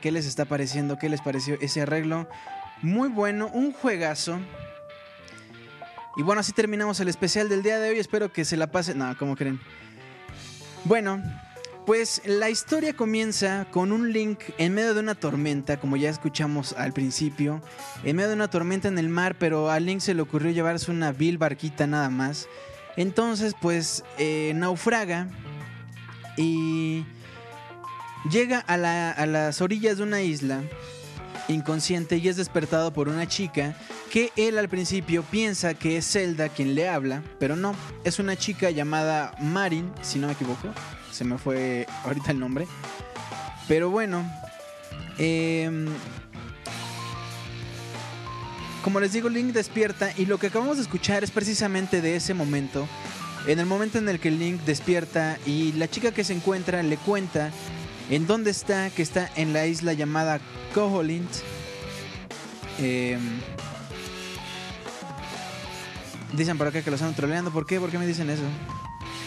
[0.01, 0.97] ¿Qué les está pareciendo?
[0.97, 2.27] ¿Qué les pareció ese arreglo?
[2.81, 4.39] Muy bueno, un juegazo.
[6.15, 7.99] Y bueno, así terminamos el especial del día de hoy.
[7.99, 8.97] Espero que se la pasen.
[8.97, 9.59] No, ¿cómo creen?
[10.83, 11.21] Bueno,
[11.87, 16.73] pues la historia comienza con un Link en medio de una tormenta, como ya escuchamos
[16.73, 17.61] al principio,
[18.03, 20.91] en medio de una tormenta en el mar, pero a Link se le ocurrió llevarse
[20.91, 22.49] una vil barquita nada más.
[22.97, 25.29] Entonces, pues eh, naufraga
[26.35, 27.05] y
[28.29, 28.73] llega a,
[29.11, 30.63] a las orillas de una isla
[31.47, 33.77] inconsciente y es despertado por una chica
[34.11, 37.73] que él al principio piensa que es Zelda quien le habla, pero no,
[38.03, 40.67] es una chica llamada Marin, si no me equivoco,
[41.17, 42.67] se me fue ahorita el nombre.
[43.67, 44.23] Pero bueno,
[45.17, 45.87] em,
[48.83, 52.35] como les digo, Link despierta y lo que acabamos de escuchar es precisamente de ese
[52.35, 52.87] momento.
[53.47, 56.97] En el momento en el que Link despierta y la chica que se encuentra le
[56.97, 57.51] cuenta
[58.11, 60.39] en dónde está, que está en la isla llamada
[60.75, 61.31] Koholint.
[62.77, 63.19] Em,
[66.33, 67.49] dicen por acá que lo están troleando.
[67.49, 67.79] ¿Por qué?
[67.79, 68.43] ¿Por qué me dicen eso?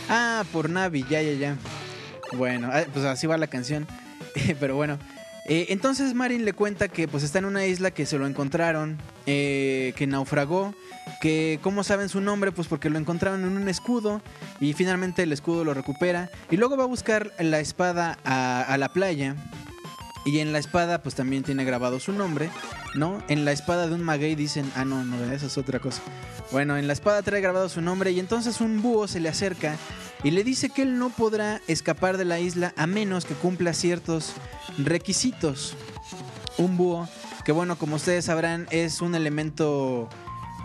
[0.09, 1.57] Ah, por Navi, ya, ya, ya.
[2.32, 3.86] Bueno, ah, pues así va la canción.
[4.61, 4.98] Pero bueno.
[5.47, 8.98] Eh, entonces Marin le cuenta que pues está en una isla que se lo encontraron,
[9.27, 10.74] eh, que naufragó,
[11.20, 14.20] que cómo saben su nombre, pues porque lo encontraron en un escudo
[14.61, 18.78] y finalmente el escudo lo recupera y luego va a buscar la espada a, a
[18.78, 19.35] la playa
[20.25, 22.51] y en la espada pues también tiene grabado su nombre,
[22.95, 23.23] ¿no?
[23.29, 26.03] En la espada de un maguey dicen, ah no, no, eso es otra cosa.
[26.51, 29.77] Bueno, en la espada trae grabado su nombre y entonces un búho se le acerca
[30.23, 33.73] y le dice que él no podrá escapar de la isla a menos que cumpla
[33.73, 34.35] ciertos
[34.79, 35.77] requisitos.
[36.59, 37.09] Un búho,
[37.45, 40.09] que bueno, como ustedes sabrán, es un elemento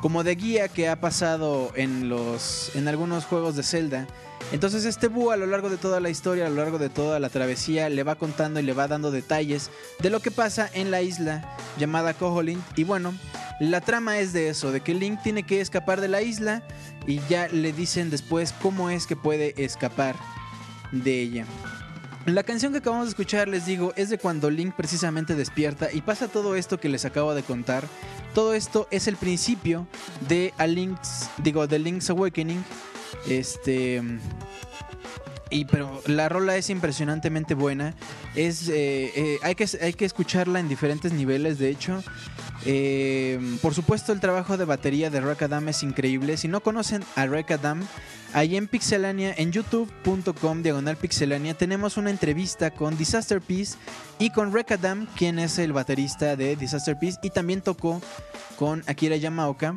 [0.02, 4.07] como de guía que ha pasado en los en algunos juegos de Zelda.
[4.51, 7.19] Entonces este búho a lo largo de toda la historia, a lo largo de toda
[7.19, 9.69] la travesía, le va contando y le va dando detalles
[9.99, 12.63] de lo que pasa en la isla llamada Koholint.
[12.76, 13.13] Y bueno,
[13.59, 16.63] la trama es de eso, de que Link tiene que escapar de la isla
[17.07, 20.15] y ya le dicen después cómo es que puede escapar
[20.91, 21.45] de ella.
[22.26, 26.01] La canción que acabamos de escuchar, les digo, es de cuando Link precisamente despierta y
[26.01, 27.84] pasa todo esto que les acabo de contar.
[28.34, 29.88] Todo esto es el principio
[30.27, 32.63] de A digo, de Link's Awakening.
[33.27, 34.01] Este.
[35.49, 37.93] Y pero la rola es impresionantemente buena.
[38.35, 42.03] Es, eh, eh, hay, que, hay que escucharla en diferentes niveles, de hecho.
[42.65, 46.35] Eh, por supuesto, el trabajo de batería de Rockadam es increíble.
[46.37, 47.83] Si no conocen a Rockadam,
[48.33, 53.77] ahí en Pixelania, en youtube.com, diagonal Pixelania, tenemos una entrevista con Disaster Peace
[54.17, 58.01] y con Rockadam, quien es el baterista de Disaster Peace y también tocó
[58.57, 59.75] con Akira Yamaoka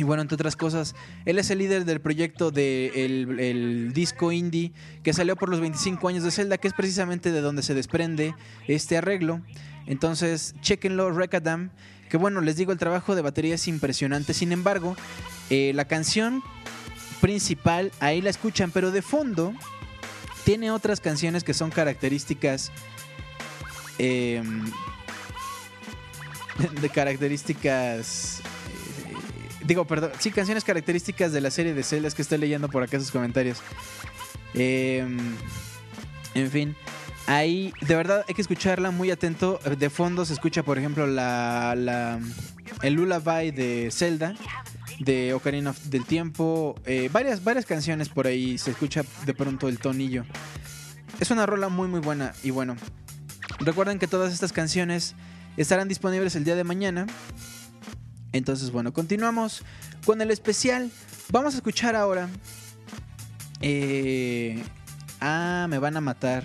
[0.00, 0.94] Y bueno, entre otras cosas,
[1.26, 4.72] él es el líder del proyecto del de el, el disco indie
[5.02, 8.34] que salió por los 25 años de Zelda, que es precisamente de donde se desprende
[8.66, 9.42] este arreglo.
[9.84, 11.68] Entonces, chequenlo, Recadam.
[12.08, 14.32] Que bueno, les digo, el trabajo de batería es impresionante.
[14.32, 14.96] Sin embargo,
[15.50, 16.42] eh, la canción
[17.20, 19.52] principal, ahí la escuchan, pero de fondo
[20.44, 22.72] tiene otras canciones que son características.
[23.98, 24.42] eh,
[26.80, 28.42] de características.
[29.64, 30.12] Digo, perdón.
[30.18, 32.08] Sí, canciones características de la serie de Zelda.
[32.08, 33.58] Es que estoy leyendo por acá sus comentarios.
[34.54, 35.06] Eh,
[36.34, 36.76] en fin.
[37.26, 39.60] Ahí, de verdad, hay que escucharla muy atento.
[39.78, 42.18] De fondo se escucha, por ejemplo, la, la
[42.82, 44.34] el lullaby de Zelda,
[44.98, 46.74] de Ocarina del Tiempo.
[46.86, 48.58] eh, varias, varias canciones por ahí.
[48.58, 50.24] Se escucha de pronto el tonillo.
[51.20, 52.32] Es una rola muy, muy buena.
[52.42, 52.76] Y bueno,
[53.60, 55.14] recuerden que todas estas canciones
[55.56, 57.06] estarán disponibles el día de mañana.
[58.32, 59.62] Entonces, bueno, continuamos
[60.06, 60.90] con el especial.
[61.30, 62.28] Vamos a escuchar ahora.
[63.60, 64.62] eh,
[65.20, 66.44] ah, me van a matar.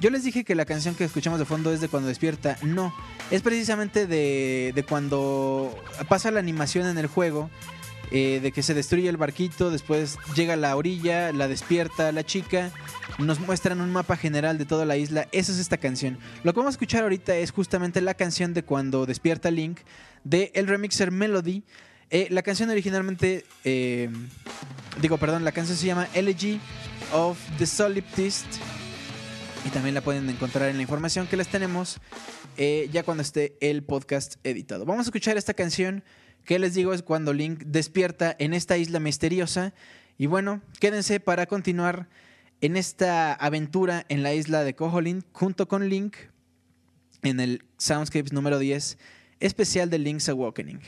[0.00, 2.58] Yo les dije que la canción que escuchamos de fondo es de cuando despierta.
[2.62, 2.94] No,
[3.30, 5.74] es precisamente de, de cuando
[6.08, 7.48] pasa la animación en el juego.
[8.10, 12.24] Eh, de que se destruye el barquito, después llega a la orilla, la despierta la
[12.24, 12.70] chica,
[13.18, 15.28] nos muestran un mapa general de toda la isla.
[15.32, 16.18] Esa es esta canción.
[16.42, 19.80] Lo que vamos a escuchar ahorita es justamente la canción de cuando despierta Link
[20.22, 21.64] de el remixer Melody.
[22.10, 24.10] Eh, la canción originalmente, eh,
[25.00, 26.60] digo, perdón, la canción se llama Elegy
[27.12, 28.46] of the Solipsist.
[29.66, 31.98] Y también la pueden encontrar en la información que les tenemos
[32.56, 34.84] ya cuando esté el podcast editado.
[34.84, 36.04] Vamos a escuchar esta canción
[36.44, 39.74] que les digo es cuando Link despierta en esta isla misteriosa.
[40.18, 42.08] Y bueno, quédense para continuar
[42.60, 46.16] en esta aventura en la isla de Koholint junto con Link
[47.22, 48.98] en el Soundscapes número 10
[49.40, 50.80] especial de Link's Awakening.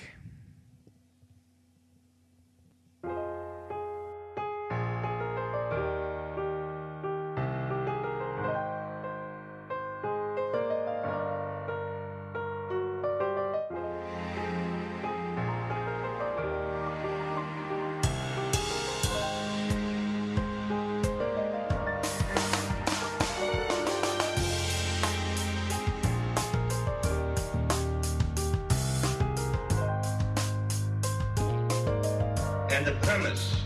[33.16, 33.65] Premise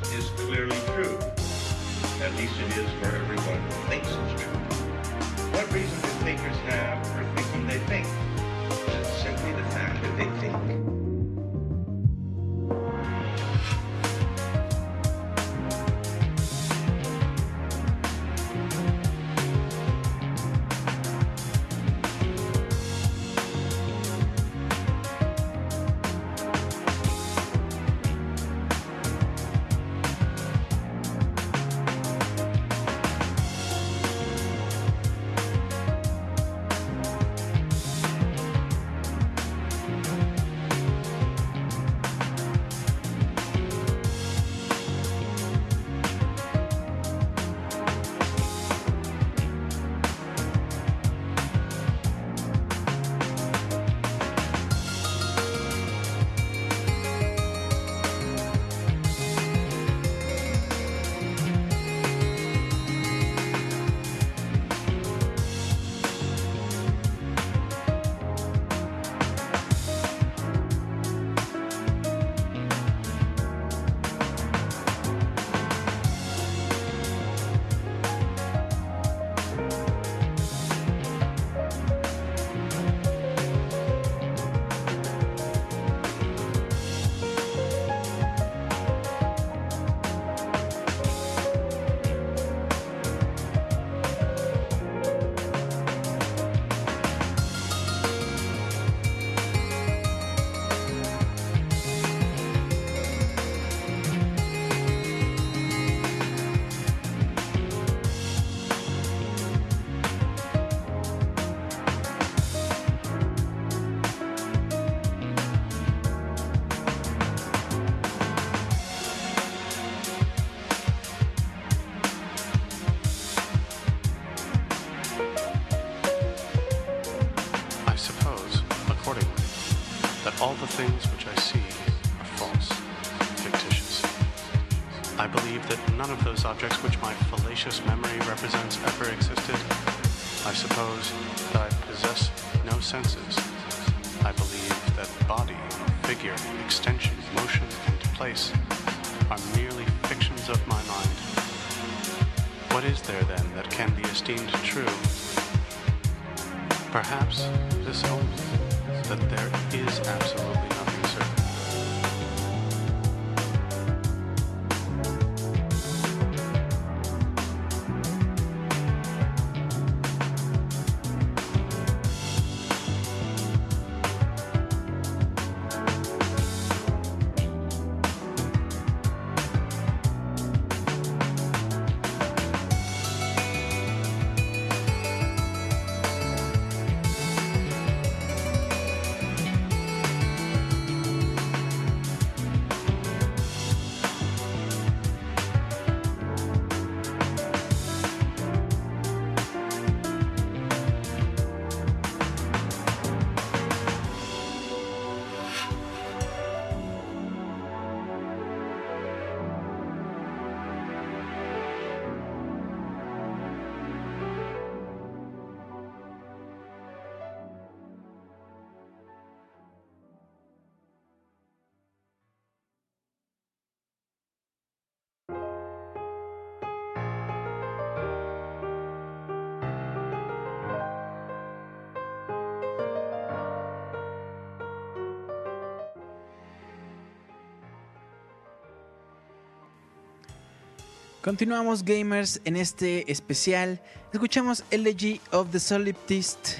[241.22, 243.80] Continuamos gamers en este especial.
[244.12, 246.58] Escuchamos Elegy of the Solipsist.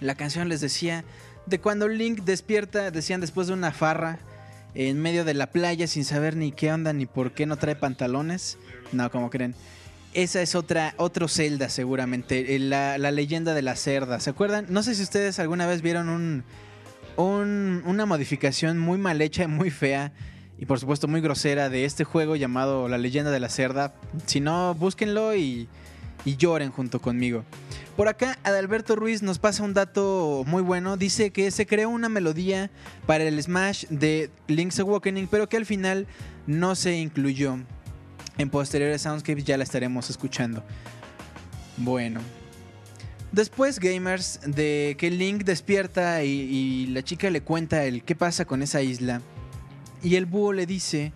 [0.00, 1.04] La canción les decía
[1.46, 4.18] de cuando Link despierta, decían después de una farra
[4.74, 7.76] en medio de la playa sin saber ni qué onda ni por qué no trae
[7.76, 8.56] pantalones.
[8.92, 9.54] No, como creen.
[10.14, 14.20] Esa es otra, otro Zelda seguramente, eh, la, la leyenda de la cerda.
[14.20, 14.66] ¿Se acuerdan?
[14.70, 16.44] No sé si ustedes alguna vez vieron un,
[17.16, 20.12] un- una modificación muy mal hecha y muy fea
[20.58, 23.94] y por supuesto muy grosera de este juego llamado La leyenda de la cerda.
[24.26, 25.68] Si no, búsquenlo y,
[26.24, 27.44] y lloren junto conmigo.
[27.96, 30.96] Por acá, Adalberto Ruiz nos pasa un dato muy bueno.
[30.96, 32.70] Dice que se creó una melodía
[33.06, 36.06] para el Smash de Link's Awakening, pero que al final
[36.46, 37.58] no se incluyó.
[38.36, 40.64] En posteriores Soundscapes ya la estaremos escuchando.
[41.76, 42.20] Bueno.
[43.30, 48.44] Después, gamers, de que Link despierta y, y la chica le cuenta el qué pasa
[48.44, 49.20] con esa isla.
[50.04, 51.12] Y el búho le dice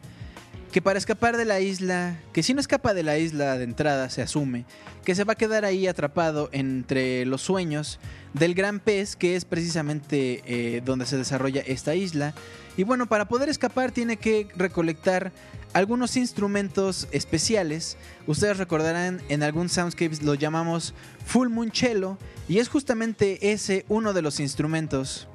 [0.72, 4.08] que para escapar de la isla, que si no escapa de la isla de entrada,
[4.08, 4.64] se asume,
[5.04, 8.00] que se va a quedar ahí atrapado entre los sueños
[8.32, 12.34] del gran pez, que es precisamente eh, donde se desarrolla esta isla.
[12.76, 15.32] Y bueno, para poder escapar tiene que recolectar
[15.74, 17.98] algunos instrumentos especiales.
[18.26, 20.94] Ustedes recordarán, en algún Soundscapes lo llamamos
[21.26, 22.16] Full Moon Cello,
[22.48, 25.28] y es justamente ese uno de los instrumentos,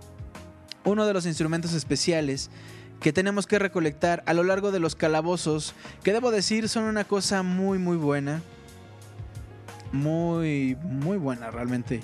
[0.86, 2.50] uno de los instrumentos especiales
[3.04, 7.04] que tenemos que recolectar a lo largo de los calabozos, que debo decir son una
[7.04, 8.42] cosa muy muy buena.
[9.92, 12.02] Muy, muy buena realmente.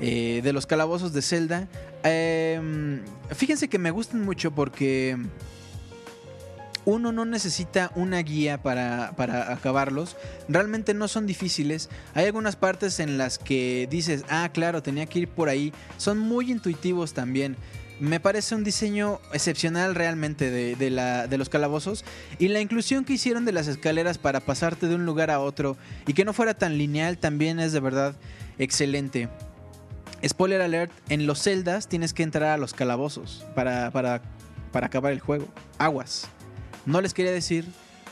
[0.00, 1.68] eh, de los calabozos de Zelda.
[2.02, 3.02] Em,
[3.34, 5.16] fíjense que me gustan mucho porque
[6.84, 10.16] uno no necesita una guía para, para acabarlos.
[10.48, 11.90] Realmente no son difíciles.
[12.14, 15.72] Hay algunas partes en las que dices, ah, claro, tenía que ir por ahí.
[15.98, 17.56] Son muy intuitivos también.
[18.00, 22.04] Me parece un diseño excepcional realmente de, los calabozos.
[22.38, 25.76] Y la inclusión que hicieron de las escaleras para pasarte de un lugar a otro
[26.06, 28.14] y que no fuera tan lineal también es de verdad
[28.58, 29.28] excelente.
[30.26, 33.86] Spoiler alert, en los celdas tienes que entrar a los calabozos para
[34.72, 35.46] acabar el juego.
[35.78, 36.28] Aguas.
[36.86, 37.66] No les quería decir,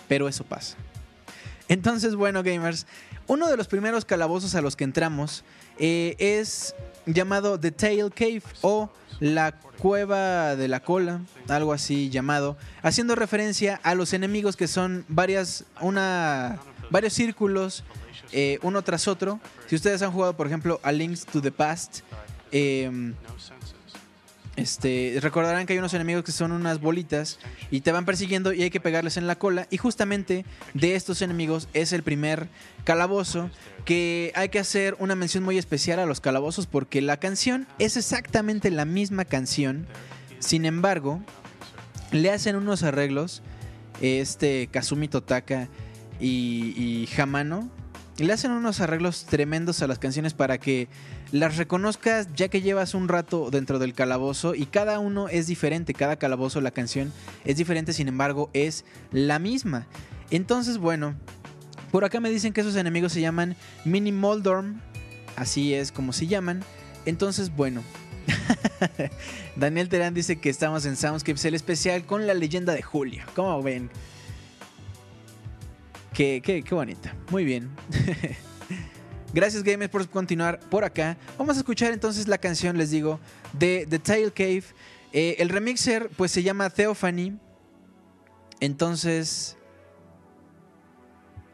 [0.09, 0.77] pero eso pasa.
[1.69, 2.87] Entonces, bueno, gamers,
[3.27, 5.45] uno de los primeros calabozos a los que entramos
[5.79, 6.75] eh, es
[7.07, 8.91] llamado The Tail Cave o
[9.21, 15.05] la cueva de la cola, algo así llamado, haciendo referencia a los enemigos que son
[15.09, 16.59] varias, una,
[16.91, 17.85] varios círculos,
[18.33, 19.41] eh, uno tras otro.
[19.67, 22.01] Si ustedes han jugado, por ejemplo, a Links to the Past,
[22.51, 23.56] senses.
[24.57, 27.39] Este, recordarán que hay unos enemigos que son unas bolitas
[27.71, 29.67] y te van persiguiendo y hay que pegarles en la cola.
[29.71, 32.49] Y justamente de estos enemigos es el primer
[32.85, 33.51] calabozo
[33.85, 37.97] que hay que hacer una mención muy especial a los calabozos porque la canción es
[37.97, 39.87] exactamente la misma canción.
[40.39, 41.21] Sin embargo,
[42.11, 43.43] le hacen unos arreglos
[44.01, 45.69] este Kazumi Totaka
[46.19, 47.71] y, y Hamano.
[48.17, 50.89] Le hacen unos arreglos tremendos a las canciones para que
[51.33, 55.95] las reconozcas ya que llevas un rato dentro del calabozo y cada uno es diferente,
[55.95, 57.13] cada calabozo, la canción
[57.45, 59.87] es diferente, sin embargo es la misma.
[60.31, 61.15] Entonces, bueno,
[61.91, 64.81] por acá me dicen que esos enemigos se llaman Mini Moldorm,
[65.37, 66.63] así es como se llaman.
[67.07, 67.83] Entonces, bueno,
[69.57, 73.25] Daniel Terán dice que estamos en Soundscapes, el especial con la leyenda de Julio.
[73.35, 73.91] ¿Cómo ven?
[76.13, 77.15] Qué, qué, qué bonita.
[77.31, 77.71] Muy bien.
[79.35, 81.17] Gracias gamers por continuar por acá.
[81.37, 83.21] Vamos a escuchar entonces la canción, les digo,
[83.53, 84.65] de The Tail Cave.
[85.13, 87.39] Eh, el remixer pues se llama Theophany.
[88.61, 89.57] Entonces...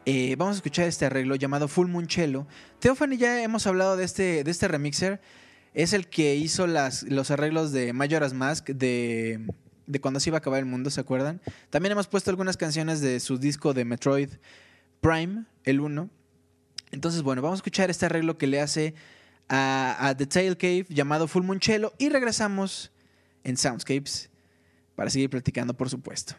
[0.05, 2.47] eh, vamos a escuchar este arreglo llamado Full Munchelo.
[2.79, 5.19] Theophany ya hemos hablado de este, de este remixer.
[5.73, 9.45] Es el que hizo las, los arreglos de Majora's Mask de,
[9.87, 11.41] de cuando se iba a acabar el mundo, ¿se acuerdan?
[11.69, 14.29] También hemos puesto algunas canciones de su disco de Metroid
[15.01, 16.09] Prime, el 1.
[16.93, 18.93] Entonces, bueno, vamos a escuchar este arreglo que le hace
[19.49, 22.91] a, The Tail Cave llamado Full Munchelo y regresamos
[23.43, 24.29] en Soundscapes
[24.95, 26.35] para seguir platicando, por supuesto.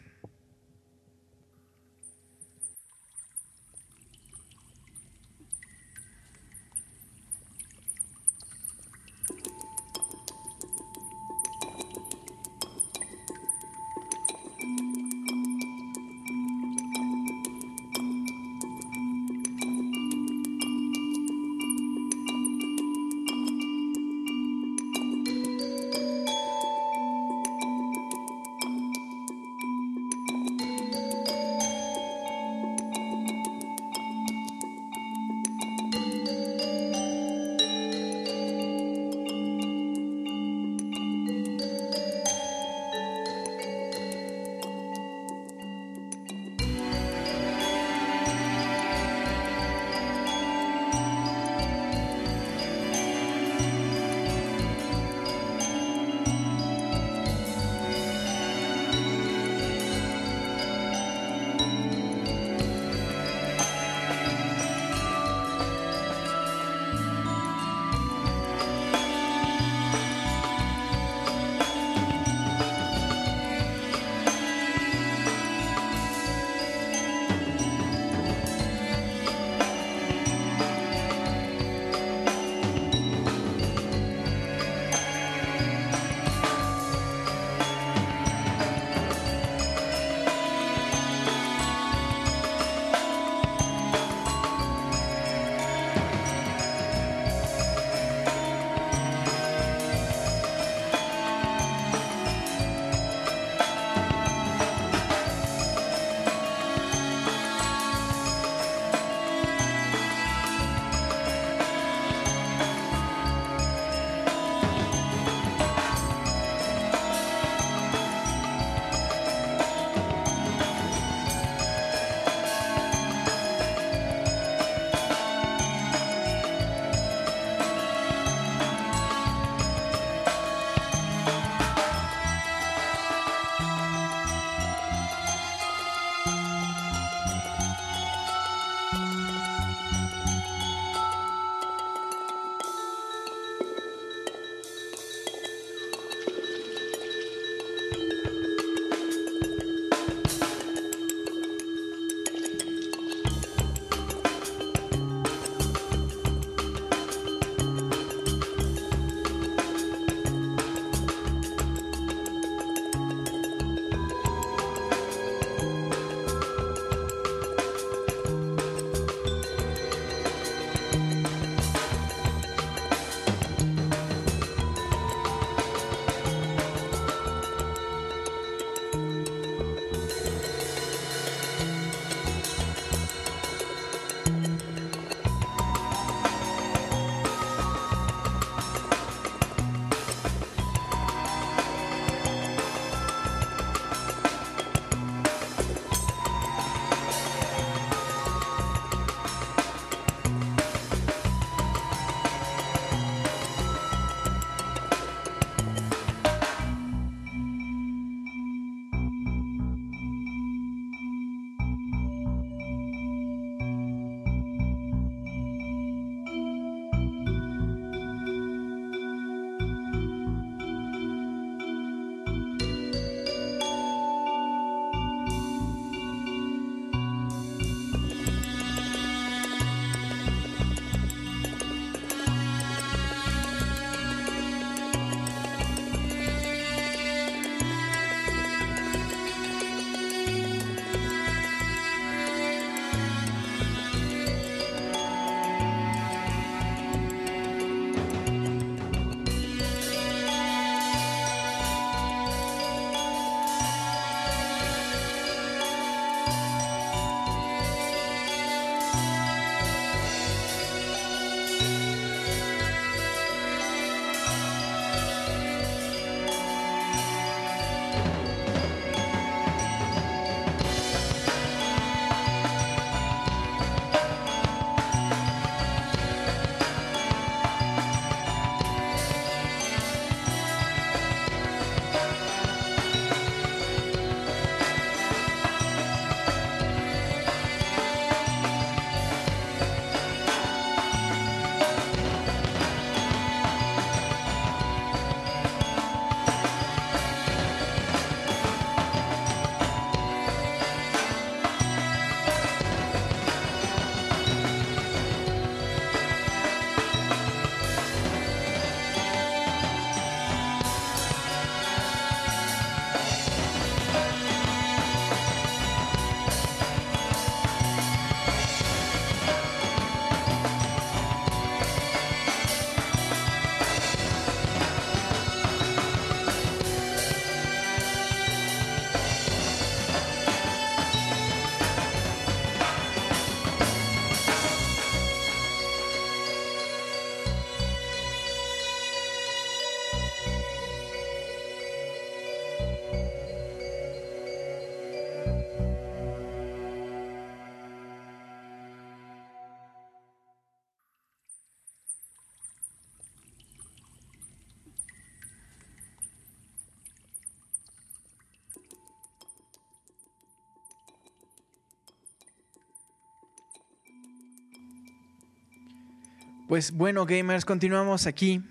[366.47, 368.43] Pues bueno, gamers, continuamos aquí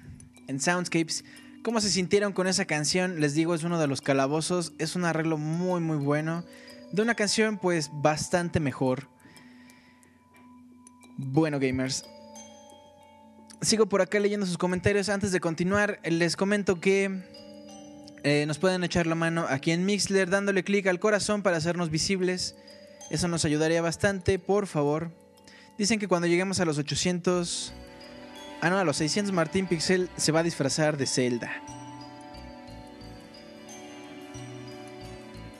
[0.48, 1.24] en Soundscapes.
[1.62, 3.20] ¿Cómo se sintieron con esa canción?
[3.20, 4.72] Les digo, es uno de los calabozos.
[4.78, 6.44] Es un arreglo muy, muy bueno.
[6.90, 9.06] De una canción, pues, bastante mejor.
[11.18, 12.04] Bueno, gamers.
[13.60, 15.08] Sigo por acá leyendo sus comentarios.
[15.08, 17.22] Antes de continuar, les comento que
[18.24, 21.90] eh, nos pueden echar la mano aquí en Mixler dándole clic al corazón para hacernos
[21.90, 22.56] visibles.
[23.10, 25.12] Eso nos ayudaría bastante, por favor.
[25.78, 27.72] Dicen que cuando lleguemos a los 800...
[28.64, 31.52] Ah, no, a los 600 Martín Pixel se va a disfrazar de Zelda.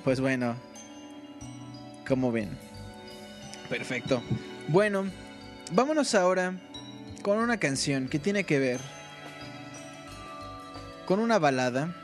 [0.03, 0.57] Pues bueno,
[2.09, 2.59] como ven.
[3.69, 4.23] Perfecto.
[4.69, 5.05] Bueno,
[5.71, 6.59] vámonos ahora
[7.21, 8.81] con una canción que tiene que ver
[11.05, 11.95] con una balada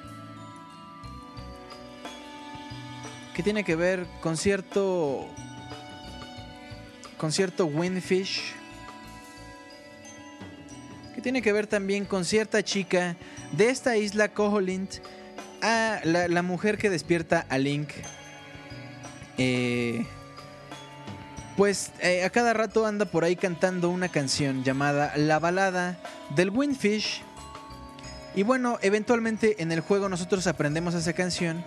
[3.35, 5.27] que tiene que ver con cierto
[7.17, 8.60] con cierto windfish
[11.21, 13.17] tiene que ver también con cierta chica
[13.53, 14.95] de esta isla Koholint
[15.63, 17.91] a la, la mujer que despierta a Link
[19.43, 20.05] eh,
[21.57, 25.99] pues eh, a cada rato anda por ahí cantando una canción llamada La balada
[26.37, 27.23] del Windfish.
[28.35, 31.65] Y bueno, eventualmente en el juego nosotros aprendemos esa canción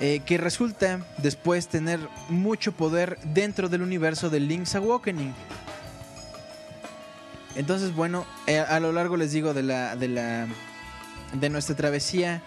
[0.00, 1.98] eh, que resulta después tener
[2.28, 5.34] mucho poder dentro del universo de Link's Awakening.
[7.56, 10.46] Entonces, bueno, eh, a lo largo les digo de la, de la
[11.32, 12.42] de nuestra travesía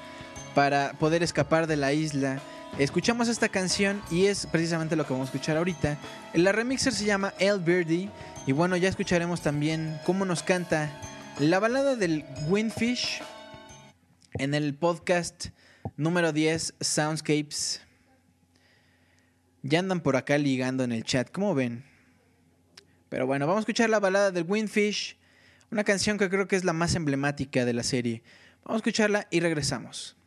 [0.55, 2.41] para poder escapar de la isla
[2.77, 5.97] Escuchamos esta canción y es precisamente lo que vamos a escuchar ahorita.
[6.33, 8.09] La remixer se llama El Birdie
[8.45, 10.89] y bueno, ya escucharemos también cómo nos canta
[11.39, 13.21] la balada del Windfish
[14.33, 15.47] en el podcast
[15.97, 17.81] número 10 Soundscapes.
[19.61, 21.88] Ya andan por acá ligando en el chat, ¿cómo ven?
[23.09, 25.17] Pero bueno, vamos a escuchar la balada del Windfish,
[25.71, 28.23] una canción que creo que es la más emblemática de la serie.
[28.63, 30.18] Vamos a escucharla y regresamos.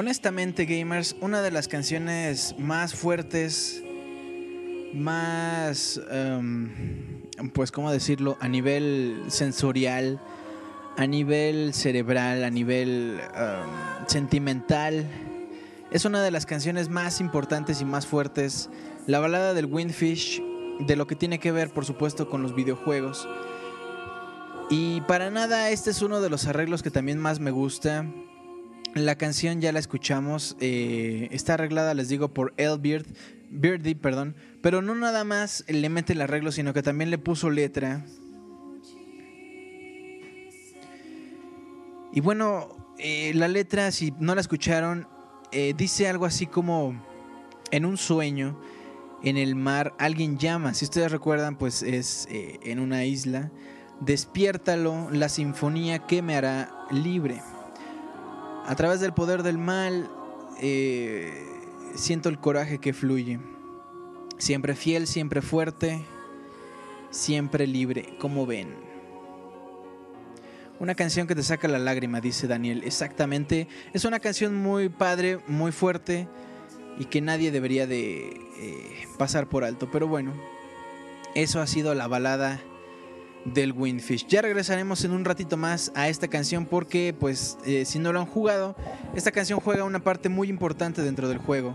[0.00, 3.82] Honestamente, gamers, una de las canciones más fuertes,
[4.94, 7.20] más, em,
[7.52, 8.38] pues, ¿cómo decirlo?
[8.40, 10.18] A nivel sensorial,
[10.96, 15.06] a nivel cerebral, a nivel em, sentimental.
[15.90, 18.70] Es una de las canciones más importantes y más fuertes.
[19.06, 20.42] La balada del Windfish,
[20.80, 23.28] de lo que tiene que ver, por supuesto, con los videojuegos.
[24.70, 28.06] Y para nada, este es uno de los arreglos que también más me gusta.
[28.94, 33.06] La canción ya la escuchamos, eh, está arreglada, les digo, por El Beard,
[33.50, 37.50] Beardy, perdón, pero no nada más le mete el arreglo, sino que también le puso
[37.50, 38.04] letra.
[42.12, 45.06] Y bueno, eh, la letra, si no la escucharon,
[45.52, 47.00] eh, dice algo así como
[47.70, 48.60] en un sueño,
[49.22, 50.74] en el mar, alguien llama.
[50.74, 53.50] Si ustedes recuerdan, pues es eh, en una isla.
[54.00, 57.42] Despiértalo, la sinfonía que me hará libre.
[58.66, 60.10] A través del poder del mal,
[60.60, 61.32] eh,
[61.94, 63.40] siento el coraje que fluye.
[64.38, 66.02] Siempre fiel, siempre fuerte,
[67.10, 68.74] siempre libre, como ven.
[70.78, 72.82] Una canción que te saca la lágrima, dice Daniel.
[72.84, 73.68] Exactamente.
[73.92, 76.26] Es una canción muy padre, muy fuerte
[76.98, 78.28] y que nadie debería de
[78.58, 79.90] eh, pasar por alto.
[79.90, 80.32] Pero bueno,
[81.34, 82.60] eso ha sido la balada
[83.44, 84.26] del Windfish.
[84.26, 88.20] Ya regresaremos en un ratito más a esta canción porque, pues, eh, si no lo
[88.20, 88.76] han jugado,
[89.14, 91.74] esta canción juega una parte muy importante dentro del juego.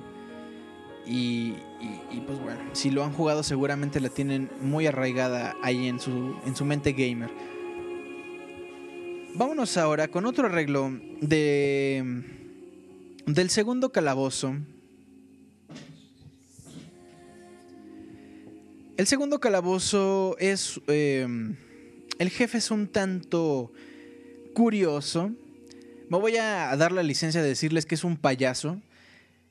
[1.08, 5.88] Y, y- y, pues bueno, si lo han jugado seguramente la tienen muy arraigada ahí
[5.88, 7.30] en su, en su mente gamer.
[9.36, 12.24] Vámonos ahora con otro arreglo de
[13.28, 14.56] del segundo calabozo.
[18.98, 21.28] El segundo calabozo es eh,
[22.18, 23.74] el jefe es un tanto
[24.54, 25.32] curioso.
[26.08, 28.80] Me voy a dar la licencia de decirles que es un payaso.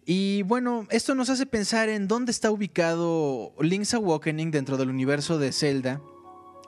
[0.06, 5.38] Y bueno, esto nos hace pensar en dónde está ubicado Link's Awakening dentro del universo
[5.38, 6.00] de Zelda.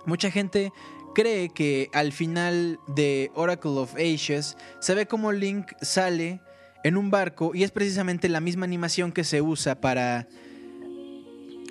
[0.05, 0.71] Mucha gente
[1.15, 6.43] cree que al final de Oracle of Ages se ve como Link sale
[6.85, 10.29] en un barco y es precisamente la misma animación que se usa para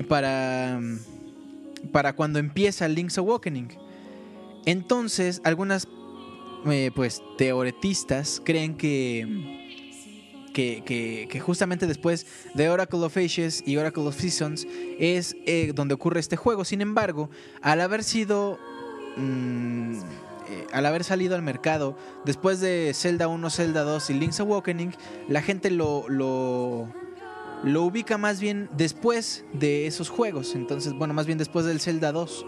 [0.08, 0.80] para
[1.92, 3.70] para cuando empieza Link's Awakening.
[4.66, 5.88] Entonces, algunas
[6.66, 9.54] eh, pues teoretistas creen que
[10.54, 14.66] que, que- que justamente después de Oracle of Ages y Oracle of Seasons
[15.00, 16.64] es eh, donde ocurre este juego.
[16.66, 17.30] Sin embargo,
[17.62, 18.58] al haber sido.
[19.18, 19.96] mm,
[20.48, 24.94] eh, al haber salido al mercado después de Zelda 1, Zelda 2 y Link's Awakening,
[25.28, 26.88] la gente lo, lo,
[27.64, 30.56] lo ubica más bien después de esos juegos.
[30.56, 32.46] Entonces, bueno, más bien después del Zelda 2.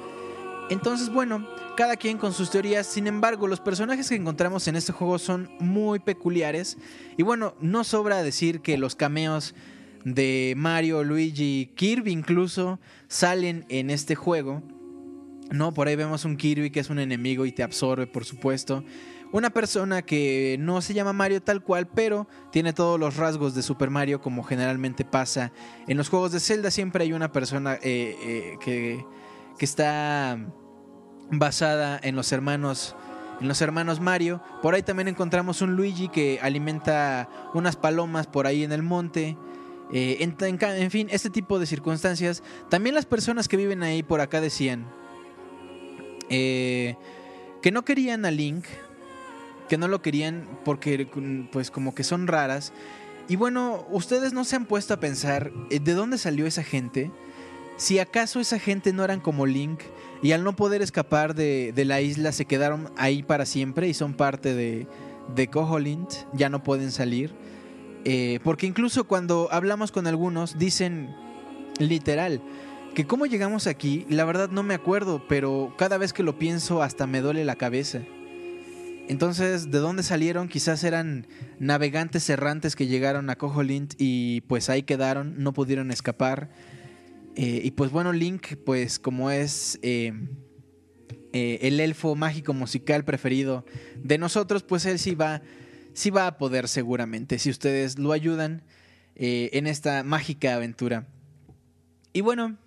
[0.70, 1.48] Entonces, bueno,
[1.78, 2.88] cada quien con sus teorías.
[2.88, 6.78] Sin embargo, los personajes que encontramos en este juego son muy peculiares.
[7.18, 9.56] Y bueno, no sobra decir que los cameos
[10.04, 14.64] de Mario, Luigi, Kirby incluso salen en este juego.
[15.52, 18.84] No, por ahí vemos un Kirby que es un enemigo y te absorbe, por supuesto.
[19.32, 23.62] Una persona que no se llama Mario tal cual, pero tiene todos los rasgos de
[23.62, 25.52] Super Mario como generalmente pasa.
[25.88, 29.06] En los juegos de Zelda siempre hay una persona eh, eh, que,
[29.58, 30.38] que está
[31.30, 32.96] basada en los hermanos
[33.40, 34.42] en los hermanos Mario.
[34.62, 39.38] Por ahí también encontramos un Luigi que alimenta unas palomas por ahí en el monte.
[39.94, 42.44] Eh, en, fin, este tipo de circunstancias.
[42.70, 44.86] También las personas que viven ahí por acá decían
[46.30, 46.96] eh,
[47.62, 48.66] que no querían a Link,
[49.68, 51.08] que no lo querían porque
[51.52, 52.74] pues como que son raras.
[53.30, 57.12] Y bueno, ustedes no se han puesto a pensar eh, de dónde salió esa gente.
[57.76, 59.82] Si acaso esa gente no eran como Link
[60.24, 63.94] y al no poder escapar de, de la isla se quedaron ahí para siempre y
[63.94, 64.88] son parte de,
[65.36, 67.34] de Koholint, ya no pueden salir.
[68.06, 71.14] Eh, porque incluso cuando hablamos con algunos dicen
[71.80, 72.42] literal
[72.96, 76.82] que cómo llegamos aquí, la verdad no me acuerdo, pero cada vez que lo pienso
[76.82, 78.02] hasta me duele la cabeza.
[79.08, 80.50] Entonces, ¿de dónde salieron?
[80.50, 81.28] Quizás eran
[81.60, 86.50] navegantes errantes que llegaron a Koholint y pues ahí quedaron, no pudieron escapar.
[87.36, 90.12] Eh, y pues bueno, Link, pues como es eh,
[91.32, 93.66] eh, el elfo mágico musical preferido
[94.04, 95.42] de nosotros, pues él sí va,
[95.94, 98.64] sí va a poder seguramente, si ustedes lo ayudan
[99.20, 101.08] en esta mágica aventura.
[102.14, 102.58] Y bueno,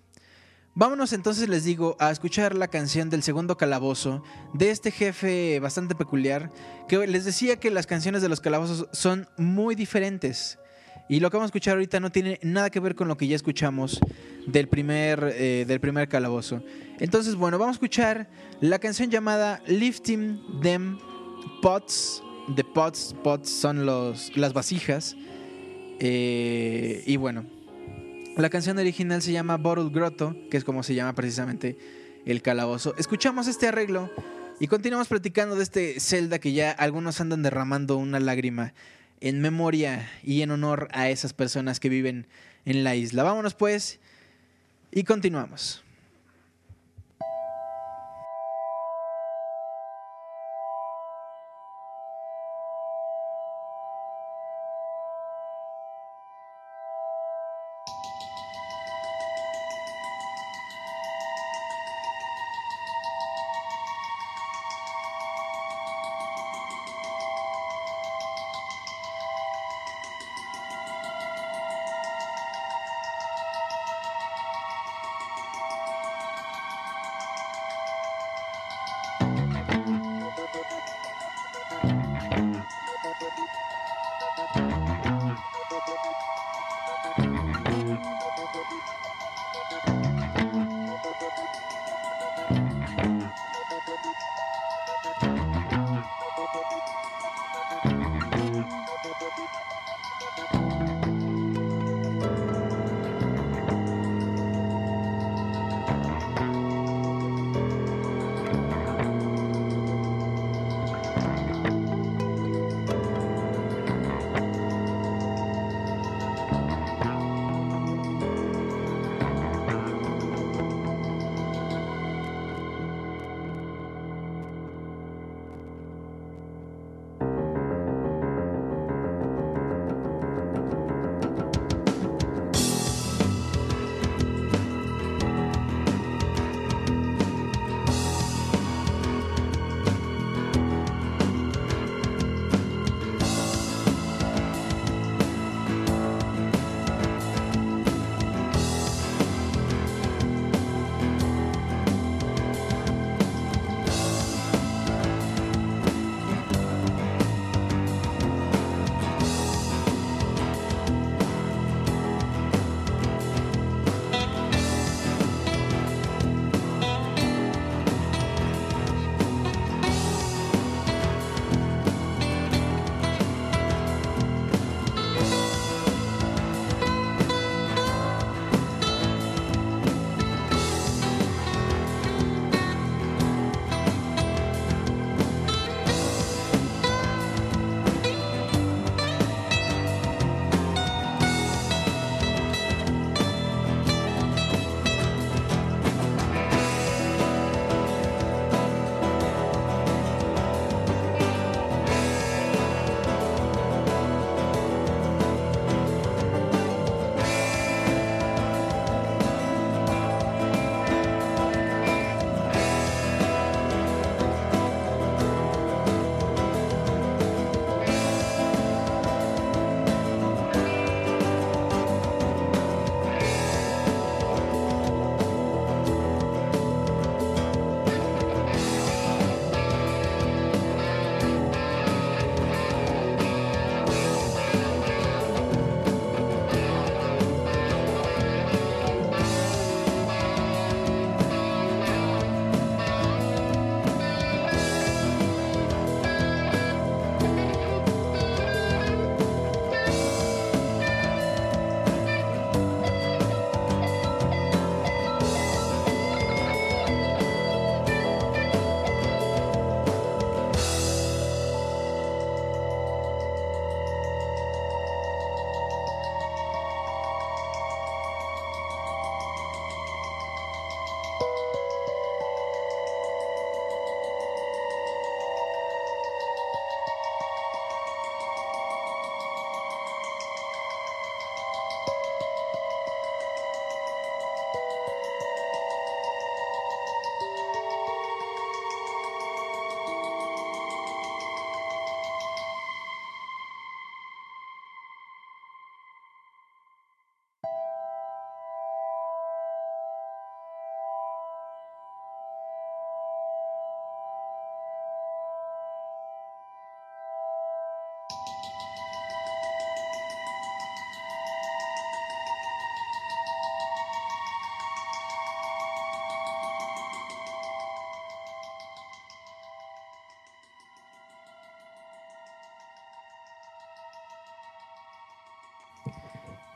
[0.75, 4.23] vámonos entonces, les digo, a escuchar la canción del segundo calabozo
[4.53, 6.51] de este jefe bastante peculiar,
[6.87, 10.57] que les decía que las canciones de los calabozos son muy diferentes.
[11.09, 13.27] Y lo que vamos a escuchar ahorita no tiene nada que ver con lo que
[13.27, 13.99] ya escuchamos
[14.47, 16.63] del primer, eh, del primer calabozo.
[16.99, 18.29] Entonces, bueno, vamos a escuchar
[18.61, 20.99] la canción llamada Lifting Them
[21.61, 22.23] Pots
[22.55, 25.15] The Pots, Pots son los, las vasijas.
[25.99, 27.45] Eh, y bueno,
[28.41, 31.77] la canción original se llama Bottle Grotto, que es como se llama precisamente
[32.25, 32.95] el calabozo.
[32.97, 34.09] Escuchamos este arreglo
[34.59, 38.73] y continuamos platicando de este Zelda que ya algunos andan derramando una lágrima
[39.19, 42.25] en memoria y en honor a esas personas que viven
[42.65, 43.21] en la isla.
[43.21, 43.99] Vámonos pues
[44.91, 45.83] y continuamos.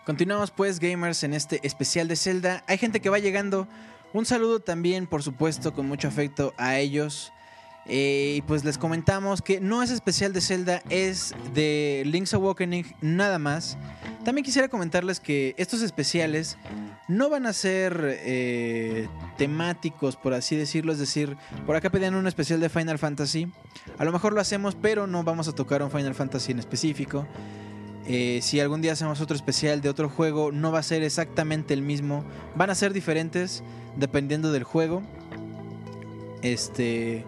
[0.06, 2.64] Continuamos pues gamers en este especial de Zelda.
[2.68, 3.68] Hay gente que va llegando.
[4.14, 7.34] Un saludo también, por supuesto, con mucho afecto a ellos.
[7.88, 12.96] Eh, y pues les comentamos que no es especial de Zelda, es de Link's Awakening
[13.02, 13.80] nada más.
[14.24, 16.58] También quisiera comentarles que estos especiales
[17.08, 19.08] no van a ser eh,
[19.38, 20.92] temáticos, por así decirlo.
[20.94, 23.52] Es decir, por acá pedían un especial de Final Fantasy.
[23.98, 27.28] A lo mejor lo hacemos, pero no vamos a tocar un Final Fantasy en específico.
[28.08, 31.74] Eh, si algún día hacemos otro especial de otro juego, no va a ser exactamente
[31.74, 32.24] el mismo.
[32.56, 33.64] Van a ser diferentes
[33.96, 35.02] dependiendo del juego.
[36.42, 37.26] Este.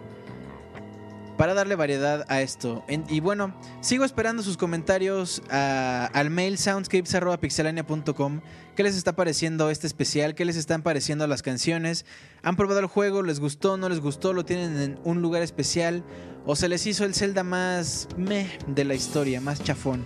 [1.36, 2.84] Para darle variedad a esto.
[2.88, 8.40] Y bueno, sigo esperando sus comentarios al mail soundscapes.pixelania.com.
[8.74, 10.34] ¿Qué les está pareciendo este especial?
[10.34, 12.06] ¿Qué les están pareciendo las canciones?
[12.42, 13.22] ¿Han probado el juego?
[13.22, 13.76] ¿Les gustó?
[13.76, 14.32] ¿No les gustó?
[14.32, 16.02] ¿Lo tienen en un lugar especial?
[16.44, 20.04] ¿O se les hizo el Zelda más meh de la historia, más chafón?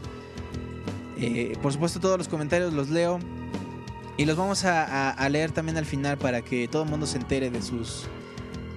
[1.23, 3.19] Eh, por supuesto, todos los comentarios los leo.
[4.17, 7.51] Y los vamos a, leer también al final para que todo el mundo se entere
[7.51, 8.05] de sus.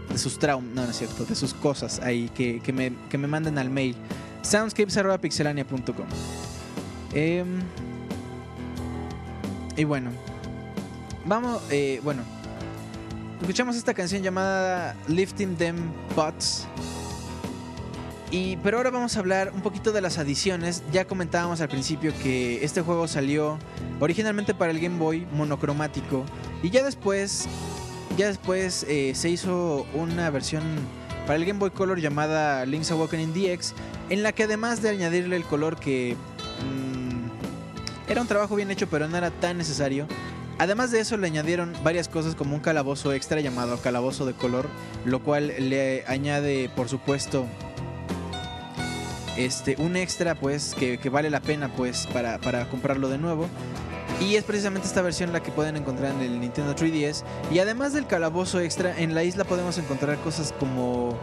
[0.10, 0.74] De sus traumas.
[0.74, 1.26] No, no es cierto.
[1.26, 2.30] De sus cosas ahí.
[2.30, 3.96] Que, que me, que me manden al mail.
[4.44, 6.06] Soundscapes.pixelania.com.
[7.14, 7.60] Em,
[9.76, 10.12] y bueno.
[11.26, 11.62] Vamos.
[11.72, 12.24] eh, bueno.
[13.42, 16.68] Escuchamos esta canción llamada Lifting Them Butts.
[18.32, 20.84] Y, pero ahora vamos a hablar un poquito de las adiciones.
[20.92, 23.60] Ya comentábamos al principio que este juego salió
[24.00, 26.26] originalmente para el Game Boy monocromático.
[26.64, 27.48] Y ya después,
[28.18, 30.64] ya después eh, se hizo una versión
[31.28, 33.74] para el Game Boy Color llamada Link's Awakening DX.
[34.10, 36.16] En la que además de añadirle el color que
[36.64, 40.08] mm, era un trabajo bien hecho pero no era tan necesario.
[40.58, 44.68] Además de eso le añadieron varias cosas como un calabozo extra llamado calabozo de color.
[45.06, 47.46] Lo cual le añade por supuesto
[49.38, 53.48] este, un extra pues que, que vale la pena pues para, para comprarlo de nuevo.
[54.22, 57.24] Y es precisamente esta versión la que pueden encontrar en el Nintendo 3DS.
[57.52, 61.18] Y además del calabozo extra, en la isla podemos encontrar cosas como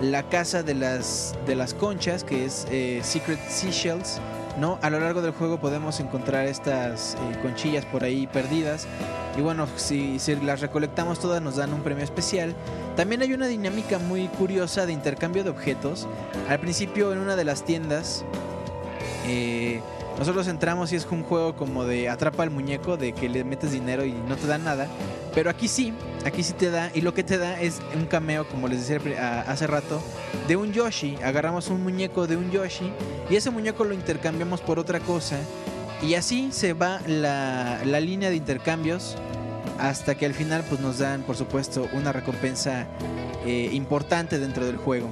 [0.00, 4.20] la casa de las, de las conchas, que es eh, Secret Seashells.
[4.58, 4.78] ¿No?
[4.82, 8.86] A lo largo del juego podemos encontrar estas eh, conchillas por ahí perdidas.
[9.36, 12.54] Y bueno, si, las recolectamos todas nos dan un premio especial.
[12.96, 16.08] También hay una dinámica muy curiosa de intercambio de objetos.
[16.48, 18.24] Al principio en una de las tiendas,
[19.26, 19.80] eh,
[20.18, 23.70] nosotros entramos y es un juego como de atrapa al muñeco, de que le metes
[23.70, 24.88] dinero y no te da nada.
[25.34, 25.92] Pero aquí sí,
[26.24, 26.90] aquí sí te da.
[26.92, 30.02] Y lo que te da es un cameo, como les decía hace rato,
[30.48, 31.16] de un Yoshi.
[31.22, 32.92] Agarramos un muñeco de un Yoshi
[33.30, 35.38] y ese muñeco lo intercambiamos por otra cosa.
[36.02, 39.16] Y así se va la, la línea de intercambios
[39.78, 42.86] hasta que al final pues nos dan por supuesto una recompensa
[43.46, 45.08] eh, importante dentro del juego.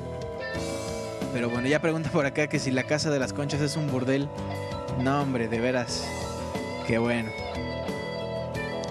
[1.33, 3.91] Pero bueno, ya pregunta por acá que si la casa de las conchas es un
[3.91, 4.29] burdel.
[4.99, 6.07] No hombre, de veras.
[6.87, 7.31] Qué bueno.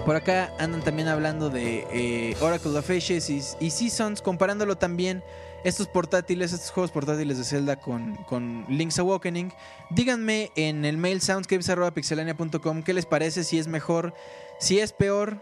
[0.04, 5.24] Por acá andan también hablando de eh, Oracle of Ages y, y Seasons, comparándolo también
[5.64, 9.52] estos portátiles, estos juegos portátiles de Zelda con, con Link's Awakening.
[9.90, 14.14] Díganme en el mail soundscapes.pixelania.com qué les parece, si es mejor,
[14.60, 15.40] si es peor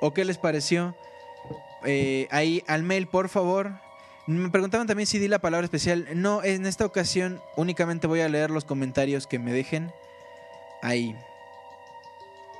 [0.00, 0.96] o qué les pareció.
[1.84, 3.72] Eh, ahí al mail, por favor.
[4.28, 6.06] Me preguntaban también si di la palabra especial.
[6.14, 9.90] No, en esta ocasión únicamente voy a leer los comentarios que me dejen
[10.82, 11.16] ahí.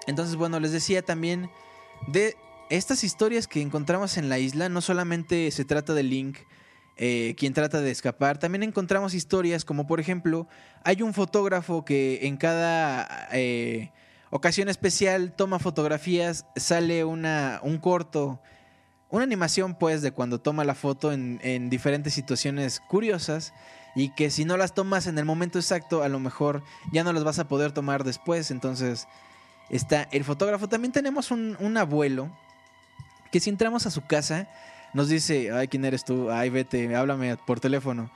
[0.07, 1.51] Entonces, bueno, les decía también
[2.07, 2.37] de
[2.71, 4.71] estas historias que encontramos en la isla.
[4.71, 6.39] No solamente se trata de Link,
[6.97, 8.39] eh, quien trata de escapar.
[8.39, 10.49] También encontramos historias como, por ejemplo,
[10.85, 13.93] hay un fotógrafo que en cada eh,
[14.31, 16.47] ocasión especial toma fotografías.
[16.57, 18.41] Sale una, un corto
[19.11, 23.55] una animación pues de cuando toma la foto en, en diferentes situaciones curiosas
[23.95, 26.63] y que si no las tomas en el momento exacto a lo mejor
[26.93, 28.51] ya no las vas a poder tomar después.
[28.51, 29.09] Entonces
[29.71, 30.69] está el fotógrafo.
[30.69, 32.31] También tenemos un, un abuelo
[33.33, 34.49] que si entramos a su casa
[34.93, 36.31] nos dice, ay, ¿quién eres tú?
[36.31, 38.11] Ay, vete, háblame por teléfono.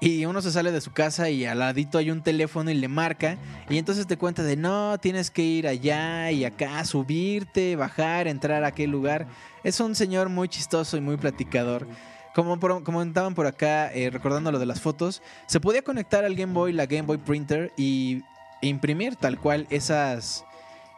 [0.00, 2.88] Y uno se sale de su casa y al ladito hay un teléfono y le
[2.88, 3.38] marca.
[3.70, 8.64] Y entonces te cuenta de no, tienes que ir allá y acá, subirte, bajar, entrar
[8.64, 9.26] a aquel lugar.
[9.62, 11.86] Es un señor muy chistoso y muy platicador.
[12.34, 16.52] Como comentaban por acá, eh, recordando lo de las fotos, se podía conectar al Game
[16.52, 18.22] Boy, la Game Boy Printer, y
[18.60, 20.44] imprimir tal cual esas,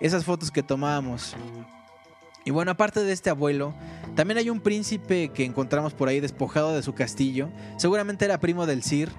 [0.00, 1.36] esas fotos que tomábamos.
[2.46, 3.74] Y bueno, aparte de este abuelo,
[4.14, 7.50] también hay un príncipe que encontramos por ahí despojado de su castillo.
[7.76, 9.10] Seguramente era primo del Sir,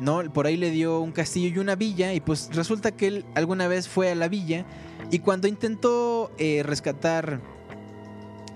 [0.00, 0.22] ¿no?
[0.32, 2.14] Por ahí le dio un castillo y una villa.
[2.14, 4.64] Y pues resulta que él alguna vez fue a la villa.
[5.10, 7.42] Y cuando intentó eh, rescatar.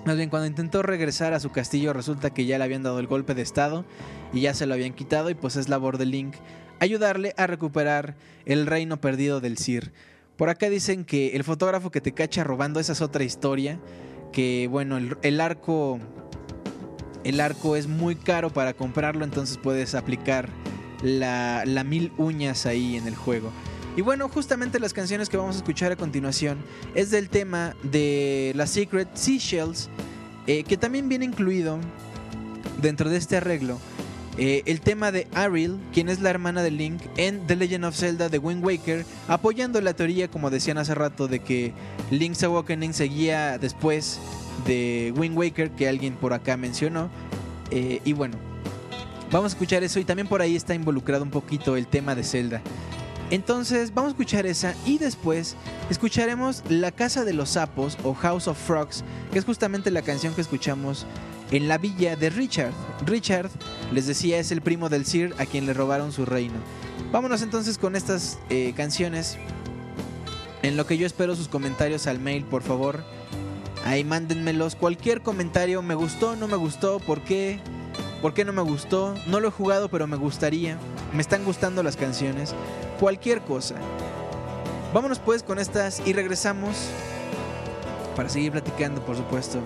[0.06, 3.06] Más bien, cuando intentó regresar a su castillo, resulta que ya le habían dado el
[3.06, 3.84] golpe de estado.
[4.32, 5.28] Y ya se lo habían quitado.
[5.28, 6.34] Y pues es labor de Link
[6.80, 9.92] ayudarle a recuperar el reino perdido del Sir.
[10.36, 13.78] Por acá dicen que el fotógrafo que te cacha robando, esa es otra historia.
[14.34, 15.98] Que bueno, el, arco.
[17.22, 20.50] El arco es muy caro para comprarlo, entonces puedes aplicar
[21.02, 23.50] la, la mil uñas ahí en el juego.
[23.96, 26.58] Y bueno, justamente las canciones que vamos a escuchar a continuación
[26.96, 29.88] es del tema de la Secret Seashells,
[30.48, 31.78] eh, que también viene incluido
[32.82, 33.78] dentro de este arreglo.
[34.36, 37.96] Eh, el tema de Ariel, quien es la hermana de Link en The Legend of
[37.96, 41.72] Zelda de Wind Waker, apoyando la teoría, como decían hace rato, de que
[42.10, 44.18] Link's Awakening seguía después
[44.66, 47.10] de Wind Waker, que alguien por acá mencionó.
[47.70, 48.36] Eh, y bueno,
[49.30, 52.24] vamos a escuchar eso y también por ahí está involucrado un poquito el tema de
[52.24, 52.60] Zelda.
[53.30, 55.56] Entonces vamos a escuchar esa y después
[55.90, 60.34] escucharemos La Casa de los Sapos o House of Frogs, que es justamente la canción
[60.34, 61.06] que escuchamos
[61.50, 62.72] en la villa de Richard.
[63.06, 63.50] Richard,
[63.94, 66.54] les decía, es el primo del Sir a quien le robaron su reino.
[67.12, 69.38] Vámonos entonces con estas eh, canciones.
[70.62, 73.04] En lo que yo espero sus comentarios al mail, por favor.
[73.84, 74.74] Ahí mándenmelos.
[74.74, 77.60] Cualquier comentario, me gustó, no me gustó, ¿por qué?
[78.20, 79.14] ¿Por qué no me gustó?
[79.28, 80.76] No lo he jugado, pero me gustaría.
[81.12, 82.52] Me están gustando las canciones.
[82.98, 83.76] Cualquier cosa.
[84.92, 86.88] Vámonos pues con estas y regresamos
[88.16, 89.60] para seguir platicando, por supuesto,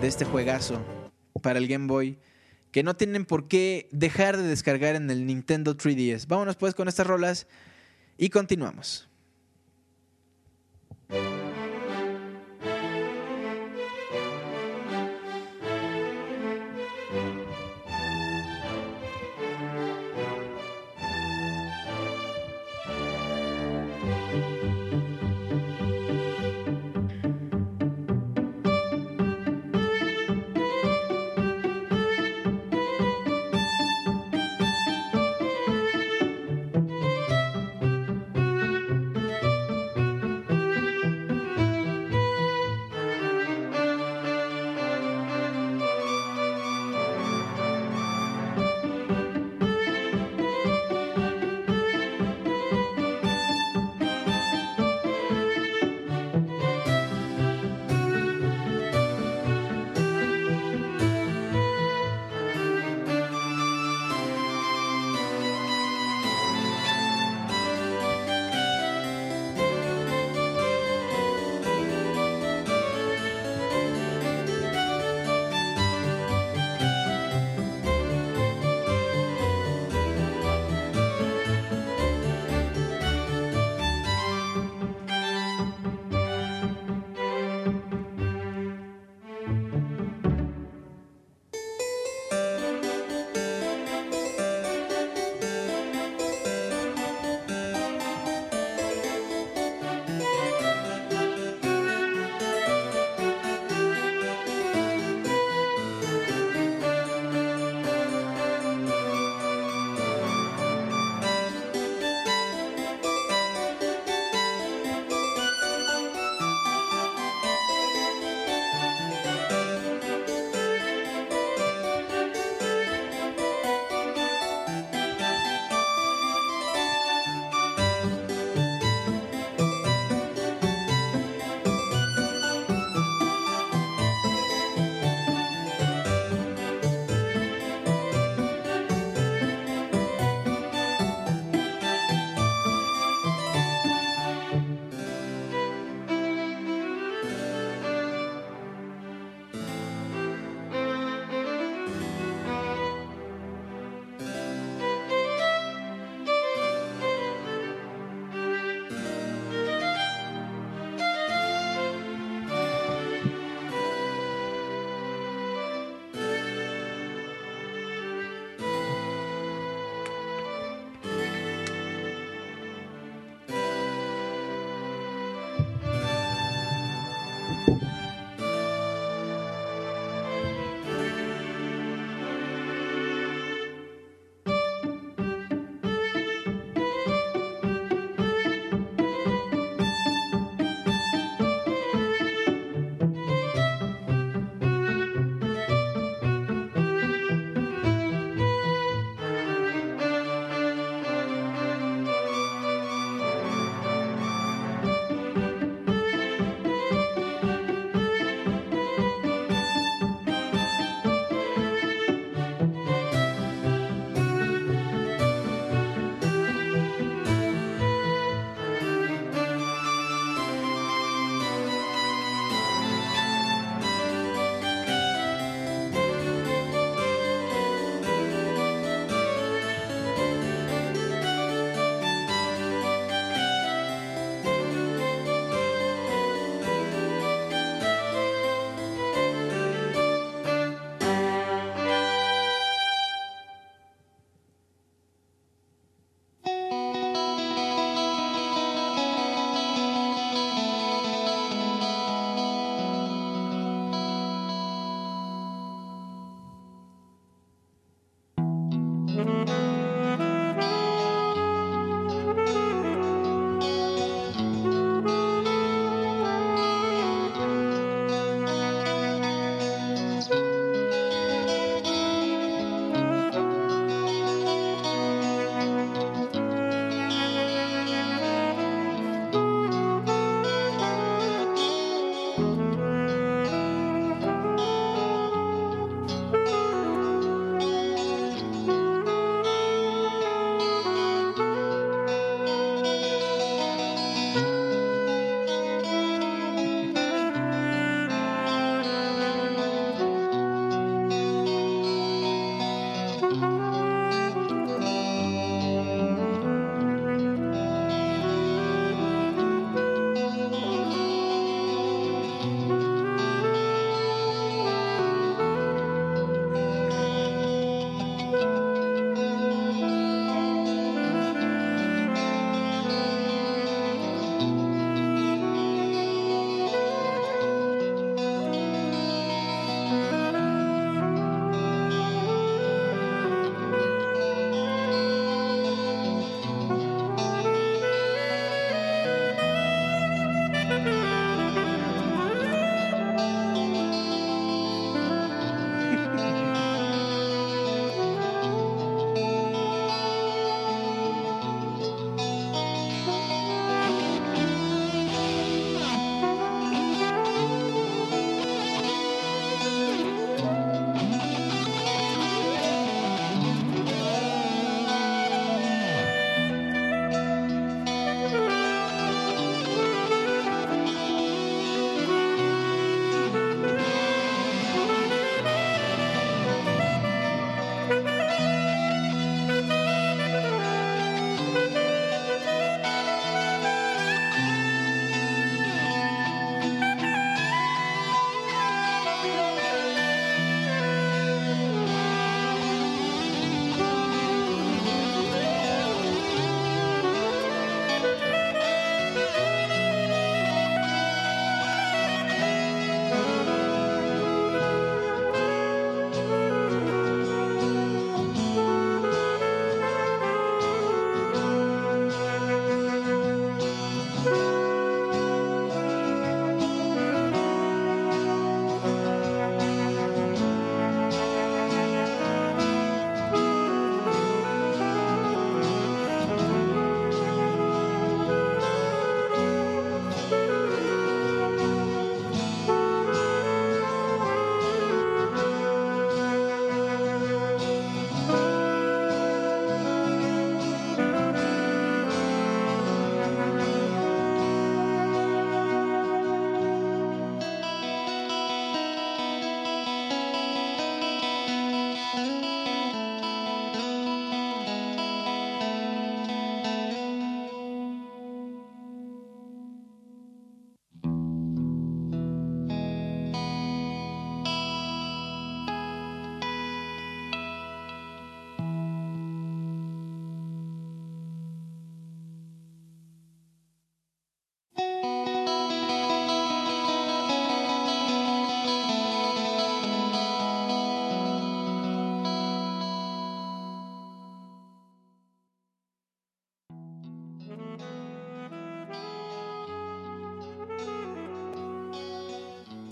[0.00, 0.80] de este juegazo
[1.40, 2.18] para el Game Boy
[2.70, 6.26] que no tienen por qué dejar de descargar en el Nintendo 3DS.
[6.26, 7.46] Vámonos pues con estas rolas
[8.16, 9.08] y continuamos.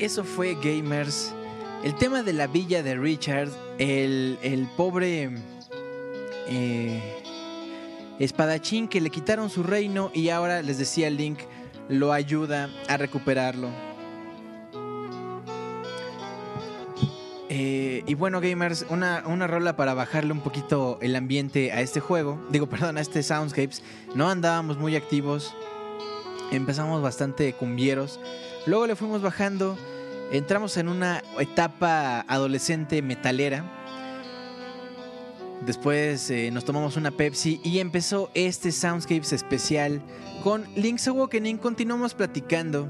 [0.09, 1.35] Eso fue Gamers.
[1.85, 5.31] El tema de la villa de Richard, el, el pobre
[6.49, 7.23] eh,
[8.19, 11.41] espadachín que le quitaron su reino y ahora les decía Link
[11.91, 13.69] lo ayuda a recuperarlo.
[17.51, 22.01] Eh, y bueno, gamers, una, una rola para bajarle un poquito el ambiente a este
[22.01, 22.41] juego.
[22.49, 23.83] Digo, perdón, a este Soundscapes.
[24.15, 25.55] No andábamos muy activos.
[26.51, 28.19] Empezamos bastante cumbieros.
[28.69, 29.77] Luego le fuimos bajando.
[30.31, 33.65] Entramos en una etapa adolescente metalera.
[35.65, 40.03] Después eh, nos tomamos una Pepsi y empezó este Soundscapes especial
[40.45, 41.57] con Link's Awakening.
[41.57, 42.87] Continuamos platicando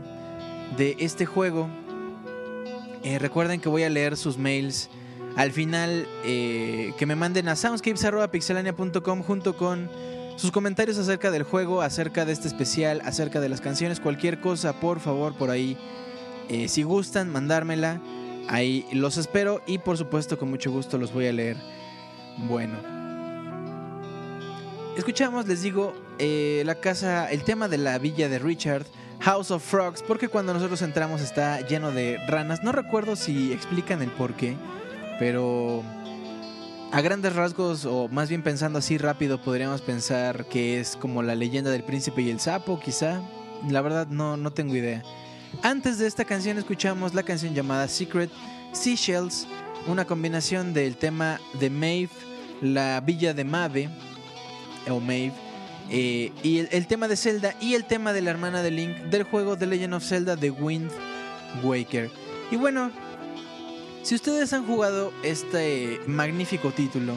[0.76, 1.68] de este juego.
[3.04, 4.90] Eh, recuerden que voy a leer sus mails
[5.36, 6.08] al final.
[6.24, 9.88] eh, que me manden a soundscapes.pixelania.com junto con
[10.34, 14.80] sus comentarios acerca del juego, acerca de este especial, acerca de las canciones, cualquier cosa,
[14.80, 15.76] por favor, por ahí.
[16.48, 18.00] Eh, si gustan, mandármela.
[18.48, 21.56] Ahí los espero y por supuesto con mucho gusto los voy a leer.
[22.48, 22.78] Bueno.
[24.96, 28.84] Escuchamos, les digo, eh, la casa, el tema de la villa de Richard,
[29.20, 32.64] House of Frogs, porque cuando nosotros entramos está lleno de ranas.
[32.64, 34.56] No recuerdo si explican el por qué,
[35.18, 35.84] pero
[36.90, 41.34] a grandes rasgos, o más bien pensando así rápido, podríamos pensar que es como la
[41.34, 43.20] leyenda del príncipe y el sapo, quizá.
[43.68, 45.02] La verdad no, no tengo idea.
[45.62, 48.30] Antes de esta canción escuchamos la canción llamada Secret
[48.72, 49.46] Seashells,
[49.86, 52.10] una combinación del tema de Maeve,
[52.60, 53.88] la villa de Mave,
[54.88, 55.34] o Maeve,
[55.90, 58.96] eh, y el, el tema de Zelda y el tema de la hermana de Link
[59.10, 60.90] del juego The Legend of Zelda The Wind
[61.62, 62.10] Waker.
[62.50, 62.90] Y bueno,
[64.02, 67.14] si ustedes han jugado este magnífico título,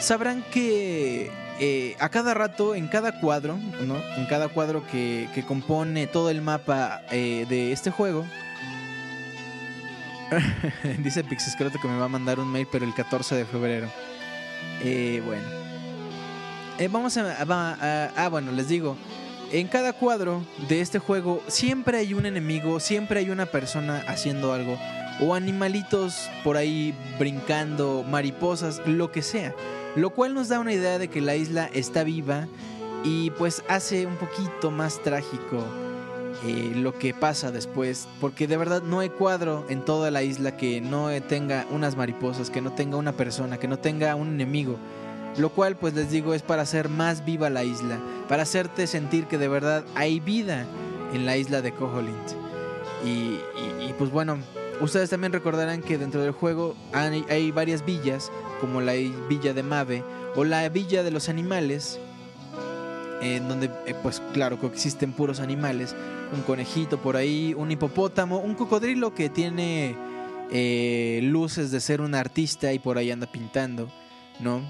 [0.00, 1.30] sabrán que
[1.64, 3.56] eh, a cada rato, en cada cuadro,
[3.86, 3.96] ¿no?
[4.16, 8.26] En cada cuadro que, que compone todo el mapa eh, de este juego.
[10.98, 13.88] Dice Pixescroto que me va a mandar un mail, pero el 14 de febrero.
[14.82, 15.44] Eh, bueno.
[16.78, 18.96] Eh, vamos a, a- a- Ah, bueno, les digo.
[19.52, 24.54] En cada cuadro de este juego siempre hay un enemigo, siempre hay una persona haciendo
[24.54, 24.78] algo.
[25.20, 29.54] O animalitos por ahí brincando, mariposas, lo que sea.
[29.96, 32.48] Lo cual nos da una idea de que la isla está viva
[33.04, 35.64] y pues hace un poquito más trágico
[36.44, 38.08] eh, lo que pasa después.
[38.20, 42.50] Porque de verdad no hay cuadro en toda la isla que no tenga unas mariposas,
[42.50, 44.76] que no tenga una persona, que no tenga un enemigo.
[45.36, 47.98] Lo cual pues les digo es para hacer más viva la isla,
[48.28, 50.66] para hacerte sentir que de verdad hay vida
[51.14, 52.16] en la isla de Koholint.
[53.04, 53.38] Y,
[53.98, 54.38] pues bueno,
[54.82, 58.30] ustedes también recordarán que dentro del juego hay, varias villas,
[58.60, 60.04] como la villa de Mave
[60.34, 61.98] o la villa de los animales,
[63.20, 65.94] en donde eh, pues claro coexisten puros animales,
[66.34, 69.96] un conejito por ahí, un hipopótamo, un cocodrilo que tiene
[70.50, 73.90] eh, luces de ser un artista y por ahí anda pintando,
[74.40, 74.62] ¿no?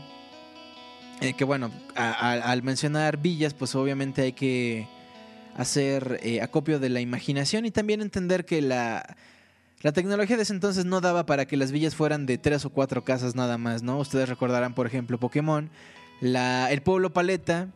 [1.21, 4.89] Eh, que bueno, al mencionar villas, pues obviamente hay que
[5.57, 9.17] hacer eh, acopio de la imaginación y también entender que la,
[9.83, 12.71] la tecnología de ese entonces no daba para que las villas fueran de tres o
[12.71, 13.99] cuatro casas nada más, ¿no?
[13.99, 15.71] Ustedes recordarán, por ejemplo, Pokémon,
[16.21, 17.69] la, el pueblo Paleta,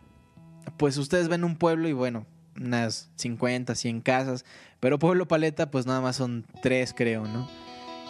[0.77, 2.27] pues ustedes ven un pueblo y bueno,
[2.57, 4.45] unas 50, 100 casas,
[4.79, 7.49] pero pueblo Paleta pues nada más son tres creo, ¿no?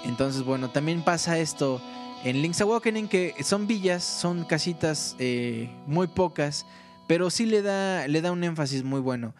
[0.05, 1.81] Entonces bueno, también pasa esto
[2.23, 6.66] en Link's Awakening que son villas, son casitas eh, muy pocas,
[7.09, 9.35] pero sí le da, le da un énfasis muy bueno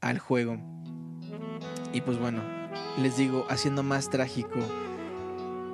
[0.00, 0.58] al juego.
[1.92, 2.59] Y pues bueno,
[2.98, 4.58] les digo, haciendo más trágico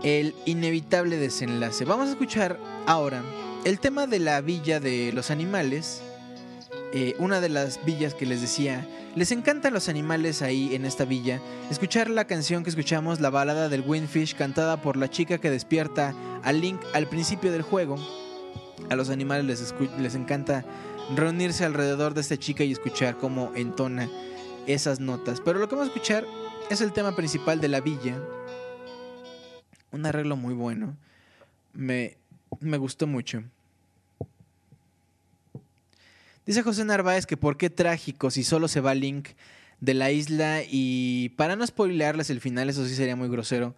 [0.02, 1.84] el inevitable desenlace.
[1.84, 3.22] Vamos a escuchar ahora
[3.64, 6.02] el tema de la villa de los animales.
[6.92, 8.86] Eh, una de las villas que les decía,
[9.16, 11.40] les encantan los animales ahí en esta villa.
[11.70, 16.14] Escuchar la canción que escuchamos, la balada del Windfish, cantada por la chica que despierta
[16.42, 17.96] a Link al principio del juego.
[18.88, 20.64] A los animales les, les encanta
[21.14, 24.08] reunirse alrededor de esta chica y escuchar cómo entona
[24.66, 25.40] esas notas.
[25.44, 26.24] Pero lo que vamos a escuchar
[26.70, 28.20] es el tema principal de la villa.
[29.92, 30.96] Un arreglo muy bueno.
[31.72, 32.16] Me,
[32.60, 33.42] me gustó mucho.
[36.44, 39.30] Dice José Narváez que por qué trágico si solo se va Link
[39.80, 43.74] de la isla y para no spoilearles el final, eso sí sería muy grosero,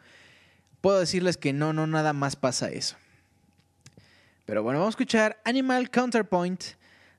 [0.81, 2.97] puedo decirles que no, no, nada más pasa eso.
[4.45, 6.63] Pero bueno, vamos a escuchar Animal Counterpoint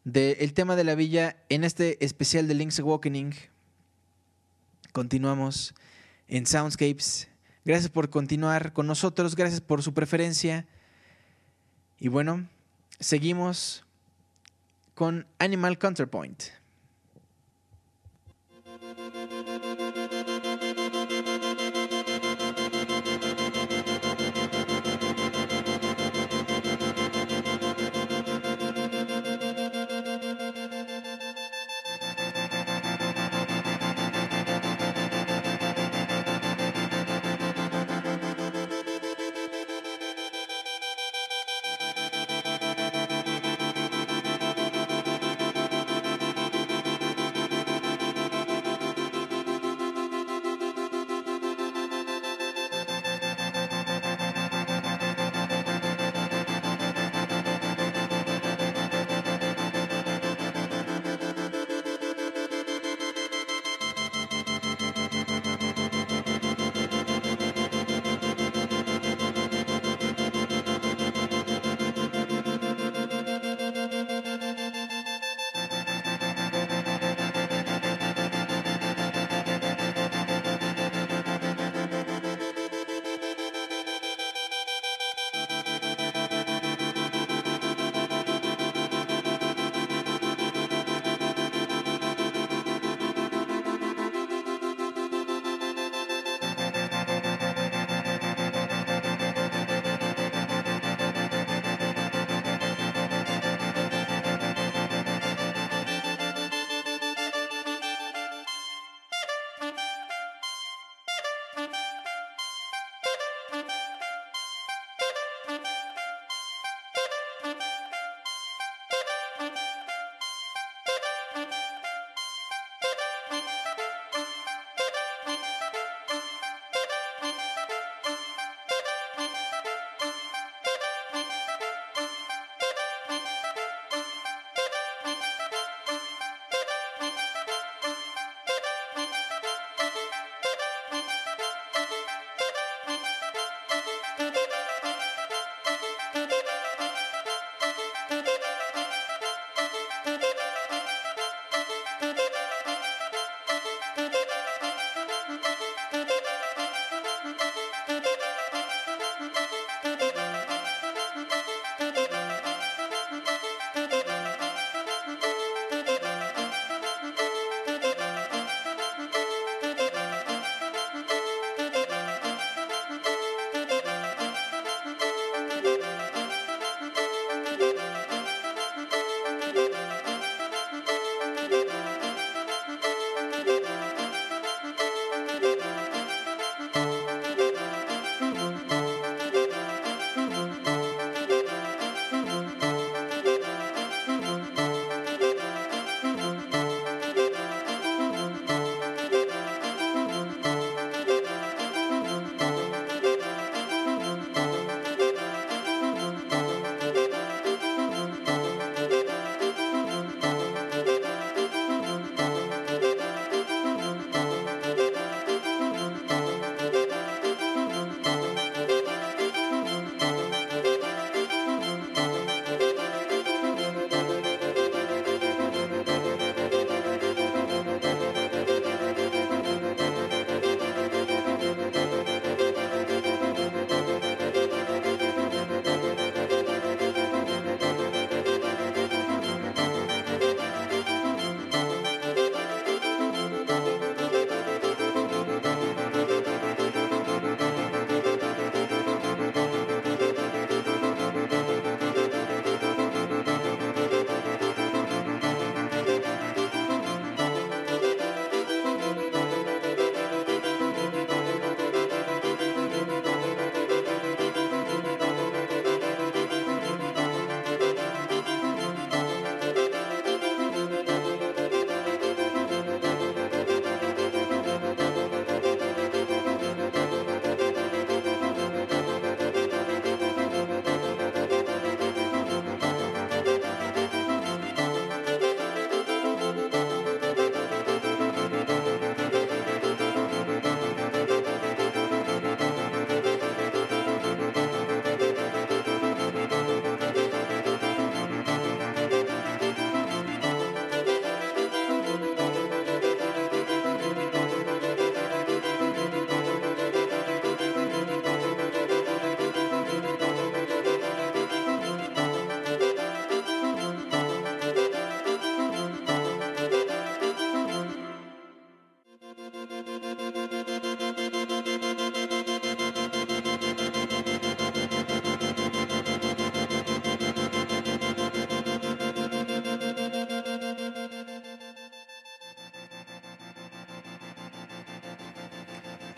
[0.04, 3.34] del tema de la villa en este especial de Link's Awakening.
[4.92, 5.74] Continuamos
[6.28, 7.28] en Soundscapes.
[7.66, 10.66] Gracias por continuar con nosotros, gracias por su preferencia.
[12.00, 12.48] Y bueno,
[13.00, 13.86] seguimos
[14.96, 16.44] con Animal Counterpoint.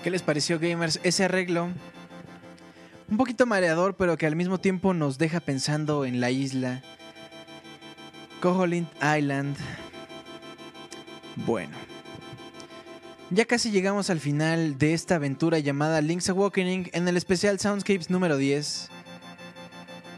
[0.04, 1.00] ¿Qué les pareció, gamers?
[1.04, 1.70] Ese arreglo.
[3.08, 6.82] Un poquito mareador, pero que al mismo tiempo nos deja pensando en la isla.
[8.42, 9.56] Koholint Island.
[11.36, 11.78] Bueno.
[13.30, 18.10] Ya casi llegamos al final de esta aventura llamada Link's Awakening en el especial Soundscapes
[18.10, 18.90] número 10.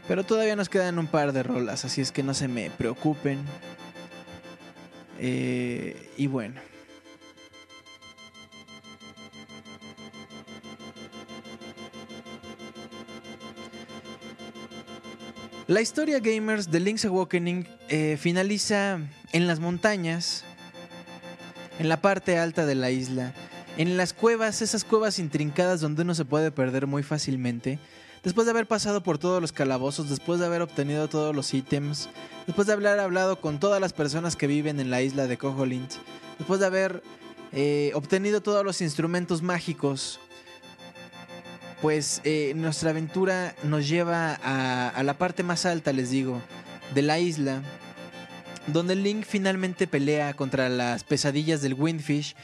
[0.08, 3.40] Pero todavía nos quedan un par de rolas, así es que no se me preocupen.
[5.18, 6.73] Eh, y bueno.
[15.74, 19.00] La historia gamers de Link's Awakening eh, finaliza
[19.32, 20.44] en las montañas,
[21.80, 23.34] en la parte alta de la isla,
[23.76, 27.80] en las cuevas, esas cuevas intrincadas donde uno se puede perder muy fácilmente.
[28.22, 32.08] Después de haber pasado por todos los calabozos, después de haber obtenido todos los ítems,
[32.46, 35.90] después de haber hablado con todas las personas que viven en la isla de Koholint,
[36.38, 37.02] después de haber
[37.50, 40.20] eh, obtenido todos los instrumentos mágicos,
[41.84, 46.40] pues eh, nuestra aventura nos lleva a, a la parte más alta, les digo,
[46.94, 47.60] de la isla,
[48.68, 52.36] donde Link finalmente pelea contra las pesadillas del Windfish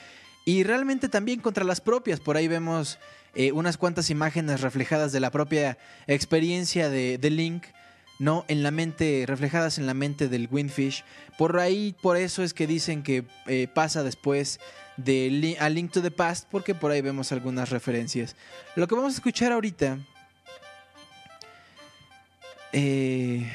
[0.44, 2.20] y realmente también contra las propias.
[2.20, 2.98] Por ahí vemos
[3.34, 7.64] eh, unas cuantas imágenes reflejadas de la propia experiencia de, Link.
[8.18, 11.02] No, en la mente, reflejadas en la mente del Windfish.
[11.38, 14.60] Por ahí, por eso es que dicen que eh, pasa después
[15.04, 18.36] de A Link to the Past, porque por ahí vemos algunas referencias.
[18.76, 19.98] Lo que vamos a escuchar ahorita.
[22.72, 23.50] eh,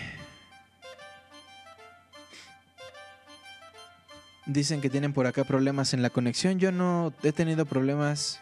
[4.45, 6.59] Dicen que tienen por acá problemas en la conexión.
[6.59, 8.39] Yo no he tenido problemas.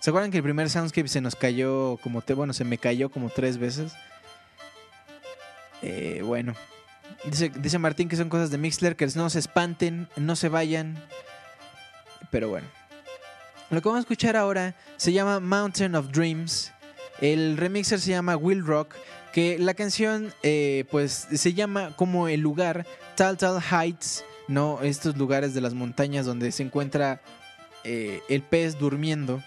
[0.00, 3.30] ¿Se acuerdan que el primer Soundscape se nos cayó como bueno, se me cayó como
[3.30, 3.94] tres veces?
[5.80, 6.54] Eh, bueno.
[7.24, 11.02] Dice, dice Martín que son cosas de Mixler, que no se espanten, no se vayan.
[12.30, 12.66] Pero bueno.
[13.70, 16.72] Lo que vamos a escuchar ahora se llama Mountain of Dreams.
[17.20, 18.94] El remixer se llama Will Rock.
[19.32, 24.24] Que la canción, eh, pues, se llama como el lugar Tal Tal Heights.
[24.48, 27.20] No, estos lugares de las montañas donde se encuentra
[27.84, 29.42] eh, el pez durmiendo.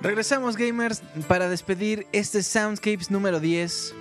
[0.02, 3.94] Regresamos gamers para despedir este Soundscapes número 10.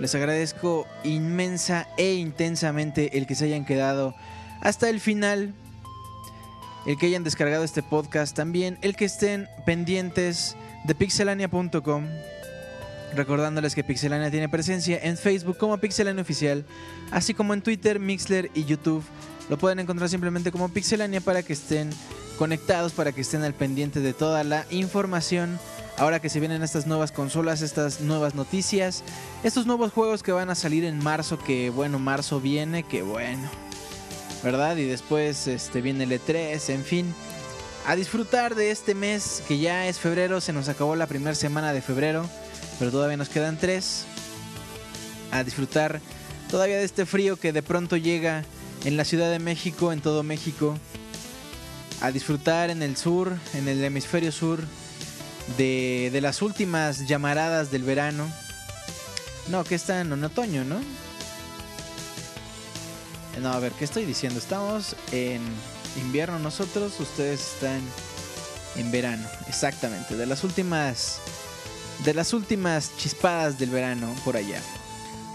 [0.00, 4.16] Les agradezco inmensa e intensamente el que se hayan quedado
[4.60, 5.54] hasta el final.
[6.84, 8.76] El que hayan descargado este podcast también.
[8.82, 12.04] El que estén pendientes de pixelania.com.
[13.14, 16.66] Recordándoles que Pixelania tiene presencia en Facebook como Pixelania Oficial,
[17.10, 19.02] así como en Twitter, Mixler y YouTube.
[19.48, 21.90] Lo pueden encontrar simplemente como Pixelania para que estén
[22.38, 25.58] conectados, para que estén al pendiente de toda la información.
[25.98, 29.02] Ahora que se vienen estas nuevas consolas, estas nuevas noticias,
[29.42, 33.50] estos nuevos juegos que van a salir en marzo, que bueno, marzo viene, que bueno.
[34.44, 34.76] ¿Verdad?
[34.76, 37.14] Y después este, viene el E3, en fin.
[37.84, 41.72] A disfrutar de este mes que ya es febrero, se nos acabó la primera semana
[41.72, 42.28] de febrero,
[42.78, 44.04] pero todavía nos quedan tres.
[45.32, 46.00] A disfrutar
[46.48, 48.44] todavía de este frío que de pronto llega
[48.84, 50.78] en la Ciudad de México, en todo México.
[52.00, 54.60] A disfrutar en el sur, en el hemisferio sur,
[55.56, 58.28] de, de las últimas llamaradas del verano.
[59.48, 60.80] No, que están en otoño, ¿no?
[63.40, 64.38] No, a ver, ¿qué estoy diciendo?
[64.38, 65.40] Estamos en
[66.00, 67.80] invierno nosotros, ustedes están
[68.76, 71.20] en verano, exactamente, de las últimas
[72.04, 74.60] de las últimas chispadas del verano por allá.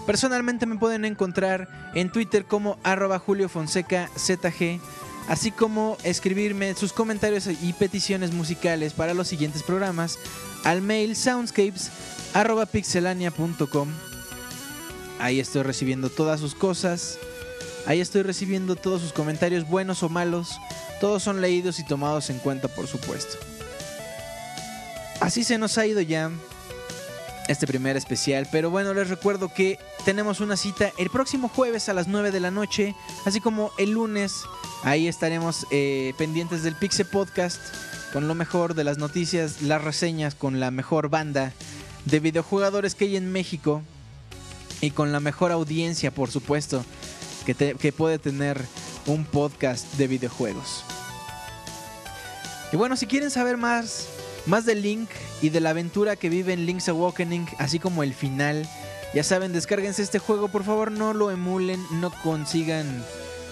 [0.06, 4.80] Personalmente me pueden encontrar en Twitter como arroba Julio Fonseca ZG,
[5.28, 10.18] así como escribirme sus comentarios y peticiones musicales para los siguientes programas
[10.64, 11.90] al mail soundscapes
[12.32, 13.88] arroba pixelania.com.
[15.20, 17.18] Ahí estoy recibiendo todas sus cosas.
[17.86, 20.58] Ahí estoy recibiendo todos sus comentarios, buenos o malos.
[21.00, 23.36] Todos son leídos y tomados en cuenta, por supuesto.
[25.20, 26.30] Así se nos ha ido ya
[27.48, 28.48] este primer especial.
[28.50, 32.40] Pero bueno, les recuerdo que tenemos una cita el próximo jueves a las 9 de
[32.40, 34.42] la noche, así como el lunes.
[34.82, 37.60] Ahí estaremos eh, pendientes del Pixel Podcast
[38.12, 41.52] con lo mejor de las noticias, las reseñas, con la mejor banda
[42.04, 43.82] de videojugadores que hay en México
[44.80, 46.84] y con la mejor audiencia, por supuesto,
[47.46, 48.60] que, te- puede tener
[49.06, 50.84] un podcast de videojuegos.
[52.72, 54.06] Y bueno, si quieren saber más,
[54.46, 55.08] más de Link
[55.44, 58.66] y de la aventura que vive en Link's Awakening, así como el final,
[59.12, 63.04] ya saben, descárguense este juego, por favor no lo emulen, no consigan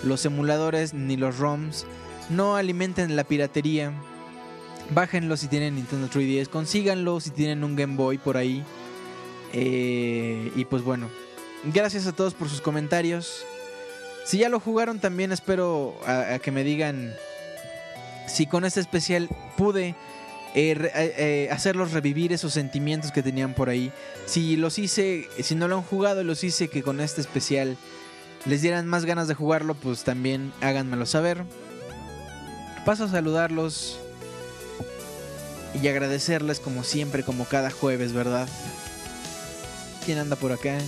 [0.03, 1.85] los emuladores ni los ROMs,
[2.31, 3.93] no alimenten la piratería.
[4.95, 8.65] Bájenlo si tienen Nintendo 3DS, consíganlo si tienen un Game Boy por ahí.
[9.53, 11.11] Eh, y pues bueno,
[11.75, 13.45] gracias a todos por sus comentarios.
[14.25, 17.13] Si ya lo jugaron también espero a, que me digan
[18.27, 19.95] si con este especial pude
[20.55, 23.91] eh, eh, eh, hacerlos revivir esos sentimientos que tenían por ahí.
[24.27, 27.79] Si los hice, si no lo han jugado, los hice que con este especial
[28.45, 31.45] les dieran más ganas de jugarlo, pues también háganmelo saber.
[32.85, 33.99] Paso a saludarlos
[35.81, 38.47] y agradecerles como siempre, como cada jueves, ¿verdad?
[40.05, 40.79] ¿Quién anda por acá?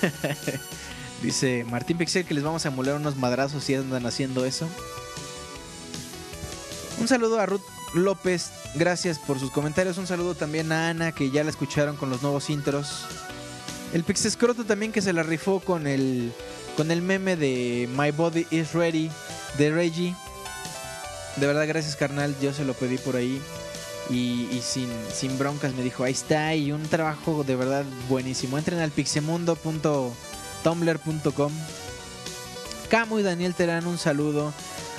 [1.22, 4.66] Dice Martín Pixel que les vamos a emular unos madrazos si andan haciendo eso.
[7.00, 7.62] Un saludo a Ruth
[7.94, 9.96] López, gracias por sus comentarios.
[9.96, 13.06] Un saludo también a Ana, que ya la escucharon con los nuevos intros.
[13.94, 16.30] El Pixescroto también que se la rifó con el,
[16.76, 19.10] con el meme de My Body is Ready
[19.56, 20.14] de Reggie.
[21.36, 23.40] De verdad, gracias carnal, yo se lo pedí por ahí.
[24.10, 28.58] Y, sin, sin broncas me dijo, ahí está, y un trabajo de verdad buenísimo.
[28.58, 31.52] Entren al pixemundo.tumblr.com.
[32.90, 34.52] Camu y Daniel Terán, un saludo.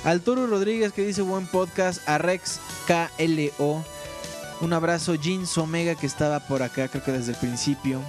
[0.03, 2.07] Arturo Rodríguez que dice buen podcast.
[2.07, 3.83] A Rex KLO.
[4.61, 5.15] Un abrazo.
[5.15, 8.01] Jeans Omega que estaba por acá, creo que desde el principio.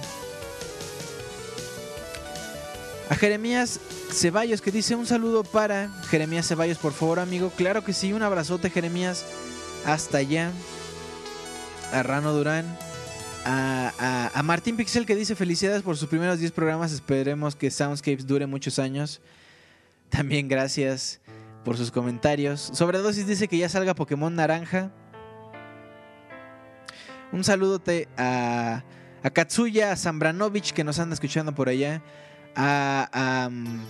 [3.09, 3.79] A Jeremías
[4.11, 7.51] Ceballos que dice un saludo para Jeremías Ceballos, por favor, amigo.
[7.55, 9.25] Claro que sí, un abrazote, Jeremías.
[9.85, 10.51] Hasta allá.
[11.91, 12.65] A Rano Durán.
[13.45, 16.91] A, a- a Martín Pixel que dice felicidades por sus primeros 10 programas.
[16.93, 19.19] Esperemos que Soundscapes dure muchos años.
[20.09, 21.19] También gracias
[21.63, 22.71] por sus comentarios.
[22.73, 24.91] Sobredosis dice que ya salga Pokémon Naranja.
[27.31, 28.83] Un saludote a,
[29.23, 32.01] a Katsuya Zambranovich que nos anda escuchando por allá.
[32.55, 33.09] A.
[33.11, 33.83] a, mm,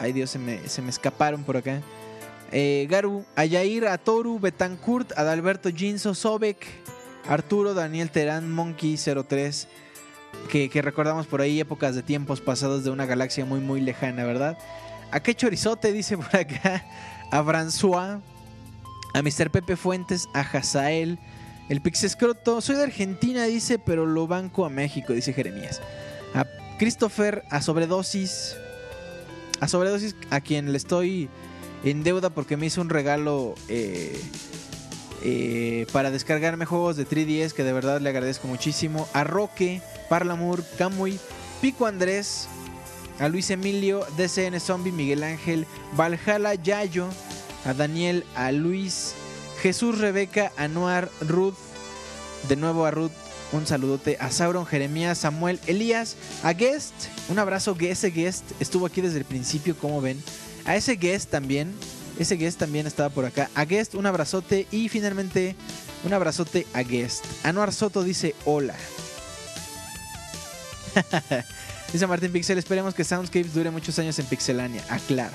[0.00, 1.80] ay Dios, se me, se me escaparon por acá.
[2.50, 6.66] Eh, Garu, a Yair, a Toru, Betancourt, a Dalberto Jinso, Sobek,
[7.28, 9.68] Arturo, Daniel Terán, Monkey 03.
[10.50, 14.24] Que, que recordamos por ahí épocas de tiempos pasados de una galaxia muy muy lejana,
[14.24, 14.58] ¿verdad?
[15.12, 15.92] ¿A qué chorizote?
[15.92, 16.84] Dice por acá.
[17.30, 18.20] A François.
[19.14, 19.50] A Mr.
[19.50, 20.26] Pepe Fuentes.
[20.32, 21.18] A Hazael.
[21.68, 22.60] El Pixescroto.
[22.62, 25.82] Soy de Argentina, dice, pero lo banco a México, dice Jeremías.
[26.34, 26.46] A
[26.78, 27.44] Christopher.
[27.50, 28.56] A Sobredosis.
[29.60, 31.28] A Sobredosis, a quien le estoy
[31.84, 34.18] en deuda porque me hizo un regalo eh,
[35.24, 39.06] eh, para descargarme juegos de 3DS que de verdad le agradezco muchísimo.
[39.12, 41.20] A Roque, Parlamur, Camuy,
[41.60, 42.48] Pico Andrés,
[43.18, 45.66] a Luis Emilio, DCN Zombie, Miguel Ángel,
[45.96, 47.08] Valhalla Yayo,
[47.64, 49.14] a Daniel, a Luis,
[49.60, 51.56] Jesús Rebeca, Anuar, Ruth,
[52.48, 53.12] de nuevo a Ruth,
[53.52, 56.92] un saludote a Sauron, Jeremías, Samuel, Elías, a Guest,
[57.28, 60.22] un abrazo, ese Guest estuvo aquí desde el principio, como ven,
[60.64, 61.72] a ese Guest también,
[62.18, 65.54] ese Guest también estaba por acá, a Guest un abrazote y finalmente
[66.04, 67.24] un abrazote a Guest.
[67.44, 68.74] Anuar Soto dice hola.
[71.92, 74.84] dice Martín Pixel, esperemos que Soundscapes dure muchos años en Pixelania.
[74.88, 75.34] Ah, claro.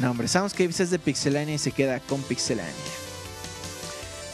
[0.00, 2.72] No, hombre, Soundscapes es de Pixelania y se queda con Pixelania.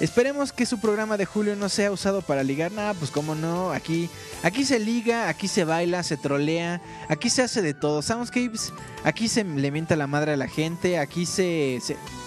[0.00, 2.72] Esperemos que su programa de julio no sea usado para ligar.
[2.72, 3.70] Nada, pues cómo no.
[3.70, 4.10] Aquí,
[4.42, 8.02] aquí se liga, aquí se baila, se trolea, aquí se hace de todo.
[8.02, 8.72] Soundscapes,
[9.04, 11.80] aquí se le mienta la madre a la gente, aquí se,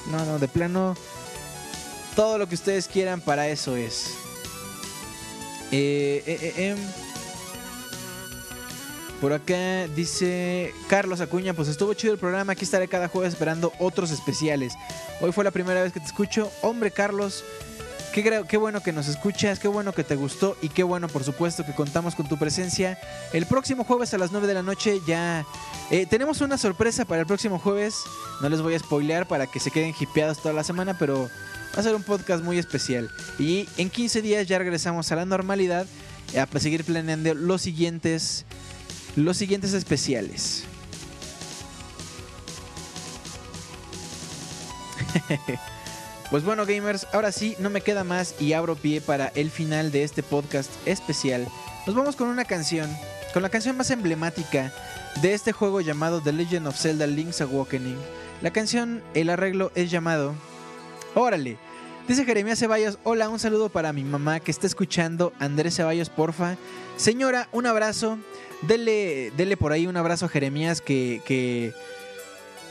[0.09, 0.95] No, no, de plano.
[2.15, 4.11] Todo lo que ustedes quieran para eso es.
[5.72, 6.77] Eh, eh, eh, em.
[9.21, 13.73] Por acá dice Carlos Acuña, pues estuvo chido el programa, aquí estaré cada jueves esperando
[13.79, 14.73] otros especiales.
[15.21, 16.51] Hoy fue la primera vez que te escucho.
[16.61, 17.43] Hombre Carlos,
[18.13, 21.23] qué, qué bueno que nos escuchas, qué bueno que te gustó y qué bueno por
[21.23, 22.99] supuesto que contamos con tu presencia.
[23.33, 25.43] El próximo jueves a las 9 de la noche ya
[25.89, 28.03] eh, tenemos una sorpresa para el próximo jueves.
[28.39, 31.27] No les voy a spoilear para que se queden hipeados toda la semana, pero
[31.75, 33.09] va a ser un podcast muy especial.
[33.39, 35.87] Y en 15 días ya regresamos a la normalidad
[36.35, 38.45] a seguir planeando los siguientes
[39.17, 40.63] los siguientes especiales.
[46.29, 49.91] pues bueno gamers, ahora sí, no me queda más y abro pie para el final
[49.91, 51.47] de este podcast especial.
[51.87, 52.95] Nos vamos con una canción,
[53.33, 54.71] con la canción más emblemática
[55.23, 57.97] de este juego llamado The Legend of Zelda Link's Awakening.
[58.43, 60.35] La canción, el arreglo es llamado...
[61.15, 61.57] Órale.
[62.07, 65.33] Dice Jeremías Ceballos, hola, un saludo para mi mamá que está escuchando.
[65.39, 66.55] Andrés Ceballos, porfa.
[66.95, 68.17] Señora, un abrazo.
[68.61, 71.73] Dele, dele por ahí un abrazo a Jeremías que, que,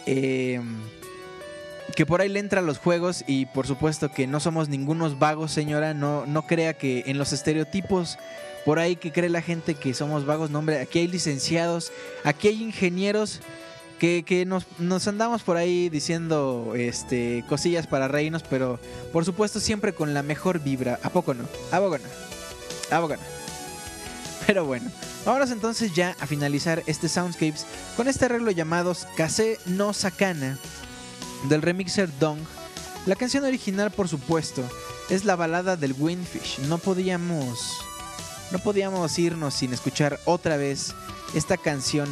[0.06, 0.58] eh,
[1.94, 5.18] que por ahí le entra a los juegos y por supuesto que no somos ningunos
[5.18, 5.92] vagos, señora.
[5.92, 8.18] No, no crea que en los estereotipos
[8.64, 11.92] por ahí que cree la gente que somos vagos, no hombre, aquí hay licenciados,
[12.24, 13.42] aquí hay ingenieros
[13.98, 18.78] que, nos, andamos por ahí diciendo este, cosillas para reírnos, pero
[19.12, 20.98] por supuesto siempre con la mejor vibra.
[21.02, 21.44] ¿A poco no?
[21.70, 22.04] ¿A poco no?
[22.96, 23.22] ¿A poco no?
[24.46, 24.90] Pero bueno,
[25.24, 27.66] vámonos entonces ya a finalizar este Soundscapes
[27.96, 30.58] con este arreglo llamado Kase no Sakana
[31.48, 32.38] del remixer Dong.
[33.06, 34.62] La canción original, por supuesto,
[35.10, 36.60] es la balada del Windfish.
[36.68, 37.78] No podíamos,
[38.50, 40.94] no podíamos irnos sin escuchar otra vez
[41.34, 42.08] esta canción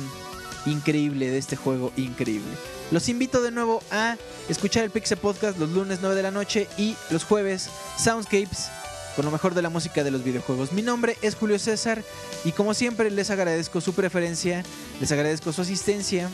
[0.67, 2.51] increíble de este juego increíble.
[2.91, 4.17] Los invito de nuevo a
[4.49, 7.69] escuchar el Pixel Podcast los lunes 9 de la noche y los jueves
[7.99, 8.71] Soundscapes
[9.17, 10.73] con lo mejor de la música de los videojuegos.
[10.73, 12.03] Mi nombre es Julio César
[12.45, 14.65] y como siempre les agradezco su preferencia,
[15.01, 16.29] les agradezco su asistencia,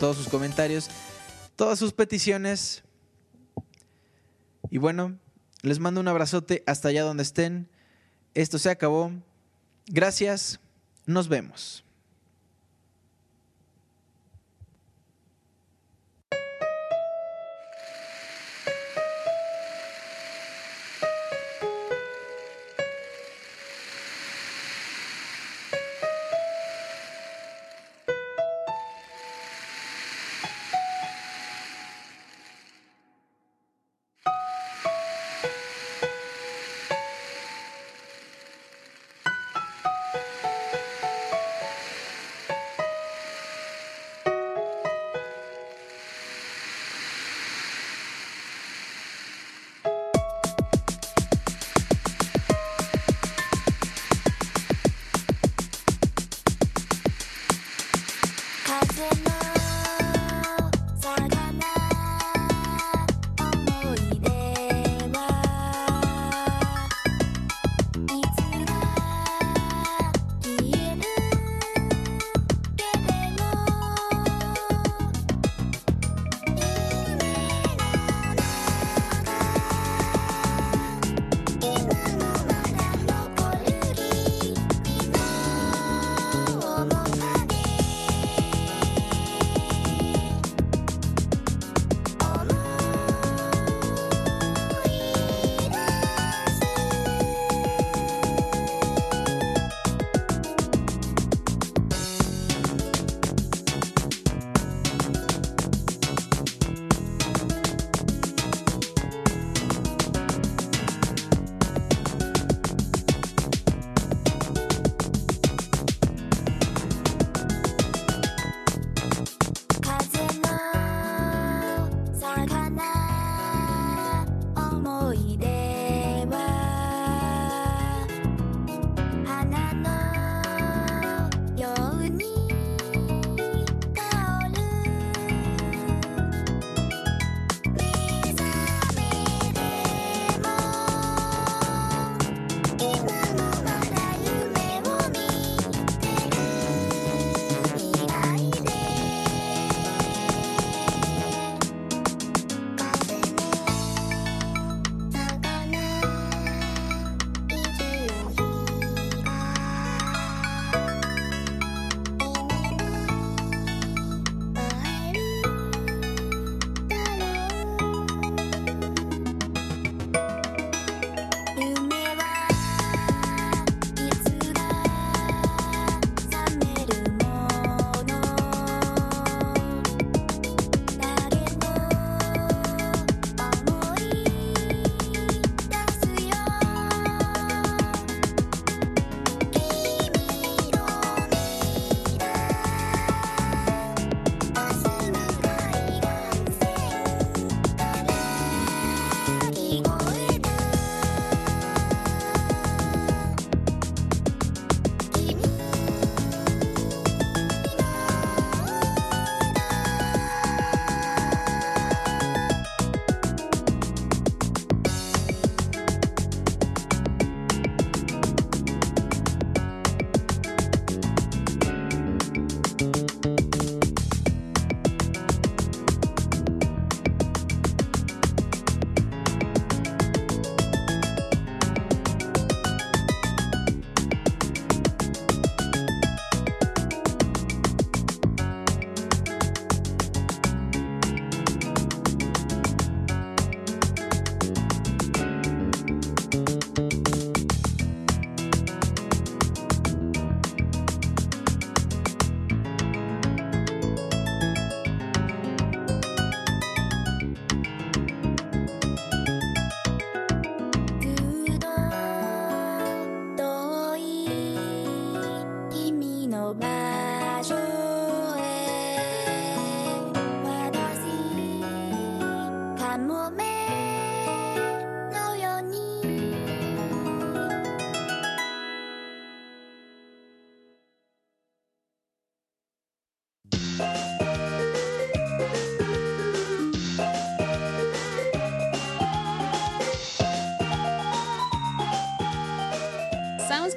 [0.00, 0.88] todos sus comentarios,
[1.56, 2.82] todas sus peticiones.
[4.70, 5.18] Y bueno,
[5.60, 7.68] les mando un abrazote hasta allá donde estén.
[8.34, 9.12] Esto se acabó.
[9.86, 10.60] Gracias.
[11.04, 11.84] Nos vemos.